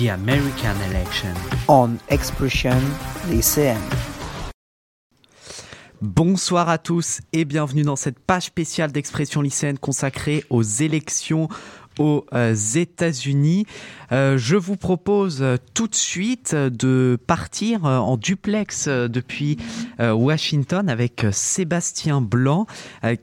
The 0.00 0.08
American 0.08 0.76
Election. 0.90 1.34
on 1.68 1.90
Expression 2.08 2.80
lycéenne. 3.28 3.76
Bonsoir 6.00 6.70
à 6.70 6.78
tous 6.78 7.20
et 7.34 7.44
bienvenue 7.44 7.82
dans 7.82 7.96
cette 7.96 8.18
page 8.18 8.44
spéciale 8.44 8.92
d'expression 8.92 9.42
lycéenne 9.42 9.76
consacrée 9.76 10.42
aux 10.48 10.62
élections 10.62 11.48
aux 11.98 12.24
euh, 12.32 12.54
États-Unis. 12.54 13.66
Euh, 14.10 14.38
je 14.38 14.56
vous 14.56 14.76
propose 14.76 15.42
euh, 15.42 15.56
tout 15.74 15.86
de 15.86 15.94
suite 15.94 16.54
de 16.54 17.18
partir 17.26 17.84
en 17.84 18.16
duplex 18.16 18.88
depuis 18.88 19.58
Washington 19.98 20.88
avec 20.88 21.26
Sébastien 21.30 22.22
Blanc, 22.22 22.66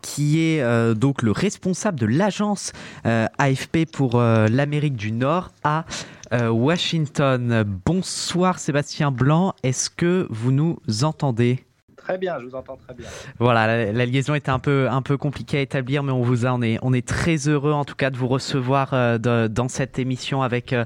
qui 0.03 0.41
est 0.41 0.93
donc 0.95 1.23
le 1.23 1.31
responsable 1.31 1.99
de 1.99 2.05
l'agence 2.05 2.71
AFP 3.03 3.85
pour 3.91 4.19
l'Amérique 4.19 4.95
du 4.95 5.11
Nord 5.11 5.51
à 5.63 5.85
euh, 6.33 6.49
Washington. 6.49 7.63
Bonsoir 7.85 8.59
Sébastien 8.59 9.11
Blanc, 9.11 9.53
est-ce 9.63 9.89
que 9.89 10.27
vous 10.29 10.51
nous 10.51 10.79
entendez? 11.03 11.63
Très 11.95 12.17
bien, 12.17 12.37
je 12.39 12.45
vous 12.45 12.55
entends 12.55 12.77
très 12.77 12.93
bien. 12.93 13.05
voilà, 13.37 13.67
la, 13.67 13.91
la 13.91 14.05
liaison 14.05 14.33
était 14.33 14.49
un 14.51 14.59
peu 14.59 14.87
un 14.89 15.01
peu 15.01 15.17
compliquée 15.17 15.57
à 15.57 15.61
établir, 15.61 16.03
mais 16.03 16.13
on 16.13 16.21
vous 16.21 16.45
a, 16.45 16.51
on 16.53 16.61
est 16.61 16.79
on 16.81 16.93
est 16.93 17.05
très 17.05 17.49
heureux 17.49 17.73
en 17.73 17.83
tout 17.83 17.95
cas 17.95 18.09
de 18.09 18.17
vous 18.17 18.27
recevoir 18.29 18.93
euh, 18.93 19.17
de- 19.17 19.47
dans 19.47 19.67
cette 19.67 19.99
émission 19.99 20.41
avec 20.41 20.71
euh, 20.71 20.85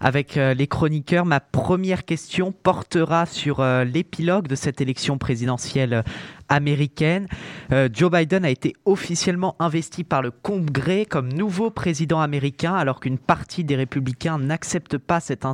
avec 0.00 0.36
euh, 0.36 0.54
les 0.54 0.66
chroniqueurs. 0.66 1.24
Ma 1.24 1.40
première 1.40 2.04
question 2.04 2.52
portera 2.52 3.26
sur 3.26 3.60
euh, 3.60 3.84
l'épilogue 3.84 4.46
de 4.46 4.54
cette 4.54 4.80
élection 4.80 5.18
présidentielle 5.18 5.92
euh, 5.94 6.02
américaine. 6.48 7.26
Joe 7.92 8.08
Biden 8.08 8.44
a 8.44 8.50
été 8.50 8.76
officiellement 8.84 9.56
investi 9.58 10.04
par 10.04 10.22
le 10.22 10.30
Congrès 10.30 11.04
comme 11.04 11.32
nouveau 11.32 11.70
président 11.70 12.20
américain, 12.20 12.72
alors 12.72 13.00
qu'une 13.00 13.18
partie 13.18 13.64
des 13.64 13.74
républicains 13.74 14.38
n'accepte 14.38 14.96
pas 14.96 15.18
cette, 15.18 15.44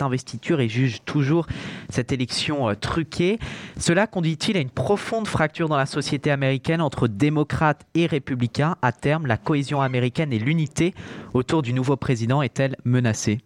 investiture 0.00 0.60
et 0.60 0.70
juge 0.70 1.04
toujours 1.04 1.46
cette 1.90 2.12
élection 2.12 2.74
truquée. 2.74 3.38
Cela 3.76 4.06
conduit-il 4.06 4.56
à 4.56 4.60
une 4.60 4.70
profonde 4.70 5.28
fracture 5.28 5.68
dans 5.68 5.76
la 5.76 5.84
société 5.84 6.30
américaine 6.30 6.80
entre 6.80 7.08
démocrates 7.08 7.84
et 7.94 8.06
républicains? 8.06 8.76
À 8.80 8.92
terme, 8.92 9.26
la 9.26 9.36
cohésion 9.36 9.82
américaine 9.82 10.32
et 10.32 10.38
l'unité 10.38 10.94
autour 11.34 11.60
du 11.60 11.74
nouveau 11.74 11.96
président 11.96 12.40
est-elle 12.40 12.76
menacée? 12.86 13.42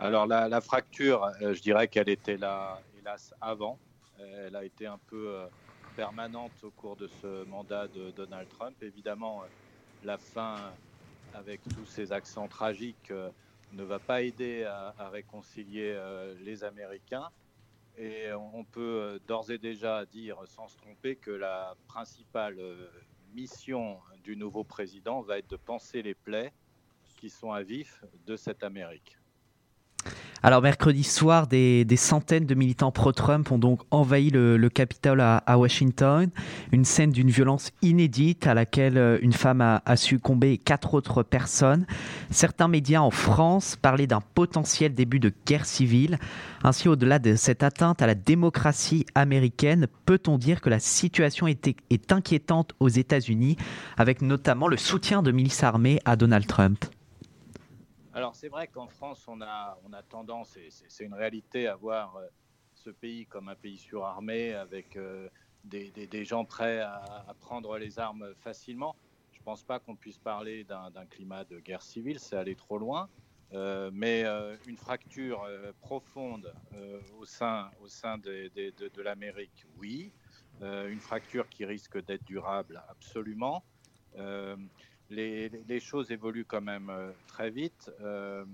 Alors 0.00 0.28
la, 0.28 0.60
fracture, 0.60 1.24
euh, 1.42 1.54
je 1.54 1.60
dirais 1.60 1.88
qu'elle 1.88 2.08
était 2.08 2.36
là, 2.36 2.80
hélas, 3.00 3.34
avant. 3.40 3.76
Elle 4.20 4.54
a 4.54 4.62
été 4.62 4.86
un 4.86 4.98
peu 5.08 5.30
euh, 5.34 5.46
permanente 5.96 6.52
au 6.62 6.70
cours 6.70 6.94
de 6.94 7.08
ce 7.08 7.44
mandat 7.46 7.88
de 7.88 8.12
Donald 8.12 8.48
Trump. 8.48 8.76
Évidemment, 8.80 9.42
euh, 9.42 9.46
la 10.04 10.16
fin, 10.16 10.72
avec 11.34 11.60
tous 11.74 11.84
ces 11.84 12.12
accents 12.12 12.46
tragiques, 12.46 13.12
ne 13.72 13.82
va 13.82 13.98
pas 13.98 14.22
aider 14.22 14.64
à, 14.64 15.08
réconcilier 15.10 15.98
les 16.40 16.62
Américains. 16.62 17.28
Et 17.98 18.32
on 18.32 18.62
peut 18.62 19.20
d'ores 19.26 19.50
et 19.50 19.58
déjà 19.58 20.06
dire, 20.06 20.38
sans 20.46 20.68
se 20.68 20.76
tromper, 20.76 21.16
que 21.16 21.32
la 21.32 21.74
principale 21.88 22.56
mission 23.34 23.98
du 24.22 24.36
nouveau 24.36 24.62
président 24.62 25.20
va 25.22 25.38
être 25.38 25.50
de 25.50 25.56
penser 25.56 26.02
les 26.02 26.14
plaies 26.14 26.52
qui 27.16 27.28
sont 27.28 27.52
à 27.52 27.62
vif 27.62 28.04
de 28.24 28.36
cette 28.36 28.62
Amérique. 28.62 29.17
Alors 30.42 30.62
mercredi 30.62 31.02
soir, 31.02 31.48
des, 31.48 31.84
centaines 31.96 32.46
de 32.46 32.54
militants 32.54 32.92
pro-Trump 32.92 33.50
ont 33.50 33.58
donc 33.58 33.80
envahi 33.90 34.30
le, 34.30 34.56
le 34.56 34.68
Capitole 34.68 35.20
à, 35.20 35.58
Washington. 35.58 36.30
Une 36.70 36.84
scène 36.84 37.10
d'une 37.10 37.30
violence 37.30 37.72
inédite 37.82 38.46
à 38.46 38.54
laquelle 38.54 38.98
euh, 38.98 39.18
une 39.20 39.32
femme 39.32 39.60
a, 39.60 39.96
succombé 39.96 40.52
et 40.52 40.58
quatre 40.58 40.94
autres 40.94 41.24
personnes. 41.24 41.86
Certains 42.30 42.68
médias 42.68 43.00
en 43.00 43.10
France 43.10 43.76
parlaient 43.76 44.06
d'un 44.06 44.22
potentiel 44.34 44.94
début 44.94 45.18
de 45.18 45.32
guerre 45.44 45.66
civile. 45.66 46.18
Ainsi, 46.62 46.88
au-delà 46.88 47.18
de 47.18 47.34
cette 47.34 47.64
atteinte 47.64 48.00
à 48.00 48.06
la 48.06 48.14
démocratie 48.14 49.06
américaine, 49.16 49.88
peut-on 50.06 50.38
dire 50.38 50.60
que 50.60 50.70
la 50.70 50.78
situation 50.78 51.48
est 51.48 52.12
inquiétante 52.12 52.74
aux 52.78 52.88
États-Unis, 52.88 53.56
avec 53.96 54.22
notamment 54.22 54.68
le 54.68 54.76
soutien 54.76 55.22
de 55.22 55.32
milices 55.32 55.64
armées 55.64 56.00
à 56.04 56.14
Donald 56.14 56.46
Trump? 56.46 56.84
Alors 58.18 58.34
c'est 58.34 58.48
vrai 58.48 58.66
qu'en 58.66 58.88
France, 58.88 59.28
on 59.28 59.40
a, 59.42 59.78
on 59.84 59.92
a 59.92 60.02
tendance, 60.02 60.56
et 60.56 60.70
c'est 60.70 61.04
une 61.04 61.14
réalité, 61.14 61.68
à 61.68 61.76
voir 61.76 62.16
euh, 62.16 62.26
ce 62.74 62.90
pays 62.90 63.26
comme 63.26 63.48
un 63.48 63.54
pays 63.54 63.78
surarmé, 63.78 64.54
avec 64.54 64.96
euh, 64.96 65.28
des, 65.62 66.24
gens 66.24 66.44
prêts 66.44 66.80
à, 66.80 67.32
prendre 67.38 67.78
les 67.78 68.00
armes 68.00 68.34
facilement. 68.40 68.96
Je 69.30 69.38
ne 69.38 69.44
pense 69.44 69.62
pas 69.62 69.78
qu'on 69.78 69.94
puisse 69.94 70.18
parler 70.18 70.64
d'un 70.64 71.06
climat 71.08 71.44
de 71.44 71.60
guerre 71.60 71.80
civile, 71.80 72.18
c'est 72.18 72.34
aller 72.34 72.56
trop 72.56 72.78
loin. 72.78 73.08
Euh, 73.52 73.92
mais 73.94 74.24
une 74.66 74.76
fracture 74.76 75.48
profonde 75.80 76.52
au 77.20 77.24
sein, 77.24 77.70
au 77.80 77.86
sein 77.86 78.18
de, 78.18 79.00
l'Amérique, 79.00 79.64
oui. 79.78 80.10
Une 80.60 80.98
fracture 80.98 81.48
qui 81.48 81.64
risque 81.64 82.04
d'être 82.04 82.24
durable, 82.24 82.82
absolument. 82.88 83.62
Les, 85.10 85.80
choses 85.80 86.10
évoluent 86.10 86.44
quand 86.44 86.60
même 86.60 86.90
euh, 86.90 87.12
très 87.26 87.50
vite. 87.50 87.90
Euh, 88.00 88.44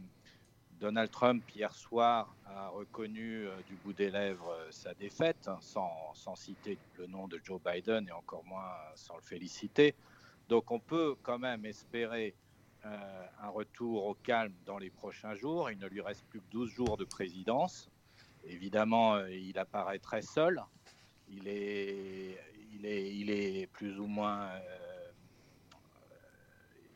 Donald 0.78 1.10
Trump, 1.10 1.42
hier 1.50 1.74
soir, 1.74 2.32
a 2.46 2.68
reconnu 2.68 3.46
euh, 3.46 3.56
du 3.66 3.74
bout 3.76 3.92
des 3.92 4.10
lèvres 4.10 4.54
sa 4.70 4.94
défaite, 4.94 5.48
hein, 5.48 5.58
sans, 5.60 6.14
sans 6.14 6.36
citer 6.36 6.78
le 6.96 7.06
nom 7.06 7.26
de 7.26 7.40
Joe 7.42 7.60
Biden 7.60 8.06
et 8.08 8.12
encore 8.12 8.44
moins 8.44 8.70
sans 8.94 9.16
le 9.16 9.22
féliciter. 9.22 9.94
Donc 10.48 10.70
on 10.70 10.78
peut 10.78 11.16
quand 11.22 11.38
même 11.38 11.64
espérer 11.64 12.34
un 13.40 13.48
retour 13.48 14.04
au 14.04 14.12
calme 14.12 14.52
dans 14.66 14.76
les 14.76 14.90
prochains 14.90 15.34
jours. 15.34 15.70
Il 15.70 15.78
ne 15.78 15.86
lui 15.86 16.02
reste 16.02 16.22
plus 16.26 16.40
que 16.40 16.50
12 16.50 16.70
jours 16.70 16.96
de 16.98 17.06
présidence. 17.06 17.88
Évidemment, 18.44 19.24
il 19.24 19.58
apparaît 19.58 19.98
très 19.98 20.20
seul. 20.20 20.62
Il 21.30 21.48
est, 21.48 22.38
il 22.74 22.84
est, 22.84 23.16
il 23.16 23.30
est 23.30 23.68
plus 23.68 23.98
ou 23.98 24.06
moins 24.06 24.50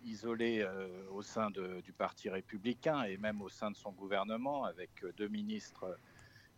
isolé 0.05 0.61
euh, 0.61 0.89
au 1.13 1.23
sein 1.23 1.51
du 1.51 1.93
Parti 1.93 2.29
républicain 2.29 3.03
et 3.05 3.17
même 3.17 3.41
au 3.43 3.49
sein 3.49 3.71
de 3.71 3.77
son 3.77 3.93
gouvernement, 3.93 4.65
avec 4.65 4.91
euh, 5.03 5.13
deux 5.17 5.29
ministres 5.29 5.99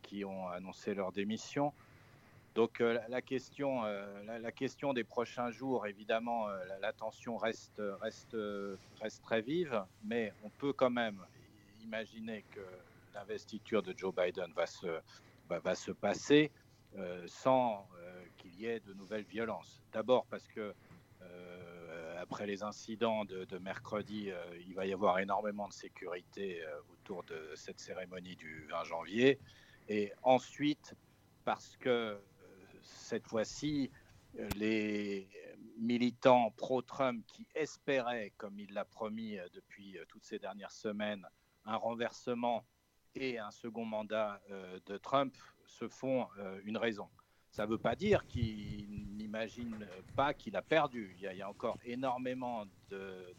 qui 0.03 0.25
ont 0.25 0.49
annoncé 0.49 0.95
leur 0.95 1.13
démission. 1.13 1.73
Donc 2.55 2.81
euh, 2.81 2.99
la, 3.09 3.23
question, 3.23 3.85
euh, 3.85 4.39
la, 4.41 4.53
question 4.53 4.93
des 4.93 5.05
prochains 5.05 5.51
jours, 5.51 5.87
évidemment, 5.87 6.49
euh, 6.49 6.59
la, 6.81 6.93
tension 6.93 7.37
reste, 7.37 7.81
reste, 8.01 8.35
euh, 8.35 8.77
reste 9.01 9.23
très 9.23 9.41
vive, 9.41 9.85
mais 10.05 10.33
on 10.43 10.51
peut 10.51 10.73
quand 10.73 10.91
même 10.91 11.25
imaginer 11.83 12.45
que 12.51 12.61
l'investiture 13.15 13.83
de 13.83 13.95
Joe 13.97 14.13
Biden 14.15 14.53
va 14.55 14.67
se, 14.67 15.01
va, 15.49 15.61
va 15.61 15.75
se 15.75 15.93
passer 15.93 16.51
euh, 16.97 17.23
sans 17.29 17.87
euh, 18.01 18.25
qu'il 18.37 18.55
y 18.57 18.67
ait 18.67 18.81
de 18.81 18.93
nouvelles 18.95 19.25
violences. 19.25 19.81
D'abord 19.93 20.27
parce 20.27 20.49
que 20.49 20.75
euh, 21.23 21.70
après 22.21 22.47
les 22.47 22.63
incidents 22.63 23.25
de, 23.25 23.59
mercredi, 23.59 24.31
euh, 24.31 24.37
il 24.67 24.75
va 24.75 24.87
y 24.87 24.93
avoir 24.93 25.19
énormément 25.19 25.69
de 25.69 25.73
sécurité 25.73 26.63
euh, 26.63 26.81
autour 26.93 27.25
de 27.25 27.53
cette 27.57 27.81
cérémonie 27.81 28.37
du 28.37 28.67
20 28.71 28.85
janvier. 28.85 29.39
Et 29.89 30.13
ensuite, 30.23 30.95
parce 31.45 31.77
que 31.79 31.89
euh, 31.89 32.19
cette 32.83 33.27
fois-ci, 33.27 33.91
les 34.55 35.29
militants 35.77 36.53
pro-Trump 36.57 37.25
qui 37.27 37.49
espéraient, 37.55 38.33
comme 38.37 38.61
il 38.61 38.73
l'a 38.75 38.85
promis 38.85 39.39
depuis 39.55 39.99
toutes 40.09 40.25
ces 40.25 40.39
dernières 40.39 40.71
semaines, 40.71 41.27
un 41.65 41.77
renversement 41.77 42.65
et 43.17 43.39
un 43.41 43.51
second 43.51 43.85
mandat 43.85 44.41
de 44.87 44.97
Trump 44.99 45.37
se 45.67 45.89
font 45.89 46.29
une 46.63 46.77
raison. 46.77 47.09
Ça 47.51 47.67
ne 47.67 47.73
veut 47.73 47.79
pas 47.79 47.97
dire 47.97 48.25
qu'il 48.29 49.10
n'imagine 49.31 49.87
pas 50.17 50.35
qu'il 50.35 50.57
a 50.57 50.63
perdu. 50.63 51.15
Il 51.21 51.37
y 51.37 51.43
a, 51.43 51.49
encore 51.49 51.79
énormément 51.85 52.65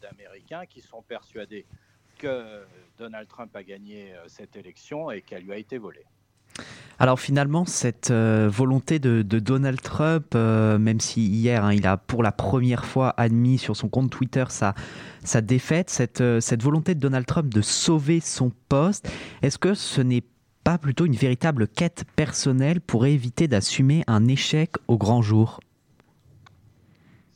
d'Américains 0.00 0.64
qui 0.66 0.80
sont 0.80 1.02
persuadés 1.02 1.66
que 2.18 2.64
Donald 2.96 3.28
Trump 3.28 3.54
a 3.54 3.62
gagné 3.62 4.14
euh, 4.14 4.24
cette 4.28 4.56
élection 4.56 5.10
et 5.10 5.22
qu'elle 5.22 5.42
lui 5.42 5.52
a 5.52 5.56
été 5.56 5.76
volée. 5.76 6.04
Alors 6.98 7.18
finalement, 7.18 7.64
cette 7.64 8.10
euh, 8.10 8.48
volonté 8.52 8.98
de, 8.98 9.22
Donald 9.22 9.80
Trump, 9.80 10.26
euh, 10.34 10.78
même 10.78 11.00
si 11.00 11.26
hier 11.26 11.64
hein, 11.64 11.72
il 11.72 11.86
a 11.86 11.96
pour 11.96 12.22
la 12.22 12.32
première 12.32 12.84
fois 12.84 13.12
admis 13.16 13.58
sur 13.58 13.76
son 13.76 13.88
compte 13.88 14.10
Twitter 14.10 14.44
sa, 14.48 15.40
défaite, 15.40 15.90
cette, 15.90 16.20
euh, 16.20 16.40
cette 16.40 16.62
volonté 16.62 16.94
de 16.94 17.00
Donald 17.00 17.26
Trump 17.26 17.52
de 17.52 17.60
sauver 17.60 18.20
son 18.20 18.52
poste, 18.68 19.10
est-ce 19.42 19.58
que 19.58 19.74
ce 19.74 20.00
n'est 20.00 20.22
pas 20.62 20.78
plutôt 20.78 21.06
une 21.06 21.16
véritable 21.16 21.66
quête 21.66 22.04
personnelle 22.14 22.80
pour 22.80 23.04
éviter 23.04 23.48
d'assumer 23.48 24.04
un 24.06 24.28
échec 24.28 24.70
au 24.86 24.96
grand 24.96 25.22
jour? 25.22 25.58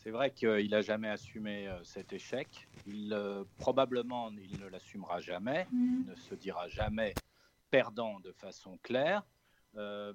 C'est 0.07 0.13
vrai 0.13 0.31
qu'il 0.31 0.71
n'a 0.71 0.83
jamais 0.83 1.09
assumé 1.09 1.69
cet 1.83 2.13
échec. 2.13 2.69
Il, 2.87 3.13
probablement, 3.59 4.31
il 4.31 4.61
ne 4.61 4.69
l'assumera 4.69 5.19
jamais. 5.19 5.67
Il 5.73 6.05
ne 6.07 6.15
se 6.15 6.37
dira 6.37 6.69
jamais 6.69 7.13
perdant 7.73 8.21
de 8.21 8.31
façon 8.31 8.79
claire. 8.85 9.25
Euh, 9.75 10.13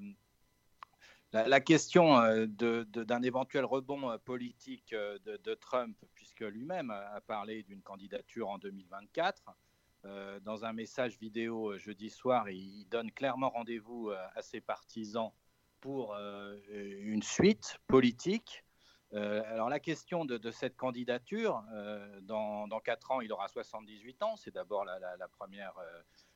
la, 1.34 1.60
question 1.60 2.16
euh, 2.22 2.46
d'un 2.48 3.22
éventuel 3.22 3.66
rebond 3.66 4.12
euh, 4.12 4.18
politique 4.18 4.96
de, 4.96 5.54
Trump, 5.56 5.98
puisque 6.16 6.40
lui-même 6.40 6.92
a 6.92 7.20
parlé 7.20 7.64
d'une 7.64 7.82
candidature 7.82 8.48
en 8.48 8.60
2024, 8.60 9.44
dans 10.44 10.64
un 10.64 10.72
message 10.72 11.20
vidéo 11.20 11.78
jeudi 11.78 12.10
soir, 12.10 12.50
il 12.50 12.88
donne 12.88 13.12
clairement 13.12 13.50
rendez-vous 13.50 14.12
à 14.36 14.42
ses 14.42 14.62
partisans 14.62 15.32
pour 15.82 16.16
une 16.70 17.24
suite 17.24 17.78
politique. 17.88 18.64
Alors 19.14 19.70
la 19.70 19.80
question 19.80 20.26
de, 20.26 20.52
cette 20.52 20.78
candidature, 20.78 21.64
dans, 22.22 22.68
dans, 22.68 22.80
4 22.80 23.12
ans, 23.12 23.22
il 23.22 23.32
aura 23.32 23.48
78 23.48 24.24
ans, 24.24 24.36
c'est 24.38 24.52
d'abord 24.52 24.86
la, 24.86 25.28
première 25.28 25.74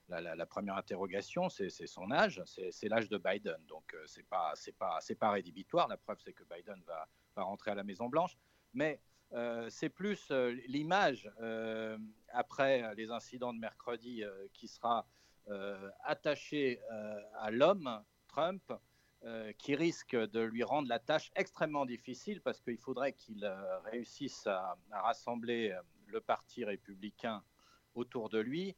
la, 0.09 0.45
première 0.45 0.75
interrogation, 0.75 1.49
c'est 1.49 1.69
son 1.69 2.11
âge, 2.11 2.41
c'est 2.45 2.87
l'âge 2.87 3.09
de 3.09 3.17
Biden. 3.17 3.57
Donc, 3.67 3.93
euh, 3.93 4.03
c'est 4.05 4.27
pas, 4.27 4.53
pas, 4.77 4.99
pas 5.19 5.31
rédhibitoire. 5.31 5.87
La 5.87 5.97
preuve, 5.97 6.19
c'est 6.23 6.33
que 6.33 6.43
Biden 6.43 6.81
va, 6.85 7.07
va, 7.35 7.43
rentrer 7.43 7.71
à 7.71 7.75
la 7.75 7.83
Maison 7.83 8.07
Blanche. 8.07 8.37
Mais 8.73 8.99
euh, 9.33 9.67
c'est 9.69 9.89
plus 9.89 10.27
euh, 10.31 10.51
l'image 10.67 11.29
après 12.29 12.93
les 12.95 13.09
incidents 13.11 13.53
de 13.53 13.59
mercredi 13.59 14.23
qui 14.53 14.67
sera 14.67 15.07
attachée 16.03 16.81
à 17.39 17.51
l'homme 17.51 18.03
Trump. 18.27 18.73
Qui 19.57 19.75
risque 19.75 20.15
de 20.15 20.39
lui 20.39 20.63
rendre 20.63 20.87
la 20.87 20.99
tâche 20.99 21.31
extrêmement 21.35 21.85
difficile 21.85 22.41
parce 22.41 22.61
qu'il 22.61 22.77
faudrait 22.77 23.13
qu'il 23.13 23.43
réussisse 23.85 24.45
à, 24.45 24.77
rassembler 24.91 25.75
le 26.07 26.21
parti 26.21 26.63
républicain 26.63 27.43
autour 27.95 28.29
de 28.29 28.39
lui 28.39 28.75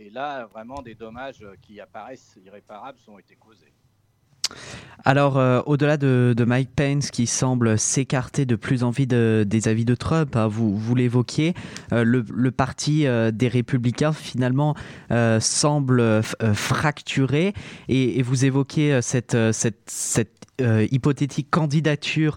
et 0.00 0.08
là, 0.08 0.46
vraiment, 0.46 0.80
des 0.80 0.94
dommages 0.94 1.46
qui 1.60 1.78
apparaissent 1.78 2.38
irréparables 2.42 2.98
sont 2.98 3.18
été 3.18 3.36
causés. 3.36 3.74
Alors, 5.04 5.38
euh, 5.38 5.60
au-delà 5.66 5.96
de, 5.96 6.34
Mike 6.46 6.70
Pence 6.74 7.10
qui 7.10 7.26
semble 7.26 7.78
s'écarter 7.78 8.44
de 8.44 8.56
plus 8.56 8.82
en 8.82 8.92
plus 8.92 9.06
des 9.06 9.68
avis 9.68 9.84
de 9.84 9.94
Trump, 9.94 10.36
hein, 10.36 10.48
vous, 10.48 10.76
vous 10.76 10.94
l'évoquiez, 10.94 11.54
euh, 11.92 12.04
le, 12.04 12.50
parti 12.50 13.06
euh, 13.06 13.30
des 13.30 13.48
républicains 13.48 14.12
finalement 14.12 14.74
semble 15.40 16.22
fracturé. 16.54 17.54
Et, 17.88 18.22
vous 18.22 18.44
évoquiez 18.44 19.00
cette, 19.02 19.36
hypothétique 20.90 21.48
candidature 21.50 22.36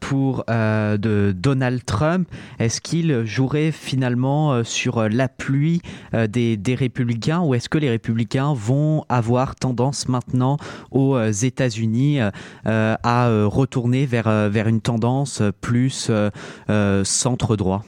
pour 0.00 0.44
de 0.48 1.32
Donald 1.34 1.84
Trump, 1.84 2.28
est-ce 2.58 2.80
qu'il 2.80 3.24
jouerait 3.24 3.72
finalement 3.72 4.62
sur 4.62 5.08
l'appui 5.08 5.80
des, 6.12 6.56
des, 6.56 6.74
républicains 6.74 7.40
ou 7.40 7.54
est-ce 7.54 7.68
que 7.68 7.78
les 7.78 7.88
républicains 7.88 8.52
vont 8.52 9.04
avoir 9.08 9.54
tendance 9.54 10.08
maintenant 10.08 10.58
aux 10.90 11.18
États-Unis? 11.18 11.85
À 12.64 13.28
retourner 13.46 14.06
vers, 14.06 14.48
vers 14.50 14.68
une 14.68 14.80
tendance 14.80 15.42
plus 15.60 16.10
centre 17.04 17.56
droit 17.56 17.84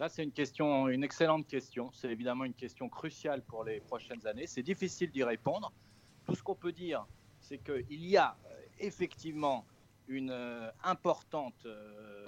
ça, 0.00 0.08
c'est 0.08 0.24
une 0.24 0.88
une 0.88 1.04
excellente 1.04 1.46
question. 1.46 1.90
C'est 1.92 2.08
évidemment 2.08 2.44
une 2.44 2.54
question 2.54 2.88
cruciale 2.88 3.42
pour 3.42 3.64
les 3.64 3.80
prochaines 3.80 4.26
années. 4.26 4.46
C'est 4.46 4.62
difficile 4.62 5.10
d'y 5.10 5.22
répondre. 5.22 5.70
Tout 6.24 6.34
ce 6.34 6.42
qu'on 6.42 6.54
peut 6.54 6.72
dire, 6.72 7.04
c'est 7.38 7.58
qu'il 7.58 8.06
y 8.06 8.16
a 8.16 8.34
euh, 8.46 8.62
effectivement 8.78 9.66
une 10.08 10.30
euh, 10.30 10.70
importante 10.84 11.66
euh, 11.66 12.24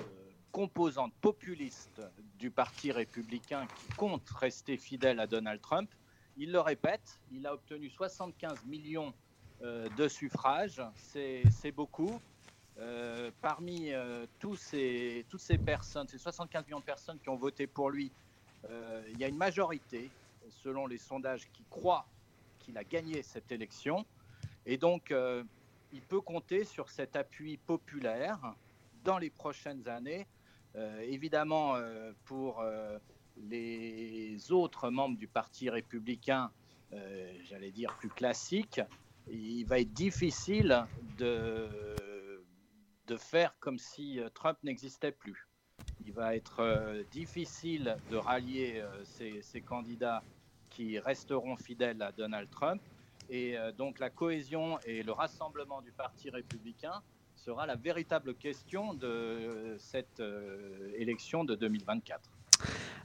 composante 0.50 1.14
populiste 1.22 2.02
du 2.38 2.50
Parti 2.50 2.92
républicain 2.92 3.66
qui 3.66 3.96
compte 3.96 4.28
rester 4.28 4.76
fidèle 4.76 5.18
à 5.18 5.26
Donald 5.26 5.62
Trump. 5.62 5.90
Il 6.36 6.52
le 6.52 6.60
répète, 6.60 7.20
il 7.30 7.46
a 7.46 7.54
obtenu 7.54 7.88
75 7.88 8.66
millions 8.66 9.14
de 9.62 10.08
suffrages, 10.08 10.82
c'est 10.96 11.72
beaucoup. 11.74 12.20
parmi 13.40 13.92
tous 14.38 14.56
ces, 14.56 15.24
toutes 15.28 15.40
ces 15.40 15.58
personnes, 15.58 16.08
ces 16.08 16.18
75 16.18 16.66
millions 16.66 16.80
de 16.80 16.84
personnes 16.84 17.18
qui 17.20 17.28
ont 17.28 17.36
voté 17.36 17.66
pour 17.66 17.90
lui, 17.90 18.10
il 18.68 19.18
y 19.18 19.24
a 19.24 19.28
une 19.28 19.36
majorité, 19.36 20.10
selon 20.50 20.86
les 20.86 20.98
sondages, 20.98 21.48
qui 21.52 21.64
croient 21.70 22.06
qu'il 22.62 22.78
a 22.78 22.84
gagné 22.84 23.22
cette 23.22 23.52
élection. 23.52 24.04
Et 24.66 24.76
donc, 24.76 25.10
euh, 25.10 25.42
il 25.92 26.00
peut 26.00 26.20
compter 26.20 26.64
sur 26.64 26.88
cet 26.88 27.16
appui 27.16 27.56
populaire 27.56 28.54
dans 29.04 29.18
les 29.18 29.30
prochaines 29.30 29.88
années. 29.88 30.26
Euh, 30.76 31.00
évidemment, 31.00 31.74
euh, 31.76 32.12
pour 32.24 32.64
les 33.36 34.52
autres 34.52 34.90
membres 34.90 35.18
du 35.18 35.26
Parti 35.26 35.68
républicain, 35.70 36.50
j'allais 37.44 37.70
dire 37.70 37.96
plus 37.96 38.10
classique, 38.10 38.80
il 39.28 39.64
va 39.64 39.80
être 39.80 39.92
difficile 39.92 40.84
de, 41.18 41.68
de 43.06 43.16
faire 43.16 43.54
comme 43.60 43.78
si 43.78 44.20
Trump 44.34 44.58
n'existait 44.62 45.12
plus. 45.12 45.48
Il 46.04 46.12
va 46.12 46.36
être 46.36 47.04
difficile 47.10 47.96
de 48.10 48.16
rallier 48.16 48.84
ces 49.04 49.60
candidats 49.60 50.22
qui 50.70 50.98
resteront 50.98 51.56
fidèles 51.56 52.02
à 52.02 52.12
Donald 52.12 52.48
Trump 52.50 52.80
et 53.28 53.56
euh, 53.56 53.72
donc 53.72 53.98
la 53.98 54.10
cohésion 54.10 54.78
et 54.84 55.02
le 55.02 55.12
rassemblement 55.12 55.80
du 55.82 55.92
Parti 55.92 56.30
républicain 56.30 57.02
sera 57.34 57.66
la 57.66 57.76
véritable 57.76 58.34
question 58.34 58.94
de 58.94 59.76
cette 59.78 60.20
euh, 60.20 60.92
élection 60.96 61.44
de 61.44 61.54
2024. 61.54 62.20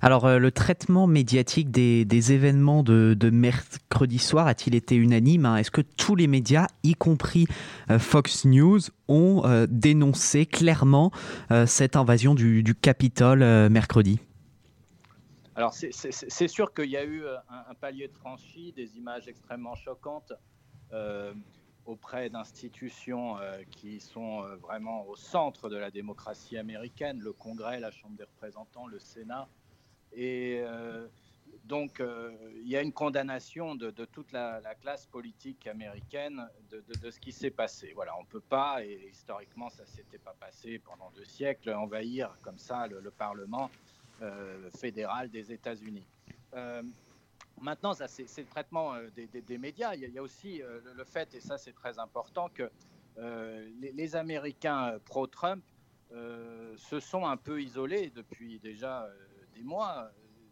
Alors, 0.01 0.25
euh, 0.25 0.38
le 0.38 0.51
traitement 0.51 1.07
médiatique 1.07 1.71
des, 1.71 2.31
événements 2.31 2.83
de, 2.83 3.30
mercredi 3.31 4.19
soir 4.19 4.48
a-t-il 4.48 4.75
été 4.75 4.95
unanime 4.95 5.45
hein? 5.45 5.57
Est-ce 5.57 5.71
que 5.71 5.81
tous 5.81 6.15
les 6.15 6.27
médias, 6.27 6.68
y 6.83 6.94
compris 6.94 7.48
Fox 7.98 8.45
News, 8.45 8.80
ont 9.07 9.44
dénoncé 9.69 10.45
clairement 10.45 11.12
cette 11.65 11.95
invasion 11.95 12.36
du, 12.36 12.75
Capitole 12.80 13.39
mercredi? 13.69 14.19
Alors, 15.58 15.74
c'est 15.74 16.48
sûr 16.48 16.72
qu'il 16.72 16.91
y 16.91 16.98
a 16.98 17.03
eu 17.03 17.24
euh, 17.24 17.36
un, 17.50 17.74
palier 17.74 18.08
de 18.08 18.13
franchi, 18.13 18.72
des 18.74 18.96
images 18.96 19.27
extrêmement 19.27 19.74
choquantes 19.74 20.34
euh, 20.93 21.34
auprès 21.88 22.29
d'institutions 22.29 23.39
euh, 23.39 23.63
qui 23.72 24.00
sont 24.00 24.44
vraiment 24.58 25.08
au 25.08 25.15
centre 25.15 25.70
de 25.70 25.77
la 25.77 25.89
démocratie 25.89 26.58
américaine, 26.58 27.20
le 27.20 27.34
Congrès, 27.34 27.79
la 27.79 27.91
Chambre 27.91 28.15
des 28.15 28.24
représentants, 28.24 28.88
le 28.88 29.00
Sénat. 29.00 29.48
Et 30.13 30.63
donc, 31.65 32.01
il 32.56 32.67
y 32.67 32.77
a 32.77 32.82
une 32.82 32.94
condamnation 32.94 33.75
de, 33.75 33.91
toute 34.06 34.32
la, 34.32 34.62
classe 34.82 35.06
politique 35.06 35.67
américaine 35.67 36.48
de, 36.72 37.12
ce 37.12 37.20
qui 37.20 37.32
s'est 37.32 37.51
passé. 37.51 37.91
Voilà, 37.94 38.17
on 38.17 38.22
ne 38.22 38.27
peut 38.27 38.39
pas, 38.39 38.84
et 38.84 39.10
historiquement, 39.12 39.70
ça 39.70 39.84
ne 39.84 39.88
s'était 39.88 40.17
pas 40.17 40.34
passé 40.39 40.79
pendant 40.79 41.12
deux 41.12 41.25
siècles, 41.25 41.72
envahir 41.74 42.36
comme 42.41 42.58
ça 42.58 42.88
le 42.88 43.12
Parlement 43.12 43.70
euh, 44.24 44.72
fédéral 44.72 45.29
des 45.29 45.51
États-Unis. 45.51 46.08
Euh, 47.57 47.63
maintenant, 47.63 47.93
c'est, 47.93 48.37
le 48.37 48.45
traitement 48.45 48.95
euh, 48.95 49.09
des, 49.15 49.57
médias. 49.57 49.95
Il 49.95 50.13
y, 50.13 50.17
a, 50.17 50.21
aussi 50.21 50.61
le 50.95 51.03
fait, 51.03 51.33
et 51.35 51.39
ça 51.39 51.57
c'est 51.57 51.73
très 51.73 51.99
important, 51.99 52.49
que 52.49 52.69
les, 53.79 54.15
Américains 54.15 54.99
pro-Trump 55.05 55.63
se 56.11 56.99
sont 56.99 57.25
un 57.25 57.37
peu 57.37 57.61
isolés 57.61 58.11
depuis 58.11 58.59
déjà 58.59 59.09
des 59.55 59.63
mois 59.63 60.11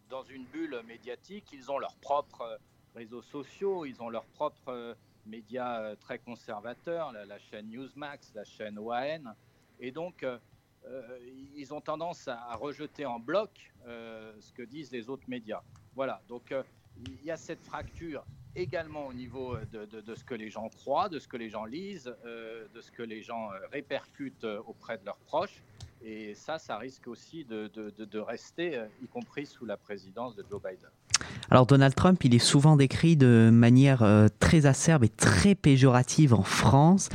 dans 0.10 0.24
une 0.24 0.46
bulle 0.46 0.82
médiatique. 0.88 1.52
Ils 1.54 1.72
ont 1.72 1.78
leurs 1.78 1.96
propres 1.98 2.60
réseaux 2.96 3.22
sociaux, 3.22 3.86
ils 3.86 4.02
ont 4.02 4.10
leurs 4.10 4.26
propres 4.26 4.98
médias 5.26 5.96
très 5.98 6.20
conservateurs, 6.20 7.12
la, 7.12 7.38
chaîne 7.38 7.70
Newsmax, 7.70 8.34
la 8.34 8.44
chaîne 8.44 8.80
OAN. 8.80 9.36
Et 9.80 9.92
donc, 9.92 10.26
euh, 10.88 11.18
ils 11.56 11.74
ont 11.74 11.82
tendance 11.82 12.28
à, 12.28 12.56
rejeter 12.56 13.06
en 13.06 13.20
bloc 13.20 13.74
euh, 13.88 14.34
ce 14.40 14.54
que 14.54 14.62
disent 14.62 14.92
les 14.92 15.10
autres 15.10 15.28
médias. 15.28 15.62
Voilà, 15.96 16.22
donc 16.28 16.52
euh, 16.52 16.64
il 16.98 17.26
y 17.26 17.32
a 17.32 17.38
cette 17.38 17.64
fracture 17.64 18.26
également 18.56 19.08
au 19.08 19.14
niveau 19.14 19.58
de, 19.72 20.16
ce 20.16 20.24
que 20.24 20.34
les 20.34 20.50
gens 20.50 20.70
croient, 20.70 21.10
de 21.10 21.20
ce 21.20 21.28
que 21.28 21.38
les 21.38 21.50
gens 21.50 21.66
lisent, 21.66 22.14
de 22.24 22.82
ce 22.82 22.92
que 22.92 23.04
les 23.04 23.22
gens 23.22 23.50
répercutent 23.72 24.46
auprès 24.66 24.98
de 24.98 25.06
leurs 25.06 25.18
proches. 25.18 25.62
Et 26.04 26.36
ça, 26.36 26.58
ça 26.58 26.78
risque 26.78 27.08
aussi 27.08 27.46
de, 27.46 28.20
rester, 28.20 28.82
y 29.04 29.08
compris 29.08 29.46
sous 29.46 29.66
la 29.66 29.76
présidence 29.76 30.36
de 30.36 30.46
Joe 30.50 30.62
Biden. 30.62 30.90
Alors 31.50 31.66
Donald 31.66 31.96
Trump, 31.96 32.24
il 32.24 32.34
est 32.34 32.40
souvent 32.40 32.76
décrit 32.78 33.18
de 33.18 33.50
manière 33.52 34.06
très 34.40 34.66
acerbe 34.66 35.04
et 35.04 35.10
très 35.10 35.56
péjorative 35.56 36.34
en 36.34 36.44
France. 36.44 37.10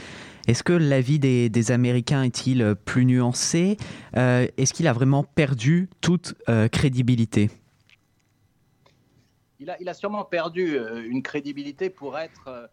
Est-ce 0.46 0.62
que 0.62 0.72
l'avis 0.72 1.18
des, 1.18 1.70
Américains 1.70 2.22
est-il 2.22 2.74
plus 2.84 3.06
nuancé? 3.06 3.76
Est-ce 4.14 4.74
qu'il 4.74 4.88
a 4.88 4.92
vraiment 4.92 5.24
perdu 5.24 5.88
toute 6.00 6.34
crédibilité? 6.70 7.50
Il 9.60 9.88
a, 9.88 9.94
sûrement 9.94 10.24
perdu 10.24 10.78
une 11.04 11.22
crédibilité 11.22 11.90
pour 11.90 12.18
être 12.18 12.70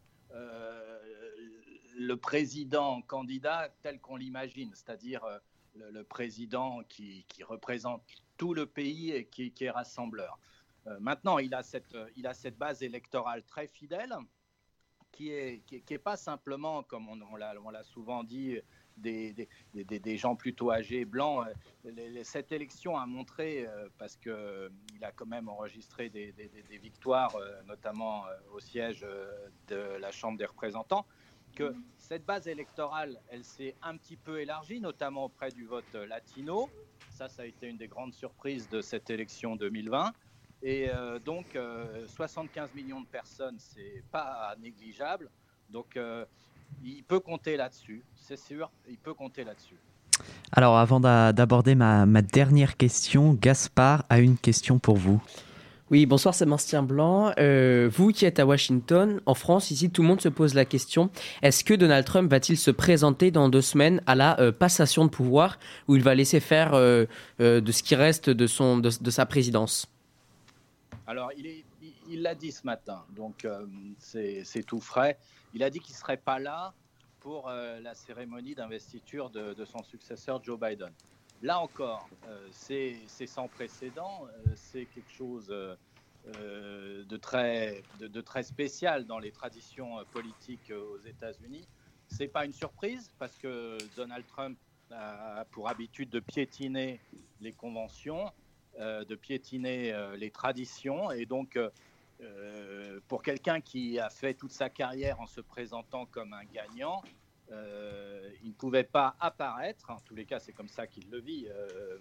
le 1.97 2.15
président 2.15 3.01
candidat 3.01 3.69
tel 3.81 3.99
qu'on 3.99 4.15
l'imagine, 4.15 4.71
c'est-à-dire 4.73 5.23
euh, 5.25 5.39
le, 5.75 6.03
président 6.03 6.83
qui, 6.87 7.25
représente 7.43 8.03
tout 8.37 8.53
le 8.53 8.65
pays 8.65 9.11
et 9.11 9.25
qui, 9.25 9.53
est 9.59 9.69
rassembleur. 9.69 10.39
Euh, 10.85 10.99
maintenant, 10.99 11.39
il 11.39 11.53
a, 11.53 11.63
cette, 11.63 12.57
base 12.57 12.83
électorale 12.83 13.43
très 13.43 13.67
fidèle 13.67 14.15
qui 15.11 15.29
n'est 15.29 15.63
est 15.71 15.97
pas 15.97 16.17
simplement, 16.17 16.83
comme 16.83 17.09
on 17.09 17.35
l'a 17.35 17.83
souvent 17.83 18.23
dit, 18.23 18.59
des, 18.97 19.33
des, 19.73 19.99
des, 19.99 20.17
gens 20.17 20.35
plutôt 20.35 20.71
âgés, 20.71 21.05
blancs. 21.05 21.45
Euh, 21.85 22.23
cette 22.23 22.51
élection 22.51 22.97
a 22.97 23.05
montré, 23.05 23.67
parce 23.97 24.15
qu'il 24.15 24.31
a 25.03 25.11
quand 25.15 25.25
même 25.25 25.49
enregistré 25.49 26.09
des, 26.09 26.33
victoires, 26.81 27.35
notamment 27.67 28.25
au 28.53 28.59
siège 28.59 29.05
de 29.67 29.97
la 29.99 30.11
Chambre 30.11 30.37
des 30.37 30.45
représentants, 30.45 31.05
que 31.55 31.73
cette 31.97 32.25
base 32.25 32.47
électorale, 32.47 33.19
elle 33.29 33.43
s'est 33.43 33.75
un 33.81 33.97
petit 33.97 34.17
peu 34.17 34.39
élargie, 34.39 34.79
notamment 34.79 35.25
auprès 35.25 35.49
du 35.51 35.65
vote 35.65 35.93
latino. 35.93 36.69
Ça, 37.09 37.27
ça 37.27 37.43
a 37.43 37.45
été 37.45 37.67
une 37.67 37.77
des 37.77 37.87
grandes 37.87 38.13
surprises 38.13 38.69
de 38.69 38.81
cette 38.81 39.09
élection 39.09 39.55
2020. 39.55 40.13
Et 40.63 40.89
euh, 40.89 41.19
donc, 41.19 41.57
75 42.07 42.69
euh, 42.69 42.75
millions 42.75 43.01
de 43.01 43.07
personnes, 43.07 43.57
c'est 43.59 44.03
pas 44.11 44.55
négligeable. 44.59 45.29
Donc, 45.69 45.97
euh, 45.97 46.25
il 46.83 47.03
peut 47.03 47.19
compter 47.19 47.57
là-dessus, 47.57 48.03
c'est 48.15 48.37
sûr, 48.37 48.69
il 48.89 48.97
peut 48.97 49.13
compter 49.13 49.43
là-dessus. 49.43 49.77
Alors, 50.51 50.77
avant 50.77 50.99
d'aborder 50.99 51.75
ma, 51.75 52.05
ma 52.05 52.21
dernière 52.21 52.77
question, 52.77 53.33
Gaspard 53.33 54.05
a 54.09 54.19
une 54.19 54.37
question 54.37 54.79
pour 54.79 54.97
vous. 54.97 55.21
Oui, 55.89 56.05
bonsoir 56.05 56.35
Sébastien 56.35 56.83
Blanc. 56.83 57.31
Euh, 57.39 57.89
vous 57.89 58.09
qui 58.11 58.25
êtes 58.25 58.39
à 58.39 58.45
Washington, 58.45 59.21
en 59.25 59.33
France, 59.33 59.71
ici, 59.71 59.89
tout 59.89 60.01
le 60.01 60.09
monde 60.09 60.19
se 60.19 60.27
pose 60.27 60.53
la 60.53 60.65
question 60.65 61.09
est-ce 61.41 61.63
que 61.63 61.73
Donald 61.73 62.05
Trump 62.05 62.29
va-t-il 62.29 62.57
se 62.57 62.71
présenter 62.71 63.31
dans 63.31 63.47
deux 63.47 63.61
semaines 63.61 64.01
à 64.05 64.13
la 64.13 64.37
euh, 64.41 64.51
passation 64.51 65.05
de 65.05 65.09
pouvoir 65.09 65.57
où 65.87 65.95
il 65.95 66.03
va 66.03 66.13
laisser 66.13 66.41
faire 66.41 66.73
euh, 66.73 67.05
de 67.39 67.71
ce 67.71 67.83
qui 67.83 67.95
reste 67.95 68.29
de, 68.29 68.47
son, 68.47 68.79
de, 68.79 68.89
sa 68.89 69.25
présidence? 69.25 69.87
Alors, 71.05 71.31
il 71.37 72.21
l'a 72.21 72.35
dit 72.35 72.51
ce 72.51 72.65
matin, 72.65 73.05
donc 73.15 73.47
c'est 73.97 74.63
tout 74.65 74.81
frais. 74.81 75.17
Il 75.57 75.63
a 75.63 75.71
dit 75.71 75.79
qu'il 75.79 75.95
ne 75.95 75.97
serait 75.97 76.17
pas 76.17 76.37
là 76.37 76.71
pour 77.19 77.49
la 77.49 77.95
cérémonie 77.95 78.53
d'investiture 78.53 79.31
de, 79.31 79.65
son 79.65 79.81
successeur 79.81 80.43
Joe 80.43 80.59
Biden. 80.59 80.91
Là 81.41 81.59
encore, 81.59 82.07
euh, 82.27 82.47
c'est 82.51 83.25
sans 83.25 83.47
précédent, 83.47 84.27
euh, 84.27 84.51
c'est 84.53 84.85
quelque 84.85 85.11
chose 85.11 85.47
euh, 85.49 85.75
de, 87.05 87.17
très, 87.17 87.81
de, 87.99 88.21
très 88.21 88.43
spécial 88.43 89.05
dans 89.05 89.17
les 89.17 89.31
traditions 89.31 89.95
politiques 90.11 90.71
aux 90.71 90.99
États-Unis. 91.07 91.67
Ce 92.07 92.19
n'est 92.19 92.29
pas 92.29 92.45
une 92.45 92.53
surprise 92.53 93.11
parce 93.17 93.35
que 93.39 93.79
Donald 93.95 94.27
Trump 94.27 94.59
a 94.91 95.43
pour 95.49 95.69
habitude 95.69 96.11
de 96.11 96.19
piétiner 96.19 96.99
les 97.41 97.51
conventions, 97.51 98.31
de 98.79 99.15
piétiner 99.15 99.91
les 100.17 100.29
traditions. 100.29 101.09
Et 101.09 101.25
donc, 101.25 101.57
pour 103.07 103.23
quelqu'un 103.23 103.61
qui 103.61 103.99
a 103.99 104.09
fait 104.09 104.33
toute 104.33 104.51
sa 104.51 104.69
carrière 104.69 105.19
en 105.19 105.27
se 105.27 105.41
présentant 105.41 106.05
comme 106.05 106.33
un 106.33 106.45
gagnant, 106.45 107.01
euh, 107.51 108.29
il 108.43 108.49
ne 108.49 108.53
pouvait 108.53 108.83
pas 108.83 109.15
apparaître, 109.19 109.89
en 109.89 109.99
tous 110.01 110.15
les 110.15 110.25
cas 110.25 110.39
c'est 110.39 110.51
comme 110.51 110.67
ça 110.67 110.85
qu'il 110.85 111.09
le 111.09 111.19
vit, 111.19 111.47
euh, 111.49 111.97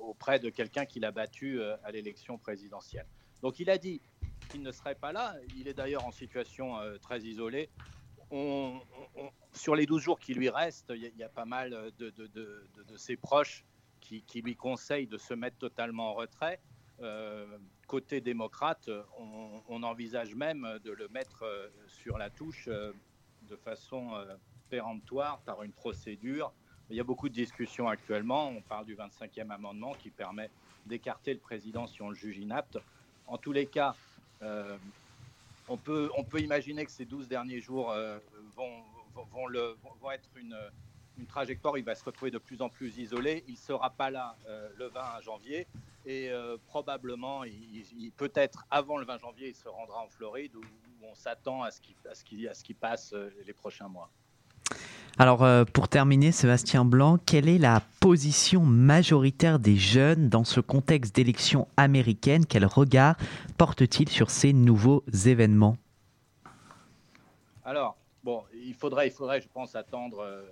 auprès 0.00 0.40
de 0.40 0.50
quelqu'un 0.50 0.84
qu'il 0.84 1.04
a 1.04 1.12
battu 1.12 1.60
euh, 1.60 1.76
à 1.84 1.92
l'élection 1.92 2.38
présidentielle. 2.38 3.06
Donc 3.40 3.60
il 3.60 3.70
a 3.70 3.78
dit 3.78 4.00
qu'il 4.48 4.62
ne 4.62 4.72
serait 4.72 4.96
pas 4.96 5.12
là, 5.12 5.36
il 5.56 5.68
est 5.68 5.74
d'ailleurs 5.74 6.04
en 6.04 6.10
situation 6.10 6.76
très 7.00 7.20
isolée. 7.20 7.70
Sur 9.52 9.76
les 9.76 9.86
12 9.86 10.02
jours 10.02 10.18
qui 10.18 10.34
lui 10.34 10.48
restent, 10.48 10.92
il 10.94 11.12
y, 11.16 11.22
a 11.22 11.28
pas 11.28 11.44
mal 11.44 11.92
de, 11.98 12.96
ses 12.96 13.16
proches 13.16 13.64
qui, 14.00 14.24
lui 14.42 14.56
conseillent 14.56 15.06
de 15.06 15.18
se 15.18 15.34
mettre 15.34 15.56
totalement 15.58 16.10
en 16.10 16.14
retrait. 16.14 16.60
Côté 17.86 18.20
démocrate, 18.20 18.90
on, 19.68 19.82
envisage 19.82 20.34
même 20.34 20.78
de 20.84 20.92
le 20.92 21.08
mettre 21.08 21.44
sur 21.86 22.18
la 22.18 22.30
touche 22.30 22.68
de 22.68 23.56
façon 23.56 24.10
péremptoire 24.70 25.38
par 25.40 25.62
une 25.62 25.72
procédure. 25.72 26.52
Il 26.90 26.96
y 26.96 27.00
a 27.00 27.04
beaucoup 27.04 27.28
de 27.28 27.34
discussions 27.34 27.88
actuellement. 27.88 28.48
On 28.48 28.60
parle 28.60 28.86
du 28.86 28.94
25e 28.94 29.50
amendement 29.50 29.94
qui 29.94 30.10
permet 30.10 30.50
d'écarter 30.86 31.32
le 31.32 31.40
président 31.40 31.86
si 31.86 32.02
on 32.02 32.10
le 32.10 32.14
juge 32.14 32.38
inapte. 32.38 32.78
En 33.26 33.38
tous 33.38 33.52
les 33.52 33.66
cas, 33.66 33.94
euh, 34.42 34.76
on, 35.68 35.76
peut, 35.76 36.10
imaginer 36.38 36.84
que 36.84 36.90
ces 36.90 37.06
12 37.06 37.28
derniers 37.28 37.60
jours 37.60 37.90
euh, 37.90 38.18
vont, 38.54 38.82
être 40.12 40.28
une, 40.36 40.56
trajectoire. 41.26 41.78
Il 41.78 41.84
va 41.84 41.94
se 41.94 42.04
retrouver 42.04 42.30
de 42.30 42.38
plus 42.38 42.60
en 42.60 42.68
plus 42.68 42.98
isolé. 42.98 43.44
Il 43.48 43.54
ne 43.54 43.58
sera 43.58 43.90
pas 43.90 44.10
là 44.10 44.36
euh, 44.46 44.68
le 44.76 44.88
20 44.88 45.20
janvier. 45.22 45.66
Et 46.06 46.30
probablement, 46.66 47.44
il, 47.44 48.12
peut-être 48.16 48.66
avant 48.70 48.98
le 48.98 49.06
20 49.06 49.18
janvier, 49.18 49.48
il 49.48 49.54
se 49.54 49.68
rendra 49.68 50.00
en 50.02 50.08
Floride 50.08 50.54
où, 50.56 50.62
on 51.02 51.14
s'attend 51.14 51.62
à 51.62 51.70
ce 51.70 51.80
qu'il 52.24 52.50
qu 52.64 52.74
passe 52.74 53.14
les 53.46 53.52
prochains 53.52 53.88
mois. 53.88 54.10
Alors 55.16 55.44
euh, 55.44 55.64
pour 55.64 55.88
terminer, 55.88 56.32
Sébastien 56.32 56.84
Blanc, 56.84 57.18
quelle 57.24 57.48
est 57.48 57.58
la 57.58 57.82
position 58.00 58.62
majoritaire 58.62 59.60
des 59.60 59.76
jeunes 59.76 60.28
dans 60.28 60.42
ce 60.42 60.58
contexte 60.58 61.14
d'élection 61.14 61.68
américaine? 61.76 62.46
Quel 62.46 62.66
regard 62.66 63.14
porte-t-il 63.56 64.08
sur 64.08 64.30
ces 64.30 64.52
nouveaux 64.52 65.04
événements? 65.24 65.76
Alors, 67.64 67.96
bon, 68.24 68.42
il 68.52 68.74
faudrait, 68.74 69.06
il 69.06 69.12
faudrait, 69.12 69.40
je 69.40 69.48
pense, 69.48 69.76
attendre 69.76 70.18
euh, 70.18 70.42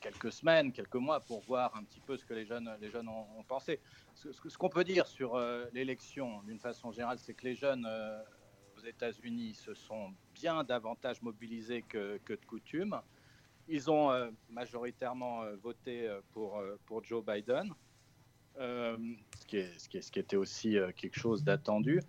quelques 0.00 0.32
semaines, 0.32 0.72
quelques 0.72 0.94
mois 0.94 1.20
pour 1.20 1.40
voir 1.42 1.74
un 1.76 1.84
petit 1.84 2.00
peu 2.00 2.16
ce 2.16 2.24
que 2.24 2.34
les 2.34 2.44
jeunes, 2.44 2.70
les 2.80 2.90
jeunes 2.90 3.08
ont, 3.08 3.42
pensé. 3.46 3.80
Ce, 4.14 4.56
qu'on 4.56 4.68
peut 4.68 4.84
dire 4.84 5.06
sur 5.06 5.36
euh, 5.36 5.66
l'élection, 5.72 6.42
d'une 6.42 6.58
façon 6.58 6.92
générale, 6.92 7.18
c'est 7.18 7.34
que 7.34 7.44
les 7.44 7.54
jeunes 7.54 7.86
aux 8.78 8.86
États-Unis 8.86 9.54
se 9.54 9.74
sont 9.74 10.14
bien 10.34 10.62
davantage 10.64 11.20
mobilisés 11.22 11.82
que, 11.82 12.20
de 12.26 12.46
coutume. 12.46 13.00
Ils 13.68 13.90
ont 13.90 14.10
euh, 14.10 14.30
majoritairement 14.48 15.42
euh, 15.42 15.56
voté 15.56 16.08
euh, 16.08 16.20
pour, 16.32 17.04
Joe 17.04 17.24
Biden, 17.24 17.74
ce, 18.56 19.88
qui 19.88 20.18
était 20.18 20.36
aussi 20.36 20.76
quelque 20.96 21.18
chose 21.18 21.44
d'attendu. 21.44 22.00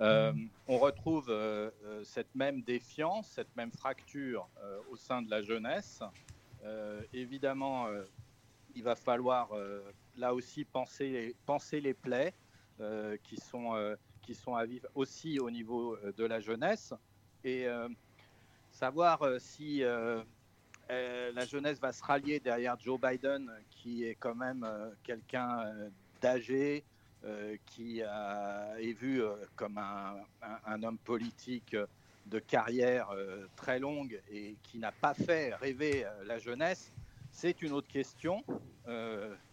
on 0.00 0.78
retrouve 0.78 1.32
cette 2.04 2.34
même 2.34 2.62
défiance, 2.62 3.28
cette 3.28 3.54
même 3.56 3.70
fracture 3.72 4.48
au 4.90 4.96
sein 4.96 5.22
de 5.22 5.30
la 5.30 5.42
jeunesse. 5.42 6.02
Évidemment, 7.12 7.86
il 8.74 8.82
va 8.82 8.94
falloir 8.94 9.50
là 10.16 10.34
aussi 10.34 10.64
penser 10.64 11.34
les, 11.80 11.94
plaies 11.94 12.34
qui, 13.24 13.36
sont, 13.36 13.96
qui 14.22 14.34
sont 14.34 14.54
à 14.54 14.64
vivre 14.64 14.88
aussi 14.94 15.38
au 15.40 15.50
niveau 15.50 15.96
de 16.16 16.24
la 16.24 16.40
jeunesse. 16.40 16.94
Et 17.44 17.66
savoir 18.70 19.20
si 19.38 19.82
euh, 20.92 21.32
la 21.32 21.46
jeunesse 21.46 21.80
va 21.80 21.92
se 21.92 22.02
rallier 22.02 22.38
derrière 22.38 22.78
Joe 22.78 23.00
Biden, 23.00 23.50
qui 23.70 24.04
est 24.04 24.14
quand 24.14 24.34
même 24.34 24.64
euh, 24.64 24.90
quelqu'un 25.02 25.60
euh, 25.60 25.88
d'âgé, 26.20 26.84
qui 27.66 28.00
est 28.00 28.92
vu 28.98 29.22
comme 29.54 29.78
un, 29.78 30.82
homme 30.82 30.98
politique 30.98 31.76
de 32.26 32.38
carrière 32.38 33.10
très 33.56 33.78
longue 33.78 34.20
et 34.30 34.56
qui 34.62 34.78
n'a 34.78 34.92
pas 34.92 35.14
fait 35.14 35.54
rêver 35.54 36.06
la 36.24 36.38
jeunesse. 36.38 36.92
C'est 37.30 37.62
une 37.62 37.72
autre 37.72 37.88
question. 37.88 38.44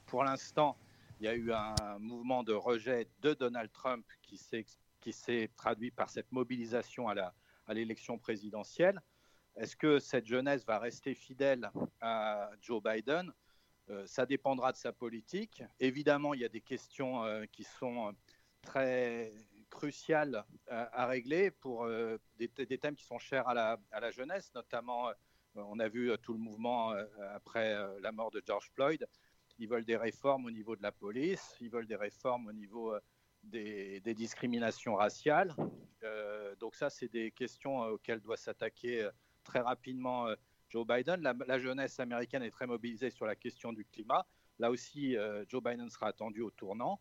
pour 0.06 0.24
l'instant, 0.24 0.78
il 1.20 1.26
y 1.26 1.28
a 1.28 1.36
eu 1.36 1.52
un 1.52 1.76
mouvement 2.00 2.44
de 2.44 2.54
rejet 2.54 3.08
de 3.22 3.34
Donald 3.34 3.72
Trump 3.72 4.06
qui 4.22 4.38
s'est 4.38 5.50
traduit 5.56 5.92
par 5.92 6.10
cette 6.10 6.32
mobilisation 6.32 7.10
à 7.10 7.74
l'élection 7.74 8.18
présidentielle. 8.18 9.02
Est-ce 9.60 9.76
que 9.76 10.00
cette 10.00 10.26
jeunesse 10.26 10.66
va 10.66 10.80
rester 10.80 11.14
fidèle 11.14 11.70
à 12.00 12.50
Joe 12.62 12.82
Biden? 12.82 13.34
Euh, 13.90 14.06
Ça 14.08 14.26
dépendra 14.26 14.72
de 14.72 14.78
sa 14.78 14.94
politique. 14.94 15.64
Évidemment, 15.82 16.34
il 16.34 16.40
y 16.40 16.46
a 16.46 16.50
des 16.50 16.62
questions 16.62 17.26
euh, 17.26 17.46
qui 17.52 17.66
sont 17.66 18.08
euh, 18.08 18.12
très 18.62 19.34
cruciales 19.70 20.44
à, 20.68 21.06
régler 21.06 21.52
pour 21.52 21.88
des, 22.38 22.78
thèmes 22.78 22.96
qui 22.96 23.06
sont 23.06 23.20
chers 23.20 23.48
à 23.48 23.54
la, 23.54 24.12
jeunesse, 24.12 24.52
notamment, 24.54 25.10
on 25.56 25.80
a 25.80 25.88
vu 25.88 26.12
tout 26.22 26.34
le 26.34 26.40
mouvement 26.40 26.94
après 27.34 27.76
la 28.02 28.12
mort 28.12 28.32
de 28.32 28.42
George 28.46 28.70
Floyd. 28.74 29.08
Ils 29.58 29.68
veulent 29.68 29.86
des 29.86 29.98
réformes 29.98 30.46
au 30.46 30.52
niveau 30.52 30.76
de 30.76 30.82
la 30.82 30.92
police, 30.92 31.56
ils 31.60 31.70
veulent 31.70 31.88
des 31.88 31.96
réformes 31.96 32.48
au 32.48 32.54
niveau 32.54 32.96
des, 33.44 34.02
discriminations 34.16 34.96
raciales. 34.96 35.54
donc 36.60 36.76
ça, 36.76 36.90
c'est 36.90 37.10
des 37.10 37.32
questions 37.32 37.80
auxquelles 37.82 38.22
doit 38.22 38.38
s'attaquer 38.38 39.10
très 39.44 39.60
rapidement 39.60 40.28
Joe 40.70 40.86
Biden. 40.86 41.22
La, 41.22 41.60
jeunesse 41.60 42.00
américaine 42.00 42.44
est 42.44 42.52
très 42.52 42.68
mobilisée 42.68 43.10
sur 43.10 43.26
la 43.26 43.36
question 43.36 43.74
du 43.74 43.86
climat. 43.86 44.26
Là 44.60 44.70
aussi, 44.72 45.16
Joe 45.48 45.64
Biden 45.64 45.90
sera 45.90 46.08
attendu 46.08 46.42
au 46.42 46.52
tournant. 46.52 47.00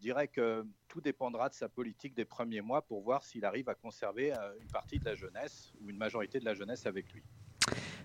Je 0.00 0.02
dirais 0.06 0.28
que 0.28 0.64
tout 0.88 1.02
dépendra 1.02 1.50
de 1.50 1.54
sa 1.54 1.68
politique 1.68 2.14
des 2.14 2.24
premiers 2.24 2.62
mois 2.62 2.80
pour 2.80 3.02
voir 3.02 3.22
s'il 3.22 3.44
arrive 3.44 3.68
à 3.68 3.74
conserver 3.74 4.32
une 4.58 4.68
partie 4.72 4.98
de 4.98 5.04
la 5.04 5.14
jeunesse 5.14 5.74
ou 5.78 5.90
une 5.90 5.98
majorité 5.98 6.40
de 6.40 6.46
la 6.46 6.54
jeunesse 6.54 6.86
avec 6.86 7.12
lui. 7.12 7.22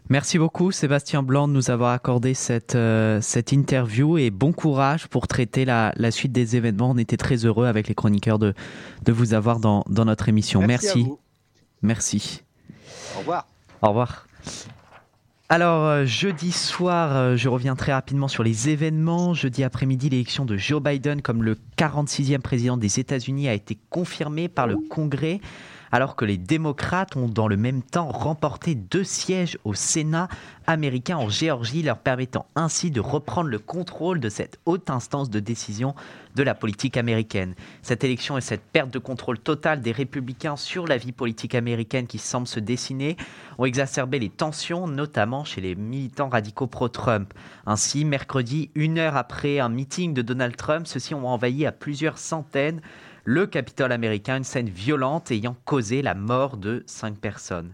Merci 0.10 0.38
beaucoup 0.38 0.74
Sébastien 0.74 1.24
Blanc 1.24 1.48
de 1.48 1.54
nous 1.54 1.72
avoir 1.72 1.94
accordé 1.94 2.34
cette, 2.34 2.76
euh, 2.76 3.22
cette 3.22 3.54
interview 3.54 4.18
et 4.18 4.30
bon 4.30 4.52
courage 4.52 5.08
pour 5.08 5.30
traiter 5.30 5.64
la, 5.64 5.94
la, 5.96 6.12
suite 6.12 6.34
des 6.34 6.58
événements. 6.58 6.90
On 6.90 6.98
était 6.98 7.16
très 7.16 7.46
heureux 7.46 7.66
avec 7.66 7.88
les 7.88 7.96
chroniqueurs 7.96 8.40
de, 8.40 8.54
de 9.06 9.12
vous 9.14 9.34
avoir 9.34 9.62
dans, 9.62 9.86
dans 9.88 10.04
notre 10.04 10.28
émission. 10.28 10.68
Merci. 10.68 11.08
Merci. 11.82 12.44
Au 13.16 13.20
revoir. 13.20 13.48
Au 13.82 13.88
revoir. 13.88 14.28
Alors, 15.48 15.86
euh, 15.86 16.06
jeudi 16.06 16.52
soir, 16.52 17.16
euh, 17.16 17.36
je 17.36 17.50
reviens 17.50 17.76
très 17.76 17.94
rapidement 17.94 18.28
sur 18.28 18.42
les 18.42 18.70
événements. 18.70 19.36
Jeudi 19.36 19.64
après-midi, 19.64 20.10
l'élection 20.10 20.44
de 20.44 20.58
Joe 20.58 20.82
Biden 20.82 21.22
comme 21.22 21.44
le 21.44 21.56
46e 21.78 22.40
président 22.40 22.78
des 22.78 23.00
États-Unis 23.00 23.48
a 23.48 23.54
été 23.54 23.78
confirmée 23.92 24.48
par 24.48 24.66
le 24.66 24.76
Congrès 24.90 25.40
alors 25.96 26.18
que 26.18 26.26
les 26.26 26.38
démocrates 26.38 27.16
ont 27.16 27.30
dans 27.30 27.48
le 27.48 27.56
même 27.56 27.82
temps 27.82 28.10
remporté 28.10 28.76
deux 28.76 29.06
sièges 29.06 29.58
au 29.64 29.74
Sénat 29.74 30.28
américain 30.68 31.16
en 31.16 31.30
Géorgie, 31.30 31.84
leur 31.84 32.00
permettant 32.00 32.48
ainsi 32.54 32.92
de 32.92 33.00
reprendre 33.00 33.50
le 33.50 33.60
contrôle 33.60 34.20
de 34.20 34.28
cette 34.28 34.60
haute 34.66 34.90
instance 34.90 35.30
de 35.30 35.40
décision 35.40 35.96
de 36.36 36.44
la 36.44 36.54
politique 36.54 36.98
américaine. 36.98 37.56
Cette 37.82 38.04
élection 38.04 38.38
et 38.38 38.42
cette 38.42 38.62
perte 38.62 38.90
de 38.90 39.00
contrôle 39.00 39.40
totale 39.40 39.80
des 39.80 39.94
républicains 39.94 40.58
sur 40.58 40.86
la 40.86 40.98
vie 40.98 41.14
politique 41.14 41.56
américaine 41.56 42.08
qui 42.08 42.18
semble 42.18 42.48
se 42.48 42.60
dessiner 42.60 43.16
ont 43.58 43.64
exacerbé 43.64 44.20
les 44.20 44.28
tensions, 44.28 44.90
notamment 44.90 45.46
chez 45.46 45.62
les 45.62 45.76
militants 45.76 46.28
radicaux 46.28 46.68
pro-Trump. 46.68 47.34
Ainsi, 47.66 48.04
mercredi, 48.04 48.70
une 48.76 48.98
heure 48.98 49.16
après 49.16 49.60
un 49.60 49.70
meeting 49.70 50.14
de 50.14 50.22
Donald 50.22 50.58
Trump, 50.58 50.88
ceux-ci 50.88 51.14
ont 51.14 51.26
envahi 51.26 51.66
à 51.66 51.72
plusieurs 51.72 52.18
centaines 52.18 52.82
le 53.28 53.48
Capitole 53.48 53.92
américain, 53.92 54.38
une 54.38 54.44
scène 54.44 54.70
violente 54.70 55.32
ayant 55.32 55.56
causé 55.66 56.04
la 56.04 56.14
mort 56.14 56.58
de 56.58 56.84
cinq 56.86 57.18
personnes. 57.18 57.72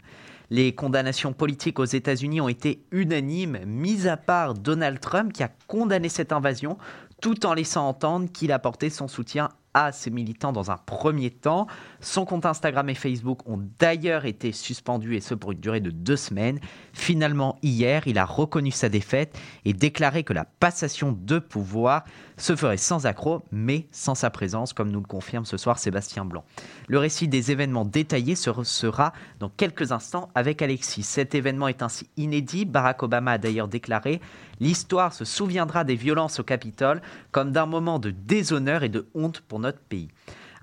Les 0.50 0.74
condamnations 0.74 1.34
politiques 1.34 1.77
aux 1.77 1.86
États-Unis 1.86 2.39
ont 2.39 2.48
été 2.48 2.86
unanimes, 2.91 3.60
mis 3.65 4.08
à 4.08 4.15
part 4.15 4.53
Donald 4.53 5.01
Trump 5.01 5.34
qui 5.34 5.43
a 5.43 5.51
condamné 5.67 6.08
cette 6.08 6.31
invasion 6.31 6.77
tout 7.22 7.46
en 7.46 7.53
laissant 7.53 7.88
entendre 7.88 8.31
qu'il 8.31 8.53
apportait 8.53 8.89
son 8.89 9.10
soutien 9.10 9.50
à 9.74 9.91
ses 9.91 10.10
militants 10.10 10.53
dans 10.53 10.72
un 10.72 10.77
premier 10.77 11.31
temps. 11.31 11.67
Son 12.03 12.25
compte 12.25 12.48
Instagram 12.48 12.89
et 12.89 12.96
Facebook 12.96 13.48
ont 13.48 13.63
d'ailleurs 13.77 14.25
été 14.25 14.51
suspendus 14.51 15.15
et 15.15 15.22
ce 15.22 15.36
pour 15.36 15.51
une 15.51 15.60
durée 15.60 15.81
de 15.81 15.91
deux 15.91 16.15
semaines. 16.15 16.60
Finalement, 16.93 17.60
hier, 17.62 18.08
il 18.08 18.17
a 18.17 18.25
reconnu 18.25 18.72
sa 18.72 18.89
défaite 18.89 19.38
et 19.65 19.74
déclaré 19.74 20.24
que 20.24 20.34
la 20.34 20.46
passation 20.46 21.12
de 21.12 21.38
pouvoir 21.38 22.03
se 22.38 22.55
ferait 22.55 22.77
sans 22.77 23.05
accroc, 23.05 23.43
mais 23.51 23.88
sans 23.91 24.15
sa 24.15 24.31
présence, 24.31 24.74
comme 24.74 24.89
nous 24.89 25.00
le 25.00 25.05
confirme 25.05 25.46
ce 25.46 25.58
soir 25.58 25.77
Sébastien 25.77 26.25
Blanc. 26.25 26.43
Le 26.88 26.98
récit 26.98 27.27
des 27.27 27.51
événements 27.51 27.86
détaillés 27.86 28.36
sera 28.36 29.13
dans 29.39 29.50
quelques 29.50 29.91
instants 29.91 30.29
avec 30.34 30.63
Alexis. 30.63 31.03
Cet 31.03 31.36
événement 31.36 31.67
est 31.67 31.84
ainsi 31.84 32.10
inédit. 32.17 32.65
Barack 32.65 33.03
Obama 33.03 33.34
a 33.34 33.38
d'ailleurs 33.38 33.67
déclaré 33.67 34.22
L'histoire 34.60 35.13
se 35.13 35.25
souviendra 35.25 35.84
des 35.84 35.96
violences 35.96 36.39
au 36.39 36.43
Capitole 36.43 37.01
comme 37.31 37.51
d'un 37.51 37.65
moment 37.65 38.00
de 38.00 38.12
déshonneur 38.12 38.84
et 38.84 38.89
de 38.89 39.08
honte 39.13 39.41
pour 39.41 39.60
notre 39.60 39.79
pays. 39.79 40.10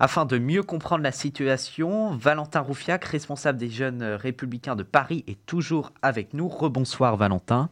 Afin 0.01 0.23
de 0.25 0.37
mieux 0.37 0.63
comprendre 0.63 1.03
la 1.03 1.11
situation, 1.11 2.15
Valentin 2.15 2.61
Roufiac, 2.61 3.03
responsable 3.03 3.57
des 3.57 3.69
jeunes 3.69 4.01
républicains 4.01 4.77
de 4.77 4.83
Paris, 4.83 5.25
est 5.27 5.45
toujours 5.45 5.91
avec 6.01 6.33
nous. 6.33 6.47
Rebonsoir 6.47 7.17
Valentin. 7.17 7.69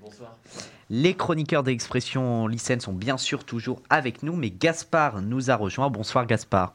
Bonsoir. 0.00 0.36
Les 0.90 1.14
chroniqueurs 1.14 1.62
d'expression 1.62 2.48
lycéenne 2.48 2.80
sont 2.80 2.92
bien 2.92 3.16
sûr 3.16 3.44
toujours 3.44 3.80
avec 3.90 4.24
nous, 4.24 4.34
mais 4.34 4.50
Gaspard 4.50 5.22
nous 5.22 5.52
a 5.52 5.54
rejoint. 5.54 5.88
Bonsoir 5.88 6.26
Gaspard. 6.26 6.74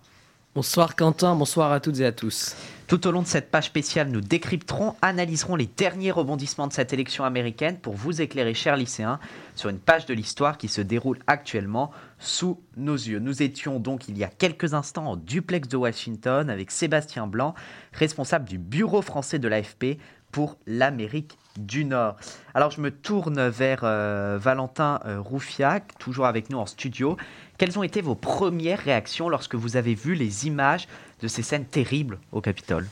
Bonsoir 0.56 0.96
Quentin, 0.96 1.36
bonsoir 1.36 1.72
à 1.72 1.80
toutes 1.80 2.00
et 2.00 2.06
à 2.06 2.12
tous. 2.12 2.56
Tout 2.86 3.08
au 3.08 3.12
long 3.12 3.24
de 3.24 3.28
cette 3.28 3.50
page 3.50 3.66
spéciale, 3.66 4.10
nous 4.10 4.22
décrypterons, 4.22 4.94
analyserons 5.02 5.56
les 5.56 5.66
derniers 5.66 6.12
rebondissements 6.12 6.68
de 6.68 6.74
cette 6.74 6.94
élection 6.94 7.24
américaine 7.24 7.80
pour 7.80 7.96
vous 7.96 8.22
éclairer, 8.22 8.54
chers 8.54 8.78
lycéens, 8.78 9.20
sur 9.56 9.72
une 9.72 9.80
page 9.80 10.06
de 10.06 10.14
l'histoire 10.14 10.60
qui 10.60 10.68
se 10.68 10.82
déroule 10.82 11.18
actuellement 11.26 11.90
sous 12.20 12.62
nos 12.78 12.94
yeux. 12.94 13.18
Nous 13.18 13.42
étions 13.42 13.80
donc 13.80 14.08
il 14.10 14.16
y 14.16 14.24
a 14.24 14.28
quelques 14.28 14.76
instants 14.76 15.08
en 15.08 15.16
duplex 15.16 15.68
de 15.68 15.78
Washington 15.78 16.48
avec 16.52 16.70
Sébastien 16.70 17.26
Blanc, 17.26 17.56
responsable 17.92 18.48
du 18.48 18.60
bureau 18.60 19.02
français 19.02 19.40
de 19.40 19.48
l'AFP 19.48 19.98
pour 20.32 20.60
l'Amérique 20.68 21.36
du 21.58 21.86
Nord. 21.86 22.16
Alors 22.54 22.72
je 22.72 22.82
me 22.82 22.92
tourne 22.92 23.48
vers 23.48 23.82
euh, 23.84 24.38
Valentin 24.40 25.00
euh, 25.06 25.20
Roufiac, 25.20 25.98
toujours 26.00 26.26
avec 26.26 26.50
nous 26.50 26.58
en 26.58 26.66
studio. 26.66 27.18
Quelles 27.58 27.78
ont 27.78 27.84
été 27.84 28.02
vos 28.02 28.16
premières 28.16 28.80
réactions 28.80 29.30
lorsque 29.30 29.56
vous 29.56 29.78
avez 29.78 29.94
vu 29.94 30.16
les 30.16 30.48
images 30.48 30.88
de 31.22 31.28
ces 31.28 31.44
scènes 31.44 31.66
terribles 31.66 32.20
au 32.32 32.42
Capitole? 32.42 32.88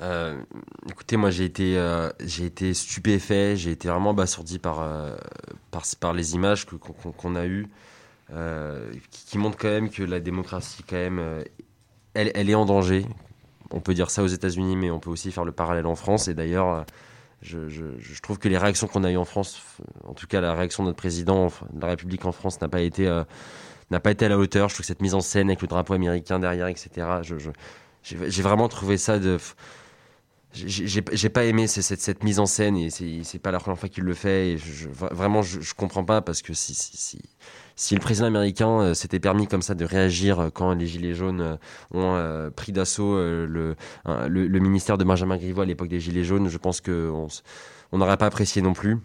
Euh, 0.00 0.40
écoutez, 0.90 1.16
moi 1.16 1.30
j'ai 1.30 1.44
été, 1.44 1.78
j'ai 2.20 2.46
été 2.46 2.74
stupéfait, 2.74 3.56
j'ai 3.56 3.70
été 3.70 3.88
vraiment 3.88 4.10
abasourdi 4.10 4.58
par, 4.58 4.84
les 6.14 6.34
images 6.34 6.66
qu'on 6.66 7.36
a 7.36 7.46
eues, 7.46 7.68
qui, 9.10 9.38
montrent 9.38 9.58
quand 9.58 9.68
même 9.68 9.90
que 9.90 10.02
la 10.02 10.18
démocratie, 10.18 10.82
quand 10.88 10.96
même, 10.96 11.44
elle, 12.14 12.50
est 12.50 12.54
en 12.54 12.64
danger. 12.64 13.06
On 13.70 13.80
peut 13.80 13.94
dire 13.94 14.10
ça 14.10 14.22
aux 14.24 14.28
États-Unis, 14.28 14.74
mais 14.74 14.90
on 14.90 14.98
peut 14.98 15.10
aussi 15.10 15.30
faire 15.30 15.44
le 15.44 15.52
parallèle 15.52 15.86
en 15.86 15.94
France. 15.94 16.26
Et 16.26 16.34
d'ailleurs, 16.34 16.84
je, 17.42 18.20
trouve 18.20 18.38
que 18.38 18.48
les 18.48 18.58
réactions 18.58 18.86
qu'on 18.86 19.04
a 19.04 19.10
eues 19.10 19.16
en 19.16 19.24
France, 19.24 19.60
en 20.04 20.14
tout 20.14 20.26
cas 20.26 20.40
la 20.40 20.54
réaction 20.54 20.84
de 20.84 20.88
notre 20.88 20.98
président 20.98 21.48
de 21.72 21.80
la 21.80 21.88
République 21.88 22.24
en 22.24 22.32
France 22.32 22.60
n'a 22.60 22.68
pas 22.68 22.80
été 22.80 23.06
euh, 23.06 23.24
n'a 23.90 24.00
pas 24.00 24.12
été 24.12 24.24
à 24.24 24.28
la 24.28 24.38
hauteur. 24.38 24.68
Je 24.68 24.74
trouve 24.74 24.84
que 24.84 24.86
cette 24.86 25.02
mise 25.02 25.14
en 25.14 25.20
scène 25.20 25.48
avec 25.48 25.60
le 25.60 25.68
drapeau 25.68 25.94
américain 25.94 26.38
derrière, 26.38 26.68
etc. 26.68 27.06
j'ai 28.02 28.42
vraiment 28.42 28.68
trouvé 28.68 28.96
ça 28.96 29.18
de 29.18 29.38
j'ai 30.54 31.28
pas 31.30 31.44
aimé 31.44 31.66
cette, 31.66 32.22
mise 32.24 32.38
en 32.38 32.46
scène 32.46 32.76
et 32.76 32.90
c'est 32.90 33.38
pas 33.38 33.50
la 33.50 33.58
première 33.58 33.78
fois 33.78 33.88
qu'il 33.88 34.04
le 34.04 34.14
fait 34.14 34.50
et 34.50 34.58
je, 34.58 34.88
vraiment 34.88 35.42
je, 35.42 35.74
comprends 35.74 36.04
pas 36.04 36.20
parce 36.20 36.42
que 36.42 36.52
si 36.52 37.18
si 37.76 37.94
le 37.94 38.00
président 38.00 38.26
américain 38.26 38.80
euh, 38.80 38.94
s'était 38.94 39.20
permis 39.20 39.46
comme 39.46 39.62
ça 39.62 39.74
de 39.74 39.84
réagir 39.84 40.38
euh, 40.40 40.50
quand 40.50 40.72
les 40.74 40.86
Gilets 40.86 41.14
jaunes 41.14 41.40
euh, 41.40 41.56
ont 41.92 42.50
pris 42.50 42.72
d'assaut 42.72 43.16
le, 43.16 43.76
ministère 44.60 44.98
de 44.98 45.04
Benjamin 45.04 45.36
Griveaux 45.36 45.62
à 45.62 45.66
l'époque 45.66 45.88
des 45.88 46.00
Gilets 46.00 46.24
jaunes, 46.24 46.48
je 46.48 46.58
pense 46.58 46.80
qu'on 46.80 47.28
on 47.92 47.98
n'aurait 47.98 48.16
pas 48.16 48.26
apprécié 48.26 48.62
non 48.62 48.72
plus. 48.72 48.98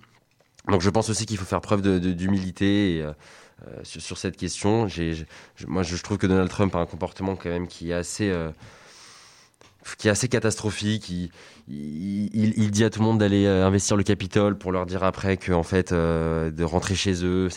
Donc 0.70 0.82
je 0.82 0.90
pense 0.90 1.10
aussi 1.10 1.26
qu'il 1.26 1.38
faut 1.38 1.46
faire 1.46 1.62
preuve 1.62 1.82
d'humilité 1.82 3.06
sur, 3.84 4.18
cette 4.18 4.38
question. 4.38 4.88
moi, 5.68 5.84
je, 5.84 6.04
trouve 6.04 6.18
que 6.18 6.28
Donald 6.28 6.50
Trump 6.50 6.76
a 6.76 6.80
un 6.80 6.86
comportement 6.86 7.36
quand 7.36 7.50
même 7.50 7.68
qui 7.68 7.92
est 7.92 7.94
assez 7.94 8.34
qui 9.96 10.08
est 10.08 10.12
assez 10.12 10.28
catastrophique. 10.28 11.10
Il, 11.70 12.72
dit 12.72 12.84
à 12.84 12.90
tout 12.90 13.00
le 13.00 13.06
monde 13.06 13.20
d'aller 13.20 13.46
euh, 13.46 13.66
investir 13.66 13.96
le 13.96 14.04
Capitole 14.04 14.58
pour 14.58 14.72
leur 14.72 14.86
dire 14.86 15.04
après 15.04 15.38
que 15.38 15.52
en 15.52 15.64
fait 15.64 15.92
euh, 15.92 16.52
de 16.52 16.64
rentrer 16.64 16.96
chez 16.96 17.24
eux. 17.24 17.50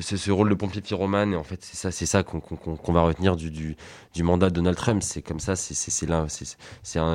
C'est 0.00 0.16
ce 0.16 0.30
rôle 0.30 0.48
de 0.48 0.54
pompier 0.54 0.80
pyromane 0.80 1.32
et 1.32 1.36
en 1.36 1.44
fait 1.44 1.58
c'est 1.62 1.76
ça, 1.76 1.90
c'est 1.90 2.06
ça 2.06 2.22
qu'on 2.22 2.92
va 2.92 3.02
retenir 3.02 3.36
du, 3.36 3.76
mandat 4.22 4.50
de 4.50 4.54
Donald 4.54 4.76
Trump. 4.76 5.02
C'est 5.02 5.22
comme 5.22 5.40
ça, 5.40 5.56
c'est 5.56 6.10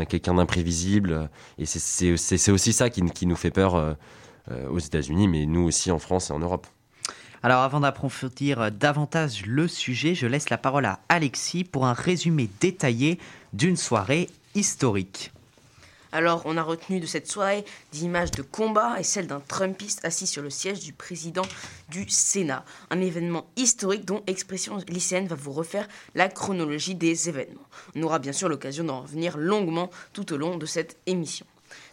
quelqu'un 0.08 0.34
d'imprévisible 0.34 1.30
et 1.58 1.65
c'est 1.65 2.52
aussi 2.52 2.74
ça 2.74 2.89
qui, 2.89 3.02
qui, 3.12 3.26
nous 3.26 3.36
fait 3.36 3.52
peur 3.52 3.95
euh, 4.52 4.67
aux 4.69 4.80
États-Unis, 4.80 5.28
mais 5.28 5.45
nous 5.45 5.62
aussi 5.62 5.91
en 5.91 6.00
France 6.00 6.32
et 6.32 6.34
en 6.34 6.39
Europe. 6.39 6.65
Alors 7.43 7.62
avant 7.62 7.82
d'approfondir 7.82 8.72
davantage 8.72 9.45
le 9.45 9.67
sujet, 9.67 10.15
je 10.15 10.26
laisse 10.26 10.50
la 10.50 10.58
parole 10.58 10.86
à 10.86 11.00
Alexis 11.08 11.63
pour 11.63 11.86
un 11.86 11.93
résumé 11.93 12.50
détaillé 12.60 13.19
d'une 13.54 13.78
soirée 13.78 14.28
historique. 14.60 15.32
Alors, 16.12 16.41
on 16.45 16.58
a 16.58 16.63
retenu 16.63 17.00
de 17.00 17.06
cette 17.06 17.32
soirée 17.32 17.63
des 17.93 18.04
images 18.04 18.32
de 18.32 18.41
combat 18.41 19.00
et 19.00 19.04
celle 19.04 19.28
d'un 19.28 19.39
Trumpiste 19.39 20.04
assis 20.04 20.28
sur 20.28 20.41
le 20.41 20.50
siège 20.50 20.80
du 20.80 20.91
président 20.91 21.43
du 21.89 22.10
Sénat. 22.10 22.65
Un 22.89 23.00
événement 23.00 23.45
historique 23.56 24.06
dont 24.06 24.24
Expression 24.28 24.78
lycéenne 24.88 25.28
va 25.28 25.36
vous 25.36 25.54
refaire 25.54 25.88
la 26.15 26.28
chronologie 26.28 26.95
des 26.95 27.30
événements. 27.30 27.67
On 27.95 28.04
aura 28.04 28.19
bien 28.19 28.34
sûr 28.34 28.50
l'occasion 28.50 28.84
d'en 28.84 29.02
revenir 29.02 29.38
longuement 29.38 29.91
tout 30.12 30.34
au 30.34 30.38
long 30.38 30.58
de 30.58 30.65
cette 30.65 30.98
émission. 31.06 31.45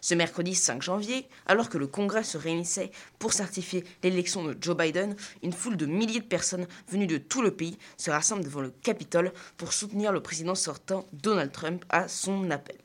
Ce 0.07 0.15
mercredi 0.15 0.55
5 0.55 0.83
janvier, 0.83 1.27
alors 1.47 1.69
que 1.69 1.79
le 1.79 1.89
Congrès 1.89 2.23
se 2.23 2.39
réunissait 2.39 2.93
pour 3.19 3.33
certifier 3.33 3.83
l'élection 4.05 4.45
de 4.45 4.57
Joe 4.61 4.77
Biden, 4.77 5.17
une 5.43 5.53
foule 5.53 5.77
de 5.77 5.85
milliers 5.85 6.21
de 6.21 6.25
personnes 6.25 6.69
venues 6.89 7.09
de 7.09 7.19
tout 7.19 7.43
le 7.43 7.51
pays 7.51 7.77
se 7.97 8.13
rassemblent 8.13 8.45
devant 8.45 8.61
le 8.61 8.71
Capitole 8.71 9.33
pour 9.57 9.73
soutenir 9.73 10.13
le 10.13 10.23
président 10.23 10.55
sortant 10.55 11.09
Donald 11.13 11.51
Trump 11.51 11.85
à 11.89 12.07
son 12.07 12.53
appel. 12.53 12.77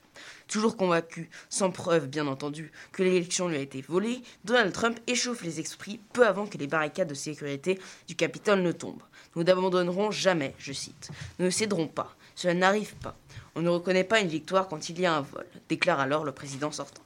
Toujours 0.47 0.75
convaincu, 0.75 1.29
sans 1.47 1.69
preuve 1.69 2.07
bien 2.07 2.25
entendu, 2.25 2.71
que 2.91 3.03
l'élection 3.03 3.47
lui 3.47 3.57
a 3.57 3.61
été 3.61 3.83
volée, 3.83 4.23
Donald 4.43 4.73
Trump 4.73 4.99
échauffe 5.05 5.43
les 5.43 5.59
esprits 5.59 5.99
peu 6.13 6.25
avant 6.25 6.47
que 6.47 6.57
les 6.57 6.65
barricades 6.65 7.09
de 7.09 7.13
sécurité 7.13 7.79
du 8.07 8.15
Capitole 8.15 8.63
ne 8.63 8.71
tombent. 8.71 9.03
Nous 9.35 9.43
n'abandonnerons 9.43 10.09
jamais, 10.09 10.55
je 10.57 10.73
cite. 10.73 11.11
Nous 11.37 11.45
ne 11.45 11.51
céderons 11.51 11.87
pas. 11.87 12.15
Cela 12.33 12.55
n'arrive 12.55 12.95
pas. 12.95 13.15
On 13.53 13.61
ne 13.61 13.69
reconnaît 13.69 14.03
pas 14.03 14.21
une 14.21 14.27
victoire 14.27 14.67
quand 14.67 14.89
il 14.89 14.99
y 14.99 15.05
a 15.05 15.13
un 15.13 15.21
vol, 15.21 15.45
déclare 15.69 15.99
alors 15.99 16.23
le 16.23 16.31
président 16.31 16.71
sortant. 16.71 17.03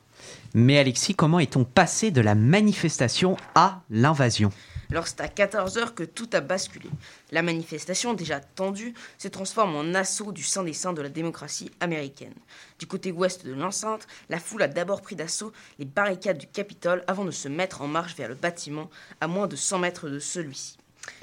Mais 0.54 0.80
Alexis, 0.80 1.16
comment 1.16 1.40
est-on 1.40 1.64
passé 1.64 2.12
de 2.12 2.22
la 2.22 2.36
manifestation 2.36 3.38
à 3.56 3.82
l'invasion? 3.90 4.52
Alors 4.92 5.08
c'est 5.08 5.22
à 5.22 5.28
14h 5.28 5.94
que 5.94 6.04
tout 6.04 6.30
a 6.34 6.42
basculé. 6.42 6.90
La 7.32 7.42
manifestation, 7.42 8.14
déjà 8.14 8.40
tendue, 8.40 8.94
se 9.18 9.28
transforme 9.28 9.76
en 9.76 9.94
assaut 9.96 10.32
du 10.32 10.44
sein 10.44 10.64
des 10.64 10.74
saints 10.74 10.94
de 10.94 11.02
la 11.02 11.10
démocratie 11.10 11.72
américaine. 11.80 12.34
Du 12.80 12.86
côté 12.86 13.12
ouest 13.12 13.46
de 13.46 13.54
l'enceinte, 13.54 14.08
la 14.30 14.40
foule 14.40 14.62
a 14.64 14.68
d'abord 14.68 15.02
pris 15.02 15.16
d'assaut 15.16 15.52
les 15.80 15.86
barricades 15.86 16.38
du 16.38 16.48
Capitole 16.48 17.04
avant 17.08 17.26
de 17.26 17.32
se 17.32 17.48
mettre 17.48 17.82
en 17.82 17.88
marche 17.88 18.16
vers 18.16 18.30
le 18.30 18.36
bâtiment 18.36 18.90
à 19.22 19.28
moins 19.28 19.48
de 19.48 19.56
100 19.56 19.80
mètres 19.80 20.10
de 20.10 20.20
celui-ci. 20.20 20.78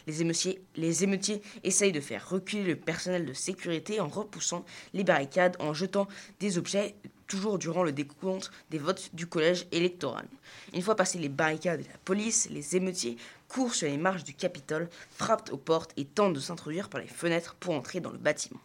Les 0.07 0.23
émeutiers, 0.23 1.43
essayent 1.65 1.93
de 1.93 2.01
faire 2.01 2.29
reculer 2.29 2.65
le 2.65 2.77
personnel 2.77 3.27
de 3.27 3.33
sécurité 3.33 4.01
en 4.01 4.09
repoussant 4.09 4.65
les 4.95 5.05
barricades, 5.05 5.57
en 5.59 5.75
jetant 5.75 6.09
des 6.41 6.59
objets 6.59 6.95
toujours 7.27 7.59
durant 7.59 7.83
le 7.83 7.93
décompte 7.93 8.51
des 8.71 8.79
votes 8.79 9.11
du 9.15 9.27
collège 9.27 9.67
électoral. 9.73 10.27
Une 10.75 10.83
fois 10.83 10.97
passées 10.97 11.19
les 11.19 11.31
barricades 11.31 11.81
et 11.81 11.89
la 11.91 11.99
police, 12.05 12.49
les 12.51 12.77
émeutiers 12.77 13.17
courent 13.49 13.75
sur 13.75 13.89
les 13.89 13.97
marches 13.97 14.25
du 14.25 14.35
Capitole, 14.35 14.89
frappent 15.17 15.51
aux 15.53 15.57
portes 15.57 15.93
et 15.97 16.05
tentent 16.05 16.35
de 16.35 16.41
s'introduire 16.41 16.89
par 16.89 17.01
les 17.01 17.07
fenêtres 17.07 17.55
pour 17.55 17.75
entrer 17.75 18.01
dans 18.01 18.11
le 18.11 18.19
bâtiment. 18.19 18.61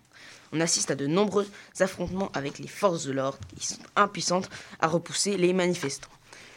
On 0.51 0.59
assiste 0.59 0.91
à 0.91 0.95
de 0.95 1.07
nombreux 1.07 1.47
affrontements 1.79 2.31
avec 2.33 2.59
les 2.59 2.67
forces 2.67 3.05
de 3.05 3.11
l'ordre 3.11 3.39
qui 3.57 3.65
sont 3.65 3.79
impuissantes 3.95 4.49
à 4.79 4.87
repousser 4.87 5.37
les 5.37 5.53
manifestants. 5.53 6.09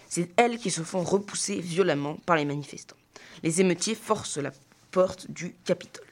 C'est 0.09 0.31
elles 0.37 0.59
qui 0.59 0.71
se 0.71 0.83
font 0.83 1.03
repousser 1.03 1.61
violemment 1.61 2.17
par 2.27 2.37
les 2.37 2.45
manifestants. 2.45 2.97
Les 3.43 3.61
émeutiers 3.61 3.95
forcent 3.95 4.39
la 4.39 4.53
porte 4.91 5.31
du 5.31 5.55
Capitole. 5.65 6.05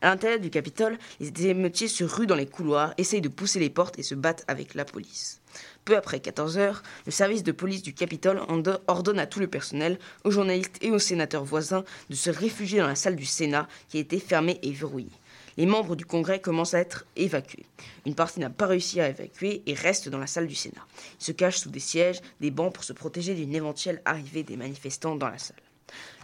À 0.00 0.08
l'intérieur 0.08 0.40
du 0.40 0.50
Capitole, 0.50 0.98
les 1.20 1.46
émeutiers 1.46 1.88
se 1.88 2.04
ruent 2.04 2.26
dans 2.26 2.34
les 2.34 2.46
couloirs, 2.46 2.92
essayent 2.98 3.20
de 3.20 3.28
pousser 3.28 3.60
les 3.60 3.70
portes 3.70 3.98
et 3.98 4.02
se 4.02 4.14
battent 4.14 4.44
avec 4.48 4.74
la 4.74 4.84
police. 4.84 5.40
Peu 5.84 5.96
après 5.96 6.20
14 6.20 6.58
heures, 6.58 6.82
le 7.06 7.12
service 7.12 7.42
de 7.42 7.52
police 7.52 7.82
du 7.82 7.94
Capitole 7.94 8.40
ordonne 8.86 9.18
à 9.18 9.26
tout 9.26 9.40
le 9.40 9.46
personnel, 9.46 9.98
aux 10.24 10.30
journalistes 10.30 10.78
et 10.80 10.90
aux 10.90 10.98
sénateurs 10.98 11.44
voisins 11.44 11.84
de 12.10 12.14
se 12.14 12.30
réfugier 12.30 12.80
dans 12.80 12.86
la 12.86 12.94
salle 12.94 13.16
du 13.16 13.24
Sénat 13.24 13.68
qui 13.88 13.98
a 13.98 14.00
été 14.00 14.18
fermée 14.18 14.58
et 14.62 14.72
verrouillée. 14.72 15.10
Les 15.56 15.66
membres 15.66 15.96
du 15.96 16.06
Congrès 16.06 16.40
commencent 16.40 16.74
à 16.74 16.80
être 16.80 17.04
évacués. 17.14 17.66
Une 18.06 18.14
partie 18.14 18.40
n'a 18.40 18.48
pas 18.48 18.66
réussi 18.66 19.00
à 19.00 19.08
évacuer 19.08 19.62
et 19.66 19.74
reste 19.74 20.08
dans 20.08 20.18
la 20.18 20.26
salle 20.26 20.46
du 20.46 20.54
Sénat. 20.54 20.86
Ils 21.20 21.24
se 21.24 21.32
cachent 21.32 21.58
sous 21.58 21.70
des 21.70 21.80
sièges, 21.80 22.22
des 22.40 22.50
bancs 22.50 22.72
pour 22.72 22.84
se 22.84 22.94
protéger 22.94 23.34
d'une 23.34 23.54
éventuelle 23.54 24.00
arrivée 24.04 24.44
des 24.44 24.56
manifestants 24.56 25.16
dans 25.16 25.28
la 25.28 25.38
salle. 25.38 25.56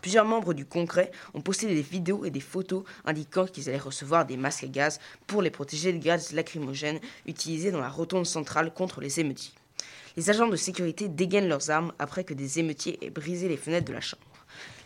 Plusieurs 0.01 0.25
membres 0.25 0.55
du 0.55 0.65
Congrès 0.65 1.11
ont 1.35 1.41
posté 1.41 1.67
des 1.67 1.83
vidéos 1.83 2.25
et 2.25 2.31
des 2.31 2.41
photos 2.41 2.85
indiquant 3.05 3.47
qu'ils 3.47 3.69
allaient 3.69 3.79
recevoir 3.79 4.27
des 4.27 4.37
masques 4.37 4.65
à 4.65 4.69
gaz 4.69 5.01
pour 5.27 5.43
les 5.43 5.51
protéger 5.51 5.93
des 5.93 5.99
gaz 5.99 6.33
lacrymogènes 6.33 7.01
utilisés 7.27 7.71
dans 7.71 7.81
la 7.81 7.89
rotonde 7.89 8.27
centrale 8.27 8.73
contre 8.73 9.01
les 9.01 9.21
émeutiers. 9.21 9.55
Les 10.17 10.31
agents 10.31 10.49
de 10.49 10.57
sécurité 10.57 11.09
dégainent 11.09 11.49
leurs 11.49 11.71
armes 11.71 11.93
après 11.99 12.25
que 12.25 12.35
des 12.35 12.59
émeutiers 12.59 12.99
aient 13.05 13.11
brisé 13.11 13.49
les 13.49 13.57
fenêtres 13.57 13.87
de 13.87 13.93
la 13.93 14.01
chambre. 14.01 14.23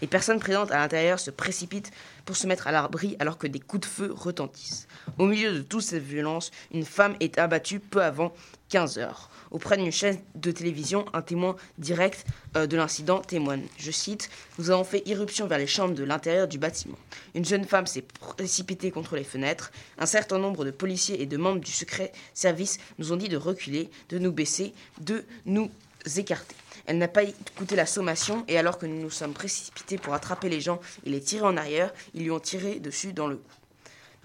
Les 0.00 0.08
personnes 0.08 0.40
présentes 0.40 0.72
à 0.72 0.78
l'intérieur 0.78 1.20
se 1.20 1.30
précipitent 1.30 1.92
pour 2.24 2.36
se 2.36 2.46
mettre 2.46 2.66
à 2.66 2.72
l'abri 2.72 3.16
alors 3.18 3.38
que 3.38 3.46
des 3.46 3.60
coups 3.60 3.88
de 3.88 3.92
feu 3.92 4.12
retentissent. 4.14 4.88
Au 5.18 5.26
milieu 5.26 5.52
de 5.52 5.62
toute 5.62 5.82
cette 5.82 6.02
violence, 6.02 6.50
une 6.72 6.84
femme 6.84 7.16
est 7.20 7.38
abattue 7.38 7.78
peu 7.78 8.02
avant 8.02 8.32
15 8.68 8.98
heures. 8.98 9.30
Auprès 9.52 9.76
d'une 9.76 9.92
chaîne 9.92 10.18
de 10.34 10.50
télévision, 10.50 11.04
un 11.12 11.20
témoin 11.20 11.56
direct 11.76 12.24
euh, 12.56 12.66
de 12.66 12.74
l'incident 12.76 13.20
témoigne. 13.20 13.66
Je 13.76 13.90
cite 13.90 14.30
Nous 14.58 14.70
avons 14.70 14.82
fait 14.82 15.06
irruption 15.06 15.46
vers 15.46 15.58
les 15.58 15.66
chambres 15.66 15.94
de 15.94 16.04
l'intérieur 16.04 16.48
du 16.48 16.58
bâtiment. 16.58 16.96
Une 17.34 17.44
jeune 17.44 17.66
femme 17.66 17.86
s'est 17.86 18.02
précipitée 18.02 18.90
contre 18.90 19.14
les 19.14 19.24
fenêtres. 19.24 19.70
Un 19.98 20.06
certain 20.06 20.38
nombre 20.38 20.64
de 20.64 20.70
policiers 20.70 21.20
et 21.20 21.26
de 21.26 21.36
membres 21.36 21.60
du 21.60 21.70
secret 21.70 22.12
service 22.32 22.78
nous 22.98 23.12
ont 23.12 23.16
dit 23.16 23.28
de 23.28 23.36
reculer, 23.36 23.90
de 24.08 24.18
nous 24.18 24.32
baisser, 24.32 24.72
de 25.02 25.22
nous 25.44 25.70
écarter. 26.16 26.56
Elle 26.86 26.96
n'a 26.96 27.08
pas 27.08 27.22
écouté 27.22 27.76
la 27.76 27.86
sommation 27.86 28.44
et 28.48 28.56
alors 28.56 28.78
que 28.78 28.86
nous 28.86 29.00
nous 29.00 29.10
sommes 29.10 29.34
précipités 29.34 29.98
pour 29.98 30.14
attraper 30.14 30.48
les 30.48 30.62
gens 30.62 30.80
et 31.04 31.10
les 31.10 31.20
tirer 31.20 31.44
en 31.44 31.58
arrière, 31.58 31.92
ils 32.14 32.22
lui 32.22 32.30
ont 32.30 32.40
tiré 32.40 32.80
dessus 32.80 33.12
dans 33.12 33.28
le. 33.28 33.38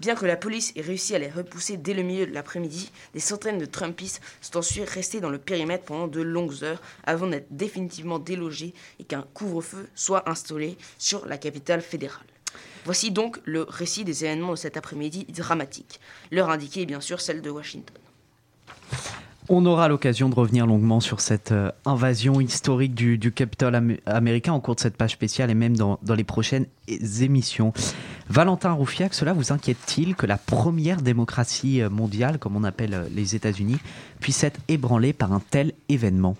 Bien 0.00 0.14
que 0.14 0.26
la 0.26 0.36
police 0.36 0.72
ait 0.76 0.80
réussi 0.80 1.16
à 1.16 1.18
les 1.18 1.28
repousser 1.28 1.76
dès 1.76 1.92
le 1.92 2.04
milieu 2.04 2.24
de 2.24 2.32
l'après-midi, 2.32 2.92
des 3.14 3.20
centaines 3.20 3.58
de 3.58 3.64
Trumpistes 3.64 4.20
sont 4.40 4.58
ensuite 4.58 4.88
restés 4.88 5.20
dans 5.20 5.28
le 5.28 5.38
périmètre 5.38 5.86
pendant 5.86 6.06
de 6.06 6.20
longues 6.20 6.62
heures 6.62 6.80
avant 7.04 7.26
d'être 7.26 7.48
définitivement 7.50 8.20
délogés 8.20 8.74
et 9.00 9.04
qu'un 9.04 9.26
couvre-feu 9.34 9.88
soit 9.96 10.30
installé 10.30 10.76
sur 10.98 11.26
la 11.26 11.36
capitale 11.36 11.82
fédérale. 11.82 12.26
Voici 12.84 13.10
donc 13.10 13.40
le 13.44 13.62
récit 13.62 14.04
des 14.04 14.24
événements 14.24 14.52
de 14.52 14.56
cet 14.56 14.76
après-midi 14.76 15.24
dramatique. 15.24 15.98
L'heure 16.30 16.50
indiquée 16.50 16.82
est 16.82 16.86
bien 16.86 17.00
sûr 17.00 17.20
celle 17.20 17.42
de 17.42 17.50
Washington. 17.50 17.96
On 19.50 19.64
aura 19.64 19.88
l'occasion 19.88 20.28
de 20.28 20.34
revenir 20.34 20.66
longuement 20.66 21.00
sur 21.00 21.20
cette 21.20 21.52
euh, 21.52 21.70
invasion 21.86 22.38
historique 22.38 22.94
du, 22.94 23.32
Capitole 23.32 23.98
américain 24.04 24.52
en 24.52 24.60
cours 24.60 24.74
de 24.74 24.80
cette 24.80 24.96
page 24.96 25.12
spéciale 25.12 25.50
et 25.50 25.54
même 25.54 25.74
dans, 25.74 25.98
les 26.14 26.24
prochaines 26.24 26.66
émissions. 26.86 27.72
Valentin 28.28 28.72
Roufiac, 28.72 29.14
cela 29.14 29.32
vous 29.32 29.50
inquiète-t-il 29.50 30.16
que 30.16 30.26
la 30.26 30.36
première 30.36 31.00
démocratie 31.00 31.80
euh, 31.80 31.88
mondiale, 31.88 32.38
comme 32.38 32.56
on 32.56 32.64
appelle 32.64 32.92
euh, 32.92 33.08
les 33.14 33.36
États-Unis, 33.36 33.78
puisse 34.20 34.44
être 34.44 34.60
ébranlée 34.68 35.14
par 35.14 35.32
un 35.32 35.40
tel 35.40 35.72
événement? 35.88 36.36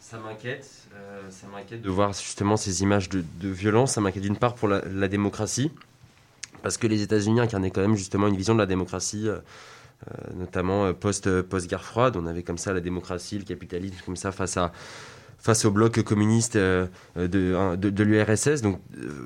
Ça 0.00 0.18
m'inquiète. 0.18 0.88
ça 1.28 1.46
m'inquiète 1.48 1.82
de 1.82 1.90
voir 1.90 2.14
justement 2.14 2.56
ces 2.56 2.80
images 2.82 3.10
de, 3.10 3.22
violence. 3.42 3.92
Ça 3.92 4.00
m'inquiète 4.00 4.22
d'une 4.22 4.36
part 4.36 4.54
pour 4.54 4.68
la, 4.68 5.08
démocratie, 5.08 5.70
parce 6.62 6.78
que 6.78 6.86
les 6.86 7.02
États-Unis 7.02 7.40
incarnaient 7.40 7.70
quand 7.70 7.82
même 7.82 7.96
justement 7.96 8.28
une 8.28 8.36
vision 8.36 8.54
de 8.54 8.60
la 8.60 8.66
démocratie 8.66 9.28
notamment 10.34 10.86
euh, 10.86 10.92
post, 10.92 11.26
euh, 11.26 11.42
post-guerre 11.42 11.84
froide. 11.84 12.16
On 12.16 12.26
avait 12.26 12.42
comme 12.42 12.58
ça 12.58 12.72
la 12.72 12.80
démocratie, 12.80 13.38
le 13.38 13.44
capitalisme, 13.44 13.96
comme 14.04 14.16
ça, 14.16 14.32
face 14.32 15.64
au 15.64 15.70
bloc 15.70 16.02
communiste 16.02 16.56
de, 16.56 16.88
l'URSS. 18.02 18.62
Donc 18.62 18.80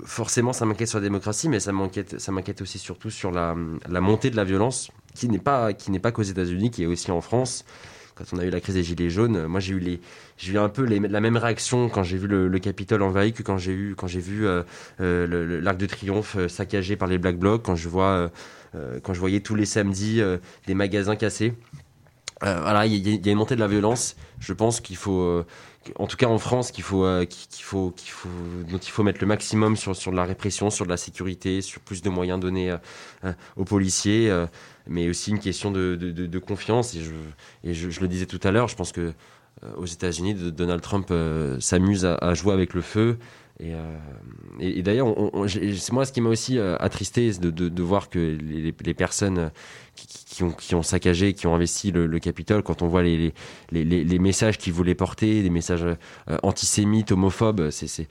forcément, 0.05 0.53
ça 0.53 0.67
m'inquiète 0.67 0.89
sur 0.89 0.99
la 0.99 1.05
démocratie, 1.05 1.49
mais 1.49 1.61
ça 1.61 1.73
m'inquiète, 1.73 2.63
aussi 2.63 2.79
surtout 2.79 3.11
sur 3.11 3.31
la, 3.31 3.55
montée 3.55 4.31
de 4.31 4.37
la 4.37 4.45
violence, 4.45 4.91
qui 5.15 5.29
n'est 5.29 5.39
pas, 5.39 5.73
qu'aux 6.13 6.23
États-Unis, 6.23 6.71
qui 6.71 6.83
est 6.83 6.87
aussi 6.87 7.11
en 7.11 7.21
France. 7.21 7.65
Quand 8.17 8.37
on 8.37 8.39
a 8.39 8.45
eu 8.45 8.51
la 8.51 8.61
crise 8.61 8.75
des 8.75 8.83
Gilets 8.83 9.09
jaunes, 9.09 9.47
moi 9.47 9.61
j'ai 9.61 9.73
eu, 9.73 10.59
un 10.59 10.69
peu 10.69 10.85
la 10.85 11.21
même 11.21 11.39
réaction 11.39 11.89
quand 11.89 12.03
j'ai 12.03 12.19
vu 12.19 12.27
le, 12.27 12.59
Capitole 12.59 13.03
envahi 13.03 13.33
que 13.33 13.43
quand 13.43 13.57
j'ai, 13.57 13.73
vu 13.73 14.47
l'Arc 14.99 15.79
de 15.79 15.87
Triomphe 15.87 16.37
saccagé 16.49 16.97
par 16.97 17.09
les 17.09 17.17
Black 17.17 17.39
Blocs, 17.39 17.63
quand 17.63 17.77
je 17.77 17.89
vois 17.89 18.05
euh, 18.05 18.29
quand 19.03 19.15
je 19.15 19.21
voyais 19.21 19.41
tous 19.41 19.55
les 19.55 19.67
samedis 19.67 20.21
euh, 20.21 20.39
des 20.67 20.75
magasins 20.75 21.17
cassés. 21.17 21.55
Euh, 22.43 22.61
voilà, 22.63 22.87
il 22.87 23.07
y, 23.07 23.29
a 23.29 23.33
une 23.33 23.39
montée 23.39 23.55
de 23.55 23.61
la 23.61 23.67
violence. 23.67 24.17
Je 24.39 24.53
pense 24.55 24.81
qu'il 24.81 24.97
faut, 24.97 25.45
en 25.97 26.07
tout 26.07 26.17
cas 26.17 26.27
en 26.27 26.39
France, 26.39 26.71
qu'il 26.71 26.85
faut, 26.85 27.05
qu'il 27.29 27.63
faut, 27.63 27.91
qu'il 27.91 28.09
il 28.73 28.91
faut 28.91 29.03
mettre 29.03 29.21
le 29.21 29.27
maximum 29.27 29.77
sur 29.77 29.95
sur 29.95 30.11
de 30.11 30.17
la 30.17 30.25
répression, 30.25 30.71
sur 30.71 30.87
de 30.87 30.91
la 30.91 30.97
sécurité, 30.97 31.61
sur 31.61 31.83
plus 31.83 32.01
de 32.01 32.09
moyens 32.09 32.41
donnés 32.41 32.75
aux 33.57 33.65
policiers, 33.67 34.35
mais 34.87 35.11
aussi 35.11 35.33
une 35.33 35.39
question 35.39 35.71
de, 35.71 36.39
confiance. 36.39 36.97
Et 37.63 37.75
je, 37.75 38.01
le 38.01 38.09
disais 38.09 38.25
tout 38.25 38.41
à 38.43 38.53
l'heure, 38.53 38.69
je 38.69 38.77
pense 38.77 38.93
que 38.93 39.13
aux 39.77 39.85
États-Unis, 39.85 40.33
Donald 40.33 40.81
Trump 40.81 41.13
s'amuse 41.61 42.07
à, 42.07 42.33
jouer 42.33 42.55
avec 42.55 42.73
le 42.73 42.81
feu. 42.81 43.19
Et, 43.61 43.75
euh, 43.75 43.97
et, 44.59 44.83
d'ailleurs, 44.83 45.15
c'est 45.47 45.93
moi 45.93 46.07
ce 46.07 46.13
qui 46.13 46.23
m'a 46.23 46.31
aussi 46.31 46.59
euh, 46.59 46.77
attristé 46.81 47.31
de, 47.33 47.51
de, 47.51 47.69
de, 47.69 47.83
voir 47.83 48.09
que 48.09 48.19
les, 48.19 48.75
les 48.85 48.95
personnes 48.95 49.51
qui, 49.95 50.07
qui, 50.07 50.43
ont, 50.43 50.51
qui, 50.51 50.75
ont, 50.75 50.83
saccagé, 50.83 51.35
qui 51.35 51.47
ont 51.47 51.55
investi 51.55 51.93
le, 51.93 52.07
le 52.07 52.19
Capitole, 52.21 52.63
quand 52.63 52.81
on 52.81 52.89
voit 52.89 53.03
les, 53.03 53.35
les, 53.71 53.85
les 53.85 54.19
messages 54.19 54.57
qu'ils 54.57 54.73
voulaient 54.73 54.95
porter, 54.95 55.43
des 55.43 55.51
messages 55.51 55.85
euh, 55.85 56.39
antisémites, 56.43 57.13
homophobes, 57.13 57.69
c'est 57.71 58.09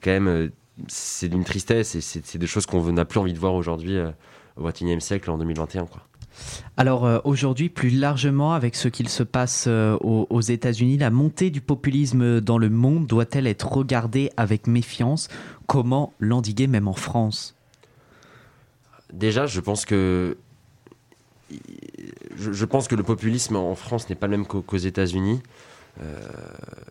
quand 0.00 0.12
même 0.12 0.52
c'est 0.86 1.28
d'une 1.28 1.44
tristesse 1.44 1.96
et 1.96 2.00
c'est 2.00 2.38
des 2.38 2.46
choses 2.46 2.66
qu'on 2.66 2.92
n'a 2.92 3.04
plus 3.04 3.18
envie 3.18 3.34
de 3.34 3.38
voir 3.38 3.54
aujourd'hui 3.54 3.98
au 4.56 4.64
XXIe 4.64 5.00
siècle, 5.00 5.30
en 5.30 5.36
2021. 5.36 5.86
Quoi. 5.86 6.02
Alors 6.76 7.04
euh, 7.04 7.18
aujourd'hui, 7.24 7.68
plus 7.68 7.90
largement, 7.90 8.54
avec 8.54 8.74
ce 8.74 8.88
qu'il 8.88 9.08
se 9.08 9.22
passe 9.22 9.66
euh, 9.68 9.96
aux, 10.00 10.40
États-Unis, 10.40 10.98
la 10.98 11.10
montée 11.10 11.50
du 11.50 11.60
populisme 11.60 12.40
dans 12.40 12.58
le 12.58 12.70
monde 12.70 13.06
doit-elle 13.06 13.46
être 13.46 13.70
regardée 13.70 14.30
avec 14.36 14.66
méfiance? 14.66 15.28
Comment 15.66 16.12
l'endiguer 16.18 16.66
même 16.66 16.88
en 16.88 16.94
France? 16.94 17.54
Déjà, 19.12 19.46
je 19.46 19.60
pense 19.60 19.84
que 19.84 20.38
je, 22.36 22.64
pense 22.64 22.88
que 22.88 22.94
le 22.94 23.02
populisme 23.02 23.56
en 23.56 23.74
France 23.74 24.08
n'est 24.08 24.16
pas 24.16 24.26
le 24.26 24.38
même 24.38 24.46
qu'aux 24.46 24.76
États-Unis. 24.76 25.42
Euh, 26.00 26.18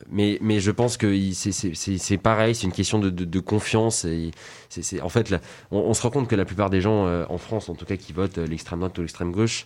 mais, 0.10 0.38
mais 0.42 0.60
je 0.60 0.72
pense 0.72 0.98
que 0.98 1.32
c'est 1.34 2.18
pareil, 2.18 2.54
c'est 2.54 2.66
une 2.66 2.72
question 2.72 3.00
de, 3.00 3.10
de, 3.10 3.40
confiance. 3.40 4.06
Et 4.06 4.32
en 5.02 5.10
fait, 5.10 5.34
on, 5.72 5.94
se 5.94 6.02
rend 6.02 6.12
compte 6.12 6.28
que 6.28 6.36
la 6.36 6.46
plupart 6.46 6.70
des 6.70 6.82
gens 6.82 7.08
euh, 7.08 7.26
en 7.30 7.38
France, 7.38 7.70
en 7.70 7.76
tout 7.76 7.86
cas 7.86 7.98
qui 7.98 8.14
votent 8.14 8.38
euh, 8.38 8.46
l'extrême 8.46 8.80
droite 8.80 8.98
ou 8.98 9.02
l'extrême 9.02 9.32
gauche, 9.32 9.66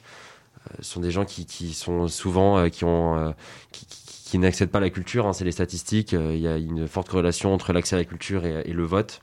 sont 0.80 1.00
des 1.00 1.12
gens 1.12 1.26
qui, 1.26 1.45
qui 1.45 1.76
sont 1.76 2.08
souvent 2.08 2.67
qui 2.71 2.86
ont 2.86 3.36
qui, 3.71 4.39
n'accèdent 4.39 4.71
pas 4.71 4.80
à 4.80 4.82
la 4.82 4.89
culture. 4.89 5.28
hein, 5.28 5.34
c'est 5.34 5.45
les 5.45 5.52
statistiques. 5.52 6.13
Il 6.13 6.39
y 6.39 6.48
a 6.48 6.58
une 6.58 6.88
forte 6.88 7.08
corrélation 7.08 7.54
entre 7.54 7.71
l'accès 7.71 7.95
à 7.95 8.00
la 8.00 8.06
culture 8.06 8.45
et, 8.45 8.74
le 8.74 8.84
vote. 8.84 9.21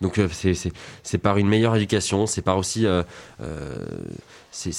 Donc 0.00 0.18
euh, 0.18 0.26
c'est- 0.32 1.18
par 1.18 1.36
une 1.36 1.48
meilleure 1.48 1.76
éducation, 1.76 2.26
c'est 2.26 2.40
par 2.40 2.56
aussi 2.56 2.86
c'est- 4.50 4.72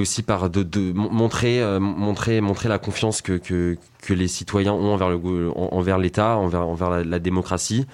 aussi 0.00 0.22
par 0.22 0.48
de, 0.50 0.62
de 0.62 0.92
mon- 0.92 1.10
montrer 1.10 1.60
euh, 1.62 1.78
montrer 1.80 2.40
montrer 2.40 2.68
la 2.68 2.78
confiance 2.78 3.22
que, 3.22 3.36
les 4.14 4.28
citoyens 4.28 4.72
ont 4.72 4.92
envers 4.94 5.08
en- 5.56 5.68
envers 5.72 5.98
l'État, 5.98 6.36
envers 6.36 6.90
la, 6.90 7.04
démocratie. 7.18 7.86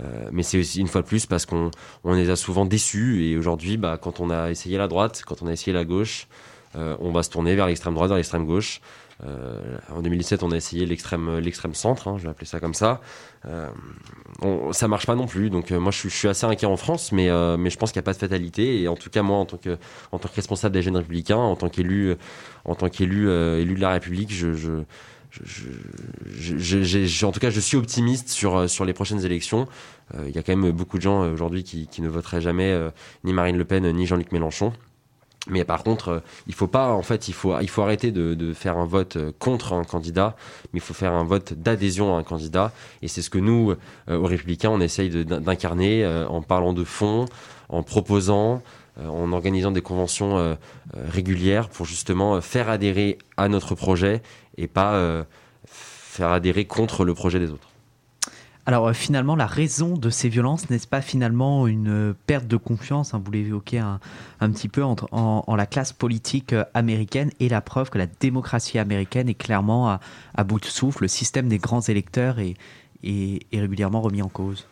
Euh, 0.00 0.28
mais 0.32 0.42
c'est 0.42 0.58
aussi 0.58 0.80
une 0.80 0.88
fois 0.88 1.02
de 1.02 1.06
plus 1.06 1.26
parce 1.26 1.44
qu'on 1.44 1.70
on 2.04 2.14
les 2.14 2.30
a 2.30 2.36
souvent 2.36 2.64
déçus 2.64 3.24
et 3.26 3.36
aujourd'hui 3.36 3.76
bah, 3.76 3.98
quand 4.00 4.20
on 4.20 4.30
a 4.30 4.50
essayé 4.50 4.78
la 4.78 4.88
droite, 4.88 5.22
quand 5.26 5.42
on 5.42 5.46
a 5.48 5.52
essayé 5.52 5.72
la 5.74 5.84
gauche, 5.84 6.28
euh, 6.76 6.96
on 7.00 7.12
va 7.12 7.22
se 7.22 7.28
tourner 7.28 7.54
vers 7.54 7.66
l'extrême 7.66 7.92
droite, 7.94 8.08
vers 8.08 8.16
l'extrême 8.16 8.46
gauche. 8.46 8.80
Euh, 9.24 9.78
en 9.94 10.02
2017, 10.02 10.42
on 10.42 10.50
a 10.50 10.56
essayé 10.56 10.84
l'extrême 10.86 11.38
l'extrême 11.38 11.74
centre, 11.74 12.08
hein, 12.08 12.16
je 12.18 12.24
vais 12.24 12.28
appeler 12.30 12.46
ça 12.46 12.60
comme 12.60 12.74
ça. 12.74 13.00
Euh, 13.46 13.68
on, 14.40 14.72
ça 14.72 14.88
marche 14.88 15.06
pas 15.06 15.14
non 15.14 15.26
plus. 15.26 15.50
Donc 15.50 15.70
euh, 15.70 15.78
moi, 15.78 15.92
je 15.92 16.08
je 16.08 16.14
suis 16.14 16.28
assez 16.28 16.46
inquiet 16.46 16.66
en 16.66 16.76
France, 16.76 17.12
mais 17.12 17.28
euh, 17.30 17.56
mais 17.56 17.70
je 17.70 17.78
pense 17.78 17.92
qu'il 17.92 18.00
n'y 18.00 18.04
a 18.04 18.06
pas 18.06 18.14
de 18.14 18.18
fatalité. 18.18 18.80
Et 18.82 18.88
en 18.88 18.96
tout 18.96 19.10
cas, 19.10 19.22
moi, 19.22 19.36
en 19.38 19.46
tant 19.46 19.56
que 19.58 19.78
en 20.12 20.18
tant 20.18 20.28
que 20.28 20.34
responsable 20.34 20.74
des 20.74 20.82
jeunes 20.82 20.96
républicains, 20.96 21.36
en 21.36 21.56
tant 21.56 21.68
qu'élu 21.68 22.14
en 22.64 22.74
tant 22.74 22.88
qu'élu 22.88 23.28
euh, 23.28 23.60
élu 23.60 23.74
de 23.74 23.80
la 23.80 23.90
République, 23.90 24.32
je, 24.32 24.52
je 24.54 24.82
je- 25.30 26.58
je- 26.58 26.82
je- 27.06 27.26
en 27.26 27.32
tout 27.32 27.40
cas, 27.40 27.48
je 27.50 27.60
suis 27.60 27.76
optimiste 27.78 28.28
sur, 28.28 28.56
euh, 28.56 28.66
sur 28.68 28.84
les 28.84 28.92
prochaines 28.92 29.24
élections. 29.24 29.66
Euh, 30.14 30.24
Il 30.28 30.34
y 30.34 30.38
a 30.38 30.42
quand 30.42 30.54
même 30.54 30.72
beaucoup 30.72 30.98
de 30.98 31.02
gens 31.02 31.22
euh, 31.24 31.32
aujourd'hui 31.32 31.64
qui, 31.64 31.86
qui 31.86 32.02
ne 32.02 32.08
voteraient 32.08 32.42
jamais 32.42 32.70
euh, 32.70 32.90
ni 33.24 33.32
Marine 33.32 33.56
Le 33.56 33.64
Pen 33.64 33.90
ni 33.92 34.06
Jean-Luc 34.06 34.30
Mélenchon. 34.32 34.72
Mais 35.48 35.64
par 35.64 35.82
contre, 35.82 36.08
euh, 36.08 36.20
il 36.46 36.54
faut 36.54 36.68
pas, 36.68 36.92
en 36.92 37.02
fait, 37.02 37.28
il 37.28 37.34
faut, 37.34 37.58
il 37.60 37.68
faut 37.68 37.82
arrêter 37.82 38.12
de, 38.12 38.34
de 38.34 38.52
faire 38.52 38.78
un 38.78 38.86
vote 38.86 39.16
euh, 39.16 39.32
contre 39.38 39.72
un 39.72 39.82
candidat, 39.82 40.36
mais 40.72 40.78
il 40.78 40.82
faut 40.82 40.94
faire 40.94 41.12
un 41.12 41.24
vote 41.24 41.54
d'adhésion 41.54 42.14
à 42.14 42.18
un 42.18 42.22
candidat. 42.22 42.72
Et 43.02 43.08
c'est 43.08 43.22
ce 43.22 43.30
que 43.30 43.38
nous, 43.38 43.74
euh, 44.08 44.18
aux 44.18 44.26
Républicains, 44.26 44.70
on 44.70 44.80
essaye 44.80 45.10
d'incarner 45.24 46.06
en 46.28 46.42
parlant 46.42 46.72
de 46.72 46.84
fond, 46.84 47.26
en 47.68 47.82
proposant, 47.82 48.62
en 49.00 49.32
organisant 49.32 49.70
des 49.70 49.82
conventions 49.82 50.56
régulières 50.94 51.68
pour 51.68 51.86
justement 51.86 52.40
faire 52.40 52.68
adhérer 52.68 53.18
à 53.36 53.48
notre 53.48 53.74
projet 53.74 54.22
et 54.58 54.66
pas 54.66 55.24
faire 55.66 56.30
adhérer 56.30 56.66
contre 56.66 57.04
le 57.04 57.14
projet 57.14 57.38
des 57.38 57.50
autres. 57.50 57.71
Alors 58.64 58.86
euh, 58.88 58.92
finalement, 58.92 59.34
la 59.34 59.46
raison 59.46 59.96
de 59.96 60.08
ces 60.08 60.28
violences, 60.28 60.70
n'est-ce 60.70 60.86
pas 60.86 61.00
finalement 61.00 61.66
une 61.66 61.88
euh, 61.88 62.14
perte 62.26 62.46
de 62.46 62.56
confiance, 62.56 63.12
hein, 63.12 63.20
vous 63.24 63.32
l'évoquez 63.32 63.78
un, 63.78 63.98
petit 64.40 64.68
peu, 64.68 64.84
entre, 64.84 65.08
en, 65.12 65.56
la 65.56 65.66
classe 65.66 65.92
politique 65.92 66.52
euh, 66.52 66.64
américaine 66.72 67.30
et 67.40 67.48
la 67.48 67.60
preuve 67.60 67.90
que 67.90 67.98
la 67.98 68.06
démocratie 68.06 68.78
américaine 68.78 69.28
est 69.28 69.34
clairement 69.34 69.98
à, 70.34 70.44
bout 70.44 70.60
de 70.60 70.64
souffle. 70.66 71.02
Le 71.02 71.08
système 71.08 71.48
des 71.48 71.58
grands 71.58 71.80
électeurs 71.80 72.38
est, 72.38 72.54
est- 73.02 73.40
régulièrement 73.52 74.00
remis 74.00 74.22
en 74.22 74.28
cause. 74.28 74.66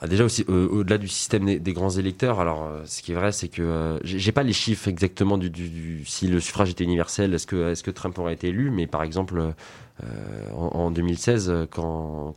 Bah, 0.00 0.06
déjà 0.08 0.24
aussi 0.24 0.44
au-delà 0.48 0.98
du 0.98 1.08
système 1.08 1.44
des, 1.58 1.72
grands 1.72 1.90
électeurs. 1.90 2.40
Alors 2.40 2.68
ce 2.84 3.00
qui 3.00 3.12
est 3.12 3.14
vrai, 3.14 3.32
c'est 3.32 3.48
que 3.48 3.62
euh, 3.62 3.98
j'ai 4.02 4.32
pas 4.32 4.42
les 4.42 4.52
chiffres 4.52 4.88
exactement 4.88 5.38
du, 5.38 5.48
du- 5.48 5.68
du- 5.70 6.04
si 6.04 6.26
le 6.26 6.40
suffrage 6.40 6.70
était 6.70 6.84
universel, 6.84 7.32
est-ce 7.32 7.46
que 7.46 7.70
est-ce 7.70 7.82
que 7.82 7.92
Trump 7.92 8.18
aurait 8.18 8.34
été 8.34 8.48
élu, 8.48 8.70
mais 8.70 8.86
par 8.86 9.02
exemple 9.02 9.54
euh, 10.02 10.50
en, 10.52 10.86
en 10.86 10.90
2016, 10.90 11.50
euh, 11.50 11.66
quand 11.66 12.34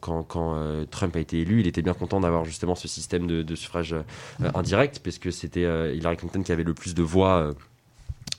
euh, 0.55 0.85
Trump 0.85 1.15
a 1.15 1.19
été 1.19 1.39
élu, 1.39 1.61
il 1.61 1.67
était 1.67 1.81
bien 1.81 1.93
content 1.93 2.19
d'avoir 2.19 2.45
justement 2.45 2.75
ce 2.75 2.87
système 2.87 3.25
de, 3.25 3.55
suffrage 3.55 3.93
euh, 3.93 4.51
indirect, 4.53 4.99
parce 5.03 5.17
que 5.17 5.31
c'était 5.31 5.63
Hillary 5.63 6.17
Clinton 6.17 6.43
qui 6.43 6.51
avait 6.51 6.63
le 6.63 6.73
plus 6.73 6.93
de 6.93 7.03
voix. 7.03 7.51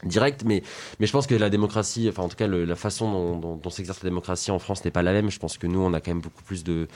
directes. 0.05 0.45
mais 0.45 0.63
je 1.01 1.11
pense 1.11 1.27
que 1.27 1.35
la 1.35 1.51
démocratie 1.51 2.09
enfin 2.09 2.23
en 2.23 2.29
tout 2.29 2.37
cas 2.37 2.47
la 2.47 2.77
façon 2.77 3.37
dont, 3.41 3.71
s'exerce 3.71 4.01
la 4.05 4.11
démocratie 4.11 4.53
en 4.53 4.61
France 4.61 4.85
n'est 4.85 4.93
pas 4.93 5.03
la 5.03 5.13
même 5.13 5.29
je 5.29 5.41
pense 5.41 5.59
que 5.59 5.67
nous 5.67 5.81
on 5.81 5.93
a 5.93 6.01
quand 6.01 6.13
même 6.13 6.21
beaucoup 6.21 6.45
plus 6.45 6.63
de 6.63 6.87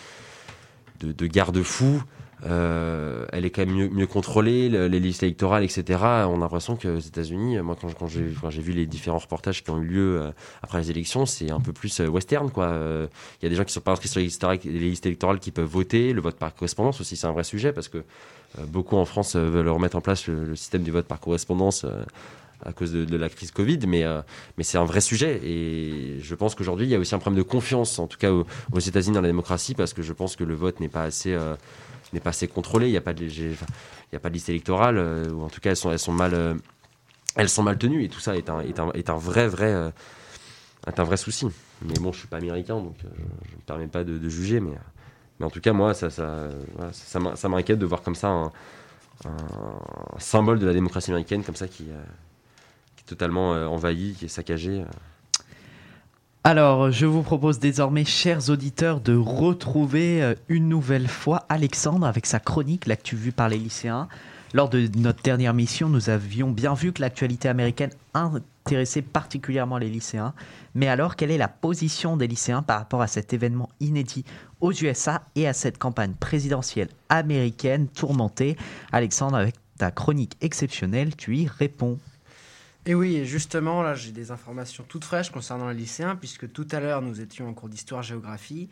garde-fous. 1.03 2.03
Euh, 2.44 3.24
elle 3.33 3.44
est 3.44 3.50
quand 3.50 3.64
même 3.64 3.74
mieux, 3.74 3.88
mieux 3.88 4.07
contrôlée, 4.07 4.68
le- 4.68 4.88
les 4.88 4.98
listes 4.98 5.22
électorales, 5.22 5.62
etc. 5.62 6.00
On 6.02 6.37
a 6.37 6.38
l'impression 6.38 6.76
que 6.76 6.88
aux 6.88 6.98
États-Unis, 6.98 7.59
moi, 7.61 7.76
quand, 7.81 7.94
quand 7.94 8.09
j'ai 8.09 8.62
vu 8.62 8.72
les 8.72 8.87
différents 8.87 9.18
reportages 9.18 9.62
qui 9.62 9.70
ont 9.70 9.78
eu 9.78 9.85
lieu 9.87 10.20
euh, 10.20 10.31
après 10.62 10.78
les 10.78 10.90
élections, 10.90 11.24
c'est 11.24 11.50
un 11.52 11.61
peu 11.61 11.72
plus 11.72 12.00
euh, 12.00 12.09
western, 12.09 12.50
quoi. 12.50 12.64
Euh, 12.66 13.07
Il 13.40 13.44
y 13.44 13.46
a 13.46 13.50
des 13.50 13.55
gens 13.55 13.64
qui 13.64 13.72
sont 13.72 13.81
pas 13.81 13.92
inscrits 13.92 14.09
sur 14.09 14.18
les 14.18 14.26
listes, 14.26 15.07
électorales- 15.07 15.38
qui 15.38 15.52
peuvent 15.52 15.68
voter. 15.68 16.12
Le 16.12 16.20
vote 16.20 16.37
par 16.37 16.52
correspondance 16.55 17.00
aussi, 17.00 17.16
c'est 17.16 17.26
un 17.28 17.33
vrai 17.33 17.44
sujet 17.44 17.72
parce 17.72 17.88
que 17.88 18.02
beaucoup 18.68 18.96
en 18.96 19.05
France 19.05 19.35
veulent 19.37 19.68
remettre 19.68 19.96
en 19.96 20.00
place 20.02 20.26
le, 20.26 20.55
système 20.57 20.83
du 20.83 20.90
vote 20.90 21.07
par 21.07 21.20
correspondance. 21.20 21.87
à 22.64 22.72
cause 22.72 22.92
de, 22.92 23.16
la 23.16 23.28
crise 23.28 23.50
Covid, 23.50 23.81
mais, 23.88 24.05
mais 24.57 24.62
c'est 24.62 24.78
un 24.78 24.85
vrai 24.85 25.00
sujet. 25.00 25.40
Et 25.42 26.18
je 26.20 26.35
pense 26.37 26.55
qu'aujourd'hui, 26.55 26.87
il 26.87 26.90
y 26.90 26.94
a 26.94 26.98
aussi 27.00 27.12
un 27.14 27.18
problème 27.18 27.42
de 27.42 27.48
confiance, 27.48 27.98
en 27.98 28.07
tout 28.07 28.18
cas 28.18 28.31
aux, 28.31 28.46
aux 28.72 28.78
États-Unis 28.78 29.14
dans 29.16 29.20
la 29.20 29.26
démocratie, 29.28 29.74
parce 29.74 29.92
que 29.92 30.02
je 30.02 30.12
pense 30.12 30.37
que 30.37 30.44
le 30.44 30.55
vote 30.55 30.78
n'est 30.78 30.88
pas 30.88 31.02
assez, 31.02 31.33
euh, 31.33 31.57
n'est 32.12 32.20
pas 32.20 32.31
assez 32.31 32.48
contrôlé. 32.48 32.88
Il 32.88 32.90
n'y 32.90 32.96
a 32.96 33.03
pas 33.03 33.14
de, 33.14 33.25
il 33.25 33.57
y 34.12 34.31
liste 34.31 34.48
électorale, 34.48 34.98
euh, 34.98 35.31
ou 35.31 35.42
en 35.42 35.48
tout 35.48 35.61
cas, 35.61 35.70
elles 35.70 35.77
sont, 35.77 35.90
elles 35.90 35.98
sont 35.98 36.12
mal, 36.12 36.35
euh, 36.35 36.55
elles 37.37 37.48
sont 37.48 37.62
mal 37.62 37.79
tenues. 37.79 38.05
Et 38.05 38.09
tout 38.09 38.20
ça 38.20 38.37
est 38.37 38.48
un, 38.51 39.16
vrai, 39.16 39.48
vrai, 39.48 39.72
euh, 39.72 39.90
est 40.87 41.01
un 41.01 41.05
vrai 41.05 41.16
souci. 41.16 41.46
Mais 41.83 41.94
bon, 41.94 42.12
je 42.12 42.18
suis 42.18 42.29
pas 42.29 42.37
américain, 42.37 42.77
donc 42.77 42.96
je 43.01 43.07
ne 43.07 43.12
me 43.12 43.62
permets 43.66 43.87
pas 43.88 44.05
de, 44.05 44.29
juger. 44.29 44.61
Mais, 44.61 44.72
mais 45.40 45.46
en 45.46 45.51
tout 45.51 45.61
cas, 45.61 45.72
moi, 45.72 45.94
ça, 45.94 47.48
m'inquiète 47.48 47.79
de 47.79 47.87
voir 47.87 48.03
comme 48.03 48.14
ça 48.14 48.29
un, 48.29 48.53
symbole 50.18 50.59
de 50.59 50.66
la 50.66 50.72
démocratie 50.72 51.11
américaine, 51.11 51.44
comme 51.44 51.57
ça, 51.57 51.68
qui, 51.68 51.85
est 51.85 53.07
totalement 53.07 53.51
envahi, 53.51 54.14
qui 54.14 54.27
est 54.27 54.29
saccagé. 54.29 54.85
Alors, 56.44 56.90
je 56.90 57.07
vous 57.07 57.22
propose 57.22 57.61
désormais, 57.61 58.05
chers 58.05 58.50
auditeurs, 58.50 59.00
de 59.00 59.14
retrouver 59.14 60.20
euh, 60.20 60.35
une 60.48 60.68
nouvelle 60.68 61.07
fois 61.07 61.46
Alexandre 61.48 62.05
avec 62.05 62.26
sa 62.26 62.40
chronique, 62.40 62.87
l'actu 62.87 63.14
vue 63.14 63.31
par 63.31 63.48
les 63.48 63.59
lycéens. 63.59 64.09
Lors 64.52 64.68
de 64.68 64.88
notre 64.96 65.22
dernière 65.22 65.55
mission, 65.55 65.88
nous 65.88 66.11
avions 66.11 66.50
bien 66.50 66.74
vu 66.74 66.92
que 66.92 67.00
l'actualité 67.00 67.48
américaine 67.48 67.92
intéressait 68.12 69.02
particulièrement 69.02 69.78
les 69.78 69.88
lycéens. 69.88 70.35
Mais 70.74 70.88
alors, 70.88 71.14
quelle 71.14 71.31
est 71.31 71.38
la 71.38 71.46
position 71.46 72.16
des 72.16 72.26
lycéens 72.26 72.62
par 72.62 72.81
rapport 72.81 73.02
à 73.02 73.07
cet 73.07 73.33
événement 73.33 73.68
inédit 73.78 74.24
aux 74.61 74.72
USA 74.72 75.22
et 75.37 75.46
à 75.46 75.52
cette 75.52 75.78
campagne 75.78 76.14
présidentielle 76.14 76.88
américaine 77.09 77.87
tourmentée? 77.87 78.57
Alexandre, 78.90 79.37
avec 79.37 79.55
ta 79.78 79.92
chronique 79.92 80.37
exceptionnelle, 80.40 81.14
tu 81.14 81.37
y 81.37 81.46
réponds. 81.46 82.00
Et 82.85 82.95
oui, 82.97 83.14
et 83.14 83.25
justement, 83.25 83.81
là, 83.83 83.95
j'ai 83.95 84.11
des 84.11 84.33
informations 84.33 84.85
toutes 84.88 85.05
fraîches 85.05 85.31
concernant 85.31 85.68
les 85.68 85.77
lycéens, 85.77 86.16
puisque 86.16 86.51
tout 86.53 86.66
à 86.73 86.81
l'heure, 86.81 87.01
nous 87.01 87.21
étions 87.21 87.49
en 87.49 87.55
cours 87.55 87.68
d'histoire-géographie. 87.68 88.68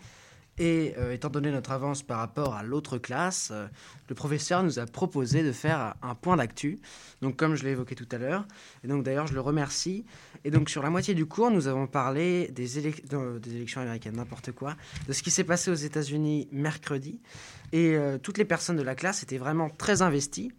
Et 0.59 0.95
euh, 0.99 1.13
étant 1.13 1.31
donné 1.31 1.51
notre 1.53 1.71
avance 1.71 2.03
par 2.03 2.19
rapport 2.19 2.55
à 2.55 2.63
l'autre 2.65 2.99
classe, 2.99 3.51
euh, 3.51 3.67
le 4.09 4.15
professeur 4.15 4.63
nous 4.65 4.79
a 4.81 4.85
proposé 4.85 5.43
de 5.45 5.53
faire 5.53 5.95
un 6.03 6.15
point 6.15 6.37
d'actu. 6.37 6.81
Donc, 7.23 7.37
comme 7.37 7.55
je 7.55 7.63
l'ai 7.63 7.71
évoqué 7.71 7.95
tout 7.95 8.09
à 8.11 8.19
l'heure, 8.19 8.47
et 8.83 8.89
donc 8.89 9.05
d'ailleurs, 9.05 9.29
je 9.29 9.33
le 9.33 9.41
remercie. 9.41 10.05
Et 10.45 10.51
donc, 10.51 10.69
sur 10.69 10.83
la 10.83 10.91
moitié 10.91 11.15
du 11.15 11.25
cours, 11.25 11.53
nous 11.53 11.69
avons 11.69 11.87
parlé 11.87 12.49
des, 12.49 12.79
élections 12.79 13.81
américaines, 13.81 14.17
n'importe 14.17 14.51
quoi, 14.53 14.77
de 15.07 15.13
ce 15.13 15.23
qui 15.23 15.31
s'est 15.31 15.45
passé 15.45 15.71
aux 15.71 15.75
États-Unis 15.75 16.49
mercredi. 16.51 17.21
Et 17.73 17.95
euh, 17.95 18.19
toutes 18.19 18.37
les 18.37 18.45
personnes 18.45 18.77
de 18.77 18.83
la 18.83 18.97
classe 18.97 19.23
étaient 19.23 19.39
vraiment 19.39 19.71
très 19.71 20.03
investies. 20.03 20.53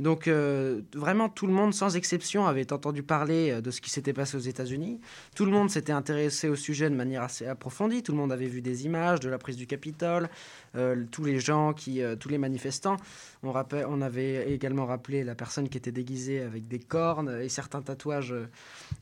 Donc 0.00 0.28
euh, 0.28 0.80
vraiment 0.94 1.28
tout 1.28 1.46
le 1.46 1.52
monde 1.52 1.74
sans 1.74 1.94
exception 1.94 2.46
avait 2.46 2.72
entendu 2.72 3.02
parler 3.02 3.50
euh, 3.50 3.60
de 3.60 3.70
ce 3.70 3.82
qui 3.82 3.90
s'était 3.90 4.14
passé 4.14 4.34
aux 4.34 4.40
États-Unis. 4.40 4.98
Tout 5.36 5.44
le 5.44 5.52
monde 5.52 5.68
s'était 5.68 5.92
intéressé 5.92 6.48
au 6.48 6.56
sujet 6.56 6.88
de 6.88 6.94
manière 6.94 7.22
assez 7.22 7.46
approfondie. 7.46 8.02
Tout 8.02 8.12
le 8.12 8.18
monde 8.18 8.32
avait 8.32 8.46
vu 8.46 8.62
des 8.62 8.86
images 8.86 9.20
de 9.20 9.28
la 9.28 9.36
prise 9.36 9.56
du 9.56 9.66
Capitole, 9.66 10.30
euh, 10.74 11.04
tous 11.10 11.24
les 11.24 11.38
gens 11.38 11.74
qui, 11.74 12.00
tous 12.18 12.30
les 12.30 12.38
manifestants. 12.38 12.96
On, 13.42 13.52
rappelle, 13.52 13.84
on 13.90 14.00
avait 14.00 14.50
également 14.50 14.86
rappelé 14.86 15.22
la 15.22 15.34
personne 15.34 15.68
qui 15.68 15.76
était 15.76 15.92
déguisée 15.92 16.40
avec 16.40 16.66
des 16.66 16.78
cornes 16.78 17.38
et 17.42 17.50
certains 17.50 17.82
tatouages 17.82 18.34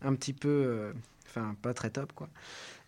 un 0.02 0.14
petit 0.16 0.32
peu, 0.32 0.92
enfin 1.28 1.54
pas 1.62 1.74
très 1.74 1.90
top 1.90 2.12
quoi. 2.12 2.28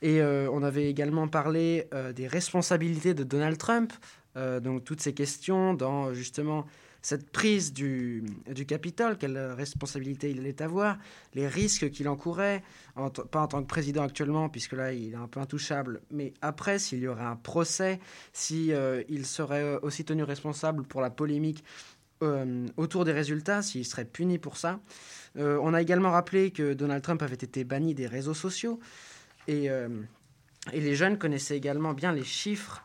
Et 0.03 0.21
on 0.23 0.63
avait 0.63 0.91
également 0.91 1.29
parlé 1.29 1.89
des 2.15 2.27
responsabilités 2.27 3.15
de 3.15 3.25
Donald 3.25 3.59
Trump. 3.59 3.93
Donc 4.37 4.85
toutes 4.85 5.01
ces 5.01 5.13
questions 5.13 5.75
dans 5.75 6.13
justement 6.13 6.67
cette 7.03 7.31
prise 7.31 7.73
du, 7.73 8.25
du 8.53 8.67
Capitole, 8.67 9.17
quelle 9.17 9.39
responsabilité 9.39 10.31
il 10.31 10.41
allait 10.41 10.61
avoir, 10.63 10.99
les 11.35 11.49
risques 11.49 11.91
qu'il 11.91 12.09
encourait, 12.09 12.63
pas 13.31 13.41
en 13.41 13.47
tant 13.47 13.63
que 13.63 13.67
président 13.67 14.03
actuellement, 14.03 14.49
puisque 14.49 14.73
là 14.73 14.93
il 14.93 15.13
est 15.13 15.17
un 15.17 15.29
peu 15.29 15.41
intouchable, 15.41 16.03
mais 16.11 16.35
après 16.43 16.79
s'il 16.79 16.99
y 17.01 17.09
aurait 17.09 17.25
un 17.25 17.37
procès, 17.37 18.01
si 18.33 18.73
euh, 18.73 19.03
il 19.09 19.27
serait 19.27 19.79
aussi 19.83 20.05
tenu 20.05 20.23
responsable 20.23 20.85
pour 20.85 21.01
la 21.01 21.11
polémique 21.11 21.65
euh, 22.23 22.67
autour 22.77 23.05
des 23.05 23.13
résultats, 23.13 23.63
s'il 23.63 23.87
serait 23.87 24.05
puni 24.05 24.39
pour 24.39 24.57
ça. 24.59 24.81
Euh, 25.39 25.59
on 25.63 25.73
a 25.73 25.81
également 25.81 26.11
rappelé 26.11 26.51
que 26.51 26.75
Donald 26.75 27.03
Trump 27.03 27.23
avait 27.23 27.35
été 27.35 27.65
banni 27.65 27.95
des 27.95 28.07
réseaux 28.07 28.35
sociaux, 28.35 28.79
et, 29.49 29.71
euh, 29.71 29.89
les 30.75 30.95
jeunes 30.95 31.17
connaissaient 31.17 31.57
également 31.57 31.95
bien 31.95 32.13
les 32.13 32.25
chiffres 32.25 32.85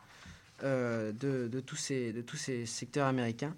euh, 0.64 1.12
de 1.12 1.60
tous 1.60 1.76
ces 1.76 2.64
secteurs 2.64 3.06
américains. 3.06 3.54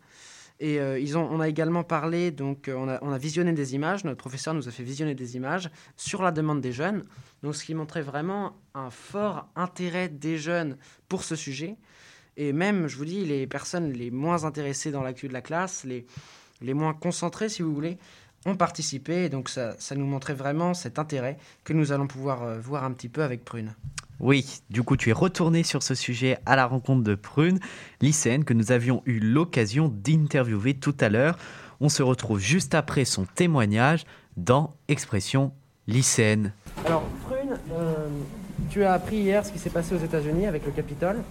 Et 0.61 0.81
euh, 0.81 0.99
ils 0.99 1.17
ont, 1.17 1.29
on 1.31 1.41
a 1.41 1.49
également 1.49 1.85
parlé, 1.85 2.33
donc 2.33 2.67
euh, 2.67 2.75
on, 2.75 2.89
a, 2.89 2.99
on 3.03 3.13
a 3.13 3.19
visionné 3.19 3.53
des 3.53 3.75
images, 3.77 4.05
notre 4.05 4.19
professeur 4.19 4.55
nous 4.55 4.67
a 4.67 4.73
fait 4.73 4.83
visionner 4.83 5.15
des 5.15 5.37
images 5.37 5.71
sur 5.97 6.21
la 6.21 6.33
demande 6.33 6.61
des 6.61 6.73
jeunes, 6.73 7.05
donc 7.45 7.55
ce 7.55 7.65
qui 7.65 7.75
montrait 7.75 8.03
vraiment 8.03 8.57
un 8.75 8.91
fort 8.91 9.49
intérêt 9.55 10.09
des 10.09 10.37
jeunes 10.37 10.77
pour 11.09 11.23
ce 11.23 11.37
sujet. 11.37 11.77
Et 12.37 12.53
même, 12.53 12.89
je 12.89 12.97
vous 12.97 13.05
dis, 13.05 13.25
les 13.25 13.47
personnes 13.47 13.93
les 13.93 14.11
moins 14.11 14.45
intéressées 14.45 14.91
dans 14.91 15.03
l'actu 15.03 15.29
de 15.29 15.33
la 15.33 15.43
classe, 15.43 15.85
les, 15.85 16.07
les 16.61 16.75
moins 16.75 16.95
concentrées, 16.95 17.49
si 17.49 17.63
vous 17.63 17.75
voulez, 17.75 17.99
ont 18.47 18.57
participé. 18.57 19.25
Et 19.25 19.29
donc 19.29 19.49
ça, 19.49 19.75
ça 19.79 19.95
nous 19.95 20.07
montrait 20.07 20.35
vraiment 20.35 20.75
cet 20.75 20.99
intérêt 20.99 21.39
que 21.65 21.73
nous 21.73 21.93
allons 21.93 22.07
pouvoir 22.07 22.43
euh, 22.43 22.59
voir 22.59 22.85
un 22.85 22.93
petit 22.93 23.09
peu 23.09 23.23
avec 23.23 23.45
Prune. 23.45 23.75
Oui, 24.21 24.61
du 24.71 24.83
coup, 24.83 24.97
tu 24.97 25.11
es 25.11 25.13
retourné 25.13 25.63
sur 25.63 25.83
ce 25.83 25.95
sujet 25.95 26.39
à 26.45 26.57
la 26.57 26.67
rencontre 26.67 27.05
de 27.05 27.15
Prune, 27.15 27.61
lycéenne 28.01 28.45
que 28.45 28.53
nous 28.53 28.73
avions 28.73 29.03
eu 29.07 29.21
l'occasion 29.21 29.89
d'interviewer 29.89 30.75
tout 30.75 30.97
à 31.01 31.09
l'heure. 31.09 31.39
On 31.81 31.89
se 31.89 32.03
retrouve 32.03 32.41
juste 32.41 32.75
après 32.75 33.05
son 33.05 33.25
témoignage 33.25 34.05
dans 34.37 34.75
Expression 34.89 35.53
lycéenne. 35.87 36.53
Alors, 36.85 37.05
Prune, 37.27 37.57
euh, 37.73 38.09
tu 38.71 38.83
as 38.83 38.93
appris 38.93 39.17
hier 39.17 39.47
ce 39.47 39.53
qui 39.53 39.59
s'est 39.59 39.71
passé 39.71 39.95
aux 39.95 40.05
États-Unis 40.05 40.47
avec 40.47 40.67
le 40.67 40.73
Capitole. 40.73 41.23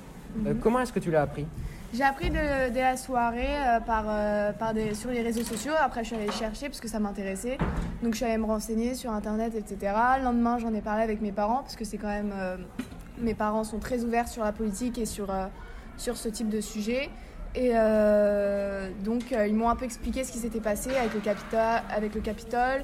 Euh, 0.46 0.54
comment 0.62 0.80
est-ce 0.80 0.94
que 0.94 1.00
tu 1.00 1.12
l'as 1.12 1.24
appris? 1.24 1.46
J'ai 1.94 2.04
appris 2.04 2.30
de, 2.30 2.76
la 2.76 2.98
soirée 2.98 3.48
euh, 3.48 3.80
par, 3.80 4.06
euh, 4.10 4.52
sur 4.94 5.10
les 5.10 5.22
réseaux 5.22 5.44
sociaux. 5.44 5.72
Après, 5.80 6.04
je 6.04 6.08
suis 6.08 6.18
allée 6.18 6.32
chercher 6.32 6.68
parce 6.68 6.82
que 6.82 6.90
ça 6.90 7.00
m'intéressait. 7.00 7.58
Donc, 8.04 8.12
je 8.14 8.18
suis 8.18 8.26
allée 8.26 8.38
me 8.38 8.46
renseigner 8.46 8.94
sur 8.94 9.12
Internet, 9.12 9.56
etc. 9.56 9.94
Le 10.18 10.26
lendemain, 10.26 10.58
j'en 10.58 10.74
ai 10.74 10.82
parlé 10.82 11.04
avec 11.04 11.22
mes 11.22 11.32
parents 11.32 11.62
parce 11.62 11.78
que 11.78 11.86
c'est 11.86 11.98
quand 11.98 12.10
même. 12.10 12.34
euh, 12.36 12.58
mes 13.20 13.34
parents 13.34 13.64
sont 13.64 13.80
très 13.80 14.04
ouverts 14.04 14.28
sur 14.28 14.44
la 14.44 14.52
politique 14.52 15.00
et 15.00 15.08
sur, 15.08 15.34
sur 15.98 16.18
ce 16.18 16.30
type 16.30 16.50
de 16.50 16.62
sujet. 16.62 17.10
Et 17.56 17.72
donc, 19.04 19.32
ils 19.32 19.56
m'ont 19.56 19.70
un 19.70 19.76
peu 19.76 19.86
expliqué 19.86 20.24
ce 20.24 20.32
qui 20.32 20.38
s'était 20.38 20.60
passé 20.60 20.92
avec 20.92 21.16
le, 21.16 22.22
Capitole, 22.22 22.84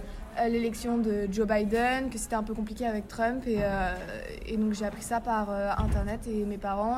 l'élection 0.49 0.97
de 0.97 1.27
Joe 1.29 1.45
Biden, 1.45 2.09
que 2.09 2.17
c'était 2.17 2.33
un 2.33 2.41
peu 2.41 2.55
compliqué 2.55 2.87
avec 2.87 3.07
Trump. 3.07 3.43
Et, 3.45 4.57
donc, 4.57 4.73
j'ai 4.73 4.85
appris 4.85 5.03
ça 5.03 5.19
par 5.19 5.51
Internet 5.79 6.21
et 6.25 6.45
mes 6.45 6.57
parents. 6.57 6.97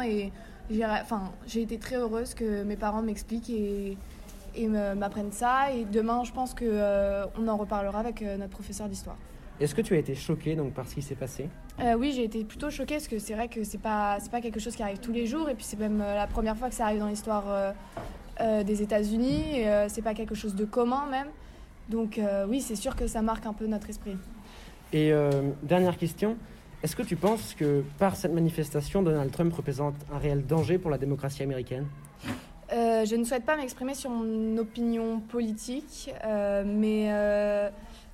J'ai 0.70 0.86
enfin, 0.86 1.32
j'ai 1.48 1.62
été 1.62 1.78
très 1.78 1.98
heureuse 1.98 2.34
que 2.34 2.64
mes 2.64 2.76
parents 2.76 3.02
m'expliquent 3.02 3.50
et, 3.50 3.98
m'apprennent 4.68 5.32
ça. 5.32 5.72
Et 5.74 5.86
demain, 5.86 6.24
je 6.24 6.32
pense 6.32 6.54
qu'on 6.54 7.48
en 7.48 7.58
reparlera 7.58 8.00
avec 8.00 8.22
euh, 8.22 8.38
notre 8.38 8.52
professeur 8.54 8.88
d'histoire. 8.88 9.18
Est-ce 9.60 9.74
que 9.74 9.82
tu 9.82 9.94
as 9.94 9.98
été 9.98 10.16
choqué 10.16 10.56
donc, 10.56 10.74
par 10.74 10.88
ce 10.88 10.96
qui 10.96 11.02
s'est 11.02 11.16
passé? 11.16 11.50
Euh, 11.80 11.94
oui, 11.94 12.12
j'ai 12.14 12.24
été 12.24 12.44
plutôt 12.44 12.70
choquée 12.70 12.96
parce 12.96 13.08
que 13.08 13.20
c'est 13.20 13.34
vrai 13.34 13.48
que 13.48 13.64
c'est 13.64 13.78
pas 13.78 14.18
c'est 14.20 14.32
pas 14.32 14.42
quelque 14.42 14.60
chose 14.60 14.76
qui 14.76 14.84
arrive 14.84 15.00
tous 15.00 15.14
les 15.14 15.26
jours 15.26 15.50
et 15.50 15.56
puis 15.56 15.64
c'est 15.64 15.80
même 15.80 16.02
euh, 16.02 16.16
la 16.16 16.28
première 16.28 16.58
fois 16.58 16.70
que 16.70 16.76
ça 16.76 16.86
arrive 16.86 17.00
dans 17.00 17.08
l'histoire 17.08 17.46
euh, 17.48 17.72
euh, 18.42 18.64
des 18.64 18.82
États-Unis. 18.82 19.60
et, 19.60 19.70
euh, 19.70 19.88
c'est 19.88 20.02
pas 20.02 20.14
quelque 20.14 20.36
chose 20.36 20.56
de 20.56 20.66
commun 20.66 21.06
même. 21.10 21.28
Donc 21.90 22.18
euh, 22.18 22.46
oui, 22.50 22.62
c'est 22.62 22.76
sûr 22.76 22.96
que 22.96 23.08
ça 23.08 23.22
marque 23.22 23.46
un 23.46 23.54
peu 23.54 23.68
notre 23.68 23.90
esprit. 23.90 24.18
Et 24.92 25.12
euh, 25.12 25.52
dernière 25.64 25.98
question, 25.98 26.38
est-ce 26.84 26.96
que 26.96 27.04
tu 27.04 27.16
penses 27.16 27.54
que 27.54 27.84
par 27.98 28.16
cette 28.16 28.34
manifestation, 28.34 29.02
Donald 29.02 29.32
Trump 29.32 29.54
représente 29.54 29.96
un 30.14 30.18
réel 30.18 30.46
danger 30.46 30.78
pour 30.78 30.92
la 30.92 30.98
démocratie 30.98 31.44
américaine? 31.44 31.88
Euh, 32.74 33.06
je 33.06 33.16
ne 33.16 33.24
souhaite 33.24 33.46
pas 33.46 33.58
m'exprimer 33.58 33.94
sur 33.94 34.10
mon 34.10 34.58
opinion 34.58 35.20
politique, 35.20 36.12
euh, 36.26 36.64
mais, 36.66 37.08
euh, 37.12 37.70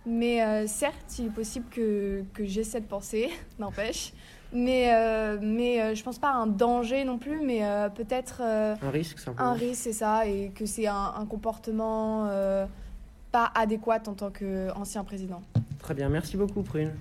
mais 0.05 0.67
certes, 0.67 1.19
il 1.19 1.27
est 1.27 1.29
possible 1.29 1.65
que, 1.69 2.23
que 2.33 2.45
j'ai 2.45 2.63
cette 2.63 2.87
pensée, 2.87 3.29
n'empêche. 3.59 4.13
Mais, 4.53 4.91
mais 5.41 5.95
je 5.95 6.03
pense 6.03 6.19
pas 6.19 6.31
à 6.31 6.35
un 6.35 6.47
danger 6.47 7.05
non 7.05 7.17
plus, 7.17 7.39
mais 7.39 7.61
peut-être 7.95 8.41
Un 8.41 8.89
risque 8.89 9.17
simplement 9.17 9.49
un 9.49 9.53
risque, 9.53 9.83
c'est 9.83 9.93
ça, 9.93 10.27
et 10.27 10.51
que 10.53 10.65
c'est 10.65 10.87
un, 10.87 11.13
un 11.17 11.25
comportement 11.25 12.29
pas 13.31 13.49
adéquat 13.55 14.01
en 14.07 14.13
tant 14.13 14.29
qu'ancien 14.29 15.05
président. 15.05 15.41
Très 15.79 15.93
bien, 15.93 16.09
merci 16.09 16.35
beaucoup 16.35 16.63
Prune. 16.63 16.91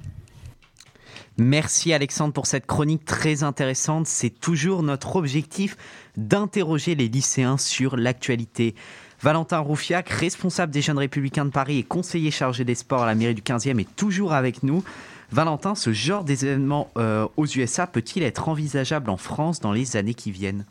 Merci 1.39 1.93
Alexandre 1.93 2.33
pour 2.33 2.47
cette 2.47 2.67
chronique 2.67 3.05
très 3.05 3.43
intéressante. 3.43 4.07
C'est 4.07 4.31
toujours 4.31 4.83
notre 4.83 5.17
objectif 5.17 5.77
d'interroger 6.17 6.95
les 6.95 7.09
lycéens 7.09 7.57
sur 7.57 7.97
l'actualité. 7.97 8.75
Valentin 9.23 9.59
Roufiac, 9.59 10.09
responsable 10.09 10.73
des 10.73 10.81
Jeunes 10.81 10.99
Républicains 10.99 11.45
de 11.45 11.51
Paris 11.51 11.79
et 11.79 11.83
conseiller 11.83 12.31
chargé 12.31 12.65
des 12.65 12.75
sports 12.75 13.03
à 13.03 13.07
la 13.07 13.15
mairie 13.15 13.35
du 13.35 13.43
15e, 13.43 13.79
est 13.79 13.97
toujours 13.97 14.33
avec 14.33 14.63
nous. 14.63 14.83
Valentin, 15.31 15.75
ce 15.75 15.93
genre 15.93 16.25
d'événement 16.25 16.91
euh, 16.97 17.29
aux 17.37 17.47
USA 17.47 17.87
peut-il 17.87 18.23
être 18.23 18.49
envisageable 18.49 19.11
en 19.11 19.17
France 19.17 19.61
dans 19.61 19.73
les 19.73 19.97
années 19.97 20.15
qui 20.15 20.31
viennent? 20.31 20.65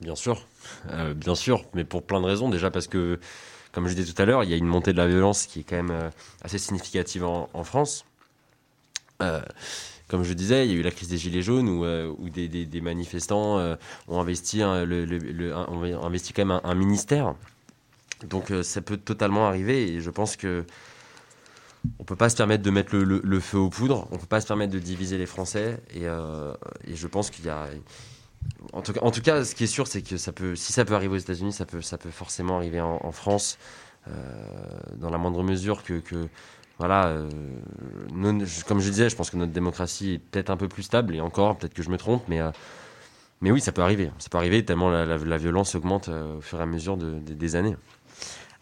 Bien 0.00 0.14
sûr, 0.16 0.46
Euh, 0.90 1.14
bien 1.14 1.34
sûr, 1.34 1.64
mais 1.74 1.84
pour 1.84 2.02
plein 2.02 2.20
de 2.20 2.26
raisons. 2.26 2.48
Déjà 2.48 2.70
parce 2.70 2.86
que, 2.86 3.18
comme 3.72 3.88
je 3.88 3.94
disais 3.94 4.12
tout 4.12 4.20
à 4.20 4.24
l'heure, 4.24 4.44
il 4.44 4.50
y 4.50 4.54
a 4.54 4.56
une 4.56 4.66
montée 4.66 4.92
de 4.92 4.96
la 4.98 5.06
violence 5.06 5.46
qui 5.46 5.60
est 5.60 5.62
quand 5.62 5.76
même 5.76 5.90
euh, 5.90 6.10
assez 6.42 6.58
significative 6.58 7.24
en, 7.24 7.48
en 7.54 7.64
France. 7.64 8.04
Euh, 9.20 9.40
comme 10.08 10.24
je 10.24 10.32
disais, 10.32 10.66
il 10.66 10.72
y 10.72 10.74
a 10.74 10.78
eu 10.78 10.82
la 10.82 10.90
crise 10.90 11.08
des 11.08 11.18
Gilets 11.18 11.42
jaunes 11.42 11.68
où, 11.68 11.84
euh, 11.84 12.12
des, 12.34 12.80
manifestants 12.80 13.58
euh, 13.58 13.76
ont 14.08 14.20
investi, 14.20 14.58
le, 14.58 15.54
investi 16.02 16.32
quand 16.32 16.44
même 16.44 16.60
un, 16.64 16.74
ministère. 16.74 17.34
Donc 18.24 18.52
ça 18.62 18.82
peut 18.82 18.96
totalement 18.96 19.46
arriver 19.46 19.94
et 19.94 20.00
je 20.00 20.10
pense 20.10 20.36
que 20.36 20.64
on 21.98 22.04
peut 22.04 22.16
pas 22.16 22.28
se 22.28 22.36
permettre 22.36 22.62
de 22.62 22.70
mettre 22.70 22.94
le, 22.94 23.40
feu 23.40 23.56
aux 23.56 23.70
poudres, 23.70 24.08
on 24.10 24.18
peut 24.18 24.26
pas 24.26 24.42
se 24.42 24.46
permettre 24.46 24.72
de 24.72 24.78
diviser 24.78 25.16
les 25.16 25.24
Français 25.24 25.80
et, 25.94 26.02
je 26.02 27.06
pense 27.06 27.30
qu'il 27.30 27.46
y 27.46 27.48
a 27.48 27.68
en 28.72 28.82
tout, 28.82 29.20
cas, 29.22 29.44
ce 29.44 29.54
qui 29.54 29.64
est 29.64 29.68
sûr, 29.68 29.86
c'est 29.86 30.02
que 30.02 30.16
ça 30.16 30.32
peut, 30.32 30.56
si 30.56 30.72
ça 30.72 30.84
peut 30.84 30.94
arriver 30.94 31.14
aux 31.14 31.18
États-Unis, 31.18 31.52
ça 31.52 31.64
peut, 31.64 31.80
forcément 32.10 32.56
arriver 32.56 32.80
en, 32.80 33.12
France, 33.12 33.58
dans 34.96 35.08
la 35.08 35.18
moindre 35.18 35.42
mesure 35.42 35.82
que 35.82 36.02
voilà, 36.80 37.08
euh, 37.08 37.28
comme 38.66 38.80
je 38.80 38.88
disais, 38.88 39.10
je 39.10 39.14
pense 39.14 39.28
que 39.28 39.36
notre 39.36 39.52
démocratie 39.52 40.14
est 40.14 40.18
peut-être 40.18 40.48
un 40.48 40.56
peu 40.56 40.66
plus 40.66 40.82
stable, 40.82 41.14
et 41.14 41.20
encore, 41.20 41.58
peut-être 41.58 41.74
que 41.74 41.82
je 41.82 41.90
me 41.90 41.98
trompe, 41.98 42.22
mais, 42.26 42.40
euh, 42.40 42.50
mais 43.42 43.50
oui, 43.50 43.60
ça 43.60 43.70
peut 43.70 43.82
arriver. 43.82 44.10
Ça 44.18 44.30
peut 44.30 44.38
arriver 44.38 44.64
tellement 44.64 44.88
la, 44.88 45.36
violence 45.36 45.74
augmente 45.74 46.08
euh, 46.08 46.38
au 46.38 46.40
fur 46.40 46.58
et 46.58 46.62
à 46.62 46.66
mesure 46.66 46.96
de- 46.96 47.18
de- 47.18 47.34
des 47.34 47.54
années. 47.54 47.76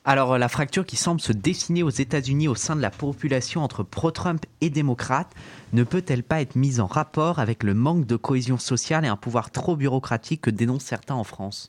Alors, 0.05 0.37
la 0.37 0.49
fracture 0.49 0.85
qui 0.85 0.97
semble 0.97 1.21
se 1.21 1.33
dessiner 1.33 1.85
aux 1.85 1.91
États-Unis 1.91 2.49
au 2.49 2.57
sein 2.57 2.75
de 2.75 2.81
la 2.81 2.91
population 2.91 3.63
entre 3.63 3.85
pro-Trump 3.85 4.45
et 4.61 4.71
démocrates 4.71 5.33
ne 5.73 5.85
peut-elle 5.85 6.25
pas 6.25 6.41
être 6.41 6.57
mise 6.57 6.81
en 6.81 6.87
rapport 6.87 7.39
avec 7.39 7.63
le 7.63 7.75
manque 7.75 8.05
de 8.05 8.17
cohésion 8.17 8.59
sociale 8.59 9.05
et 9.05 9.09
un 9.09 9.17
pouvoir 9.17 9.53
trop 9.53 9.77
bureaucratique 9.77 10.41
que 10.41 10.51
dénoncent 10.51 10.83
certains 10.83 11.15
en 11.15 11.25
France? 11.25 11.69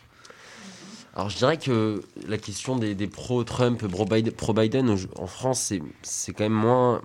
Alors 1.16 1.30
je 1.30 1.38
dirais 1.38 1.58
que 1.58 2.02
la 2.28 2.38
question 2.38 2.78
des, 2.78 2.96
pro-Trump, 3.08 3.86
pro-Biden, 3.88 4.96
en 5.18 5.28
France, 5.28 5.74
c'est, 6.04 6.34
quand 6.34 6.44
même 6.44 6.54
moins... 6.54 7.02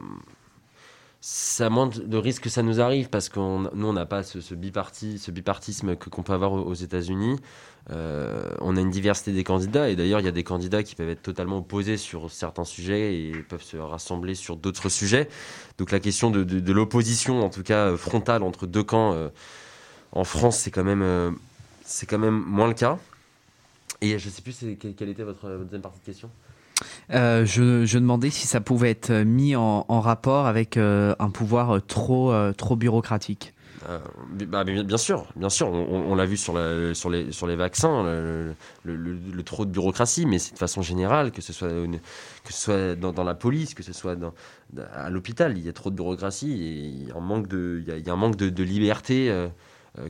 Ça 1.26 1.66
a 1.66 1.70
moins 1.70 1.88
de 1.88 2.16
risque 2.18 2.42
que 2.42 2.50
ça 2.50 2.62
nous 2.62 2.82
arrive 2.82 3.08
parce 3.08 3.30
que 3.30 3.40
nous, 3.40 3.86
on 3.86 3.92
n'a 3.94 4.04
pas 4.04 4.22
ce, 4.22 4.42
ce, 4.42 4.54
ce 4.54 5.30
bipartisme 5.30 5.96
qu'on 5.96 6.22
peut 6.22 6.34
avoir 6.34 6.52
aux, 6.52 6.60
aux 6.60 6.74
États-Unis. 6.74 7.38
Euh, 7.90 8.50
on 8.60 8.76
a 8.76 8.80
une 8.80 8.90
diversité 8.90 9.32
des 9.32 9.44
candidats 9.44 9.90
et 9.90 9.96
d'ailleurs, 9.96 10.20
il 10.20 10.24
y 10.24 10.28
a 10.28 10.32
des 10.32 10.44
candidats 10.44 10.82
qui 10.82 10.94
peuvent 10.94 11.08
être 11.08 11.22
totalement 11.22 11.58
opposés 11.58 11.96
sur 11.98 12.30
certains 12.30 12.64
sujets 12.64 13.18
et 13.18 13.32
peuvent 13.48 13.62
se 13.62 13.76
rassembler 13.76 14.34
sur 14.34 14.56
d'autres 14.56 14.88
sujets. 14.88 15.28
Donc 15.78 15.90
la 15.90 16.00
question 16.00 16.30
de, 16.30 16.72
l'opposition, 16.72 17.44
en 17.44 17.50
tout 17.50 17.62
cas 17.62 17.96
frontale, 17.96 18.42
entre 18.42 18.66
deux 18.66 18.82
camps 18.82 19.12
euh, 19.12 19.28
en 20.12 20.24
France, 20.24 20.58
c'est 20.58 20.70
quand, 20.70 20.84
même, 20.84 21.02
euh, 21.02 21.30
c'est 21.84 22.06
quand 22.06 22.18
même 22.18 22.42
moins 22.46 22.68
le 22.68 22.74
cas. 22.74 22.98
Et 24.04 24.18
je 24.18 24.26
ne 24.26 24.30
sais 24.30 24.42
plus 24.42 24.76
quelle, 24.96 25.08
était 25.08 25.22
votre, 25.22 25.48
deuxième 25.48 25.80
partie 25.80 25.98
de 26.00 26.04
question? 26.04 26.28
Euh, 27.10 27.46
je, 27.46 27.86
je 27.86 27.98
demandais 27.98 28.28
si 28.28 28.46
ça 28.46 28.60
pouvait 28.60 28.90
être 28.90 29.12
mis 29.12 29.56
en, 29.56 29.86
en 29.88 30.00
rapport 30.00 30.46
avec 30.46 30.76
euh, 30.76 31.14
un 31.18 31.30
pouvoir 31.30 31.80
trop, 31.86 32.30
euh, 32.30 32.52
trop 32.52 32.76
bureaucratique. 32.76 33.54
Euh, 33.88 33.98
bah, 34.46 34.64
bien 34.64 34.96
sûr, 34.98 35.26
bien 35.36 35.48
sûr, 35.48 35.68
on, 35.68 36.14
l'a 36.14 36.26
vu 36.26 36.36
sur, 36.36 36.52
la- 36.52 36.92
sur, 36.94 37.08
les, 37.08 37.32
sur 37.32 37.46
les 37.46 37.56
vaccins, 37.56 38.02
le, 38.02 38.54
le- 38.84 38.96
le- 38.96 39.18
le 39.32 39.42
trop 39.42 39.64
de 39.64 39.70
bureaucratie, 39.70 40.26
mais 40.26 40.38
c'est 40.38 40.52
de 40.54 40.58
façon 40.58 40.82
générale, 40.82 41.32
que 41.32 41.40
ce 41.40 41.52
soit, 41.52 41.70
une- 41.70 41.98
que 41.98 42.52
ce 42.52 42.60
soit 42.60 42.94
dans, 42.96 43.12
dans 43.12 43.24
la 43.24 43.34
police, 43.34 43.72
que 43.74 43.82
ce 43.82 43.92
soit 43.94 44.16
dans, 44.16 44.34
à 44.94 45.08
l'hôpital, 45.08 45.56
il 45.56 45.64
y 45.64 45.68
a 45.68 45.72
trop 45.72 45.90
de 45.90 45.96
bureaucratie 45.96 46.52
et 46.52 46.72
il 46.86 47.08
y 47.08 47.10
a 47.10 47.16
un 47.16 47.20
manque 47.20 47.46
de, 47.46 47.80
il 47.82 47.88
y 47.88 47.92
a, 47.92 47.96
il 47.96 48.06
y 48.06 48.10
a 48.10 48.12
un 48.12 48.16
manque 48.16 48.36
de, 48.36 48.50
de 48.50 48.62
liberté 48.62 49.30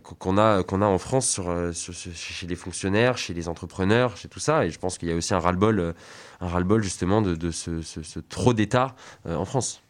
qu'on 0.03 0.39
a, 0.39 0.63
qu'on 0.63 0.81
a 0.83 0.87
en 0.87 0.99
France 0.99 1.41
euh, 1.47 1.73
sur- 1.73 1.93
chez 1.95 2.47
les 2.47 2.57
fonctionnaires, 2.57 3.19
chez 3.19 3.35
les 3.35 3.49
entrepreneurs, 3.49 4.17
chez 4.17 4.29
tout 4.29 4.41
ça. 4.41 4.65
Et 4.65 4.71
je 4.71 4.79
pense 4.79 4.99
qu'il 4.99 5.09
y 5.09 5.13
a 5.13 5.15
aussi 5.15 5.35
un 5.35 5.41
ras-le-bol, 5.41 5.79
euh, 5.79 5.93
un 6.41 6.49
ras-le-bol 6.49 6.83
justement 6.83 7.21
de, 7.23 7.51
ce, 7.51 8.19
trop 8.21 8.55
d'État 8.55 8.95
euh, 9.27 9.37
en 9.37 9.45
France. 9.45 9.83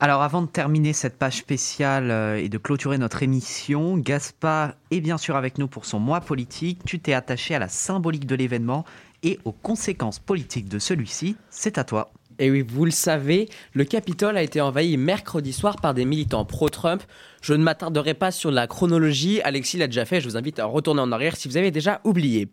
Alors 0.00 0.22
avant 0.22 0.42
de 0.42 0.48
terminer 0.48 0.92
cette 0.92 1.16
page 1.16 1.36
spéciale 1.36 2.10
euh, 2.10 2.36
et 2.36 2.48
de 2.48 2.58
clôturer 2.58 2.98
notre 2.98 3.22
émission, 3.22 3.96
Gaspard 3.96 4.72
est 4.90 5.00
bien 5.00 5.16
sûr 5.16 5.36
avec 5.36 5.58
nous 5.58 5.68
pour 5.68 5.84
son 5.84 6.00
mois 6.00 6.20
politique. 6.20 6.80
Tu 6.84 6.98
t'es 6.98 7.12
attaché 7.12 7.54
à 7.54 7.60
la 7.60 7.68
symbolique 7.68 8.26
de 8.26 8.34
l'événement 8.34 8.84
et 9.22 9.38
aux 9.44 9.52
conséquences 9.52 10.18
politiques 10.18 10.68
de 10.68 10.80
celui-ci. 10.80 11.36
C'est 11.50 11.78
à 11.78 11.84
toi. 11.84 12.10
Et 12.42 12.50
oui, 12.50 12.64
vous 12.66 12.84
le 12.84 12.90
savez, 12.90 13.48
le 13.72 13.84
Capitole 13.84 14.36
a 14.36 14.42
été 14.42 14.60
envahi 14.60 14.96
mercredi 14.96 15.52
soir 15.52 15.76
par 15.76 15.94
des 15.94 16.04
militants 16.04 16.44
pro-Trump. 16.44 17.00
Je 17.40 17.54
ne 17.54 17.62
m'attarderai 17.62 18.14
pas 18.14 18.32
sur 18.32 18.50
la 18.50 18.66
chronologie, 18.66 19.40
Alexis 19.42 19.78
l'a 19.78 19.86
déjà 19.86 20.04
fait, 20.04 20.20
je 20.20 20.28
vous 20.28 20.36
invite 20.36 20.58
à 20.58 20.64
retourner 20.64 21.02
en 21.02 21.12
arrière 21.12 21.36
si 21.36 21.46
vous 21.46 21.56
avez 21.56 21.70
déjà 21.70 22.00
oublié. 22.02 22.48